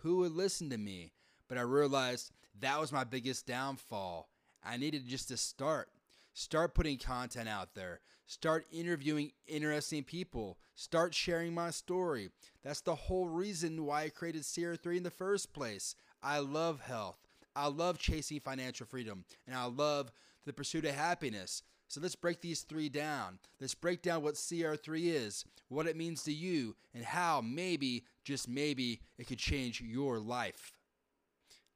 Who 0.02 0.16
would 0.18 0.32
listen 0.32 0.68
to 0.70 0.78
me? 0.78 1.12
But 1.48 1.58
I 1.58 1.62
realized 1.62 2.32
That 2.60 2.80
was 2.80 2.92
my 2.92 3.04
biggest 3.04 3.46
downfall. 3.46 4.28
I 4.64 4.76
needed 4.76 5.06
just 5.06 5.28
to 5.28 5.36
start. 5.36 5.88
Start 6.32 6.74
putting 6.74 6.98
content 6.98 7.48
out 7.48 7.74
there. 7.74 8.00
Start 8.26 8.66
interviewing 8.72 9.32
interesting 9.46 10.02
people. 10.02 10.58
Start 10.74 11.14
sharing 11.14 11.54
my 11.54 11.70
story. 11.70 12.30
That's 12.62 12.80
the 12.80 12.94
whole 12.94 13.28
reason 13.28 13.84
why 13.84 14.04
I 14.04 14.08
created 14.08 14.42
CR3 14.42 14.96
in 14.96 15.02
the 15.02 15.10
first 15.10 15.52
place. 15.52 15.94
I 16.22 16.38
love 16.38 16.80
health. 16.80 17.18
I 17.54 17.68
love 17.68 17.98
chasing 17.98 18.40
financial 18.40 18.86
freedom. 18.86 19.24
And 19.46 19.56
I 19.56 19.66
love 19.66 20.10
the 20.44 20.52
pursuit 20.52 20.84
of 20.84 20.94
happiness. 20.94 21.62
So 21.88 22.00
let's 22.00 22.16
break 22.16 22.40
these 22.40 22.62
three 22.62 22.88
down. 22.88 23.38
Let's 23.60 23.74
break 23.74 24.02
down 24.02 24.22
what 24.22 24.34
CR3 24.34 25.14
is, 25.14 25.44
what 25.68 25.86
it 25.86 25.96
means 25.96 26.22
to 26.24 26.32
you, 26.32 26.74
and 26.94 27.04
how 27.04 27.40
maybe, 27.40 28.04
just 28.24 28.48
maybe, 28.48 29.00
it 29.18 29.26
could 29.26 29.38
change 29.38 29.80
your 29.80 30.18
life. 30.18 30.72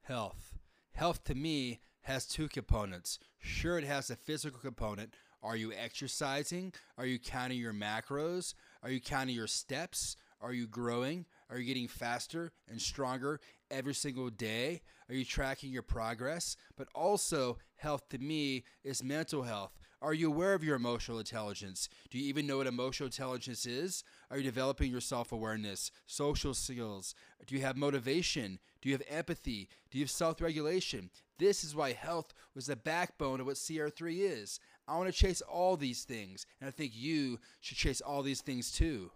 Health. 0.02 0.54
Health 0.92 1.22
to 1.24 1.34
me 1.34 1.80
has 2.02 2.26
two 2.26 2.48
components. 2.48 3.18
Sure, 3.38 3.78
it 3.78 3.84
has 3.84 4.10
a 4.10 4.16
physical 4.16 4.58
component. 4.58 5.14
Are 5.42 5.56
you 5.56 5.72
exercising? 5.72 6.72
Are 6.96 7.06
you 7.06 7.18
counting 7.18 7.58
your 7.58 7.72
macros? 7.74 8.54
Are 8.82 8.90
you 8.90 9.00
counting 9.00 9.36
your 9.36 9.46
steps? 9.46 10.16
Are 10.40 10.52
you 10.52 10.66
growing? 10.66 11.26
Are 11.50 11.58
you 11.58 11.64
getting 11.64 11.88
faster 11.88 12.52
and 12.68 12.80
stronger 12.80 13.40
every 13.70 13.94
single 13.94 14.30
day? 14.30 14.82
Are 15.08 15.14
you 15.14 15.24
tracking 15.24 15.70
your 15.70 15.82
progress? 15.82 16.56
But 16.76 16.88
also, 16.94 17.58
health 17.76 18.08
to 18.10 18.18
me 18.18 18.64
is 18.84 19.02
mental 19.02 19.42
health. 19.42 19.78
Are 20.00 20.14
you 20.14 20.28
aware 20.28 20.54
of 20.54 20.62
your 20.62 20.76
emotional 20.76 21.18
intelligence? 21.18 21.88
Do 22.10 22.18
you 22.18 22.28
even 22.28 22.46
know 22.46 22.58
what 22.58 22.68
emotional 22.68 23.08
intelligence 23.08 23.66
is? 23.66 24.04
Are 24.30 24.36
you 24.38 24.44
developing 24.44 24.90
your 24.90 25.00
self 25.00 25.32
awareness, 25.32 25.90
social 26.06 26.54
skills? 26.54 27.14
Do 27.46 27.56
you 27.56 27.62
have 27.62 27.76
motivation? 27.76 28.60
Do 28.80 28.88
you 28.88 28.94
have 28.94 29.02
empathy? 29.08 29.68
Do 29.90 29.98
you 29.98 30.04
have 30.04 30.10
self 30.10 30.40
regulation? 30.40 31.10
This 31.38 31.64
is 31.64 31.74
why 31.74 31.92
health 31.92 32.32
was 32.54 32.66
the 32.66 32.76
backbone 32.76 33.40
of 33.40 33.46
what 33.46 33.56
CR3 33.56 34.18
is. 34.20 34.60
I 34.86 34.96
want 34.96 35.12
to 35.12 35.18
chase 35.18 35.40
all 35.40 35.76
these 35.76 36.04
things, 36.04 36.46
and 36.60 36.68
I 36.68 36.70
think 36.70 36.92
you 36.94 37.38
should 37.60 37.76
chase 37.76 38.00
all 38.00 38.22
these 38.22 38.40
things 38.40 38.70
too. 38.70 39.10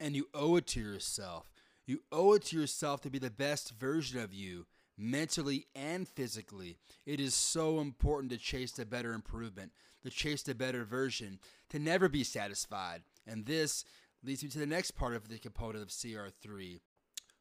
And 0.00 0.16
you 0.16 0.28
owe 0.32 0.56
it 0.56 0.66
to 0.68 0.80
yourself. 0.80 1.52
You 1.86 2.02
owe 2.12 2.34
it 2.34 2.44
to 2.46 2.58
yourself 2.58 3.00
to 3.02 3.10
be 3.10 3.18
the 3.18 3.30
best 3.30 3.72
version 3.78 4.20
of 4.20 4.34
you, 4.34 4.66
mentally 4.98 5.66
and 5.74 6.06
physically. 6.06 6.76
It 7.06 7.20
is 7.20 7.34
so 7.34 7.80
important 7.80 8.30
to 8.32 8.38
chase 8.38 8.72
the 8.72 8.84
better 8.84 9.12
improvement, 9.14 9.72
to 10.02 10.10
chase 10.10 10.42
the 10.42 10.54
better 10.54 10.84
version, 10.84 11.38
to 11.70 11.78
never 11.78 12.08
be 12.08 12.24
satisfied. 12.24 13.02
And 13.26 13.46
this 13.46 13.84
leads 14.24 14.42
me 14.42 14.48
to 14.50 14.58
the 14.58 14.66
next 14.66 14.92
part 14.92 15.14
of 15.14 15.28
the 15.28 15.38
component 15.38 15.82
of 15.82 15.88
CR3 15.88 16.80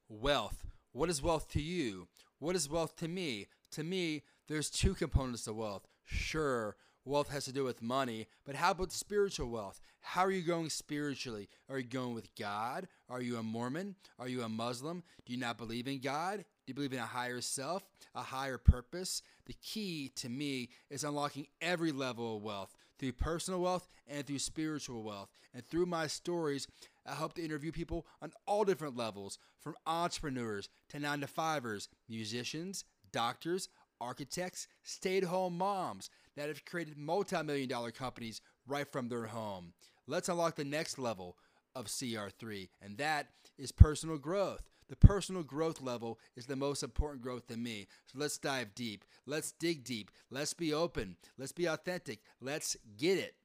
wealth. 0.09 0.65
What 0.91 1.09
is 1.09 1.21
wealth 1.21 1.49
to 1.51 1.61
you? 1.61 2.07
What 2.39 2.55
is 2.55 2.69
wealth 2.69 2.95
to 2.97 3.07
me? 3.07 3.47
To 3.71 3.83
me, 3.83 4.23
there's 4.47 4.69
two 4.69 4.93
components 4.93 5.43
to 5.43 5.53
wealth. 5.53 5.87
Sure, 6.03 6.75
wealth 7.03 7.29
has 7.29 7.45
to 7.45 7.51
do 7.51 7.63
with 7.63 7.81
money, 7.81 8.27
but 8.45 8.55
how 8.55 8.71
about 8.71 8.91
spiritual 8.91 9.49
wealth? 9.49 9.79
How 9.99 10.21
are 10.21 10.31
you 10.31 10.41
going 10.41 10.69
spiritually? 10.69 11.49
Are 11.69 11.79
you 11.79 11.87
going 11.87 12.13
with 12.13 12.33
God? 12.35 12.87
Are 13.09 13.21
you 13.21 13.37
a 13.37 13.43
Mormon? 13.43 13.95
Are 14.19 14.27
you 14.27 14.43
a 14.43 14.49
Muslim? 14.49 15.03
Do 15.25 15.33
you 15.33 15.39
not 15.39 15.57
believe 15.57 15.87
in 15.87 15.99
God? 15.99 16.45
Do 16.67 16.71
you 16.71 16.75
believe 16.75 16.91
in 16.91 16.99
a 16.99 17.05
higher 17.05 17.39
self, 17.39 17.83
a 18.13 18.21
higher 18.21 18.57
purpose? 18.57 19.21
The 19.45 19.53
key 19.53 20.11
to 20.17 20.27
me 20.27 20.67
is 20.89 21.05
unlocking 21.05 21.47
every 21.61 21.93
level 21.93 22.35
of 22.35 22.43
wealth 22.43 22.75
through 22.99 23.13
personal 23.13 23.61
wealth 23.61 23.87
and 24.05 24.27
through 24.27 24.39
spiritual 24.39 25.01
wealth. 25.01 25.29
And 25.53 25.65
through 25.65 25.85
my 25.85 26.07
stories, 26.07 26.67
I 27.05 27.13
hope 27.13 27.35
to 27.35 27.43
interview 27.43 27.71
people 27.71 28.05
on 28.21 28.33
all 28.45 28.65
different 28.65 28.97
levels 28.97 29.39
from 29.61 29.75
entrepreneurs 29.85 30.67
to 30.89 30.99
nine 30.99 31.21
to 31.21 31.27
fivers, 31.27 31.87
musicians, 32.09 32.83
doctors, 33.13 33.69
architects, 34.01 34.67
stay 34.83 35.19
at 35.19 35.23
home 35.23 35.57
moms 35.57 36.09
that 36.35 36.49
have 36.49 36.65
created 36.65 36.97
multi 36.97 37.41
million 37.43 37.69
dollar 37.69 37.91
companies 37.91 38.41
right 38.67 38.91
from 38.91 39.07
their 39.07 39.27
home. 39.27 39.71
Let's 40.05 40.27
unlock 40.27 40.57
the 40.57 40.65
next 40.65 40.99
level 40.99 41.37
of 41.73 41.85
CR3, 41.85 42.67
and 42.81 42.97
that 42.97 43.27
is 43.57 43.71
personal 43.71 44.17
growth. 44.17 44.63
The 44.89 44.95
personal 44.95 45.43
growth 45.43 45.81
level 45.81 46.19
is 46.35 46.45
the 46.45 46.55
most 46.55 46.81
important 46.81 47.21
growth 47.21 47.47
to 47.47 47.57
me. 47.57 47.87
So 48.05 48.19
let's 48.19 48.37
dive 48.37 48.73
deep. 48.73 49.03
Let's 49.25 49.51
dig 49.51 49.83
deep. 49.83 50.11
Let's 50.29 50.53
be 50.53 50.73
open. 50.73 51.17
Let's 51.37 51.51
be 51.51 51.65
authentic. 51.65 52.19
Let's 52.39 52.77
get 52.97 53.17
it. 53.17 53.35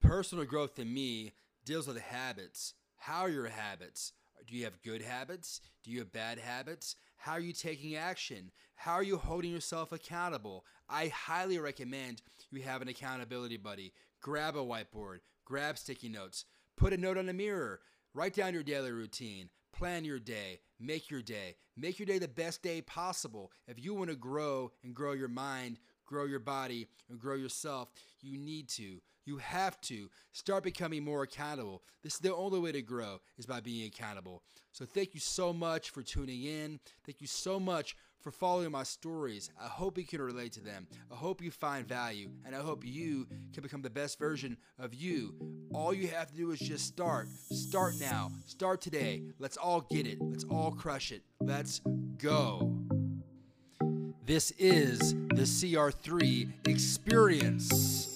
Personal 0.00 0.44
growth 0.44 0.74
to 0.76 0.84
me 0.84 1.32
deals 1.64 1.86
with 1.86 2.00
habits. 2.00 2.74
How 2.96 3.22
are 3.22 3.30
your 3.30 3.48
habits? 3.48 4.12
Do 4.46 4.56
you 4.56 4.64
have 4.64 4.82
good 4.82 5.02
habits? 5.02 5.60
Do 5.84 5.92
you 5.92 6.00
have 6.00 6.12
bad 6.12 6.38
habits? 6.38 6.96
How 7.16 7.32
are 7.32 7.40
you 7.40 7.52
taking 7.52 7.94
action? 7.94 8.50
How 8.74 8.94
are 8.94 9.02
you 9.02 9.16
holding 9.16 9.52
yourself 9.52 9.92
accountable? 9.92 10.64
I 10.88 11.08
highly 11.08 11.58
recommend 11.58 12.22
you 12.50 12.62
have 12.62 12.82
an 12.82 12.88
accountability 12.88 13.56
buddy. 13.56 13.92
Grab 14.20 14.56
a 14.56 14.60
whiteboard, 14.60 15.18
grab 15.44 15.78
sticky 15.78 16.08
notes, 16.08 16.44
put 16.76 16.92
a 16.92 16.96
note 16.96 17.18
on 17.18 17.26
the 17.26 17.32
mirror, 17.32 17.80
write 18.12 18.34
down 18.34 18.54
your 18.54 18.62
daily 18.62 18.90
routine, 18.90 19.50
plan 19.72 20.04
your 20.04 20.18
day, 20.18 20.60
make 20.78 21.10
your 21.10 21.22
day, 21.22 21.56
make 21.76 21.98
your 21.98 22.06
day 22.06 22.18
the 22.18 22.28
best 22.28 22.62
day 22.62 22.80
possible. 22.82 23.50
If 23.66 23.82
you 23.82 23.94
want 23.94 24.10
to 24.10 24.16
grow 24.16 24.72
and 24.84 24.94
grow 24.94 25.12
your 25.12 25.28
mind, 25.28 25.78
grow 26.06 26.24
your 26.24 26.40
body, 26.40 26.88
and 27.08 27.18
grow 27.18 27.34
yourself, 27.34 27.90
you 28.20 28.38
need 28.38 28.68
to. 28.70 29.00
You 29.24 29.38
have 29.38 29.80
to 29.82 30.10
start 30.32 30.64
becoming 30.64 31.04
more 31.04 31.22
accountable. 31.22 31.82
This 32.02 32.14
is 32.14 32.20
the 32.20 32.34
only 32.34 32.58
way 32.58 32.72
to 32.72 32.82
grow 32.82 33.20
is 33.38 33.46
by 33.46 33.60
being 33.60 33.86
accountable. 33.86 34.42
So 34.72 34.84
thank 34.84 35.14
you 35.14 35.20
so 35.20 35.52
much 35.52 35.90
for 35.90 36.02
tuning 36.02 36.42
in. 36.42 36.80
Thank 37.06 37.20
you 37.20 37.28
so 37.28 37.60
much 37.60 37.96
for 38.22 38.30
following 38.30 38.70
my 38.70 38.84
stories. 38.84 39.50
I 39.60 39.66
hope 39.66 39.98
you 39.98 40.04
can 40.04 40.22
relate 40.22 40.52
to 40.52 40.60
them. 40.60 40.86
I 41.10 41.16
hope 41.16 41.42
you 41.42 41.50
find 41.50 41.86
value, 41.86 42.30
and 42.46 42.54
I 42.54 42.60
hope 42.60 42.84
you 42.86 43.26
can 43.52 43.62
become 43.62 43.82
the 43.82 43.90
best 43.90 44.18
version 44.18 44.56
of 44.78 44.94
you. 44.94 45.34
All 45.74 45.92
you 45.92 46.08
have 46.08 46.28
to 46.28 46.34
do 46.34 46.50
is 46.52 46.60
just 46.60 46.86
start. 46.86 47.28
Start 47.28 47.94
now. 48.00 48.30
Start 48.46 48.80
today. 48.80 49.22
Let's 49.38 49.56
all 49.56 49.80
get 49.80 50.06
it. 50.06 50.18
Let's 50.20 50.44
all 50.44 50.70
crush 50.70 51.12
it. 51.12 51.22
Let's 51.40 51.80
go. 52.18 52.72
This 54.24 54.52
is 54.52 55.14
the 55.14 55.42
CR3 55.42 56.68
experience. 56.68 58.11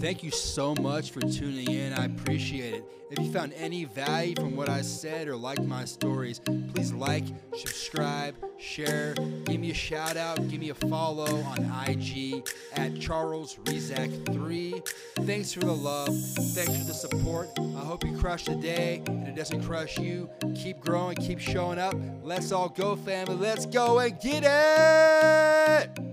Thank 0.00 0.22
you 0.22 0.30
so 0.30 0.76
much 0.76 1.10
for 1.10 1.20
tuning 1.20 1.70
in. 1.70 1.92
I 1.92 2.04
appreciate 2.04 2.74
it. 2.74 2.84
If 3.10 3.18
you 3.18 3.32
found 3.32 3.52
any 3.54 3.84
value 3.84 4.34
from 4.36 4.54
what 4.54 4.68
I 4.68 4.82
said 4.82 5.26
or 5.26 5.36
liked 5.36 5.62
my 5.62 5.84
stories, 5.86 6.38
please 6.38 6.92
like, 6.92 7.24
subscribe, 7.56 8.36
share, 8.58 9.14
give 9.14 9.58
me 9.58 9.70
a 9.70 9.74
shout 9.74 10.16
out, 10.16 10.36
give 10.48 10.60
me 10.60 10.70
a 10.70 10.74
follow 10.74 11.42
on 11.42 11.58
IG 11.88 12.46
at 12.74 13.00
Charles 13.00 13.56
Rezac 13.64 14.32
3 14.32 14.82
Thanks 15.26 15.52
for 15.52 15.60
the 15.60 15.72
love. 15.72 16.08
Thanks 16.08 16.76
for 16.76 16.84
the 16.84 16.94
support. 16.94 17.48
I 17.58 17.80
hope 17.80 18.04
you 18.04 18.16
crush 18.16 18.44
the 18.44 18.54
day 18.54 19.02
and 19.06 19.26
it 19.26 19.34
doesn't 19.34 19.62
crush 19.64 19.98
you. 19.98 20.30
Keep 20.54 20.80
growing, 20.80 21.16
keep 21.16 21.40
showing 21.40 21.78
up. 21.78 21.94
Let's 22.22 22.52
all 22.52 22.68
go, 22.68 22.94
family. 22.94 23.34
Let's 23.34 23.66
go 23.66 23.98
and 23.98 24.18
get 24.20 24.44
it! 24.46 26.07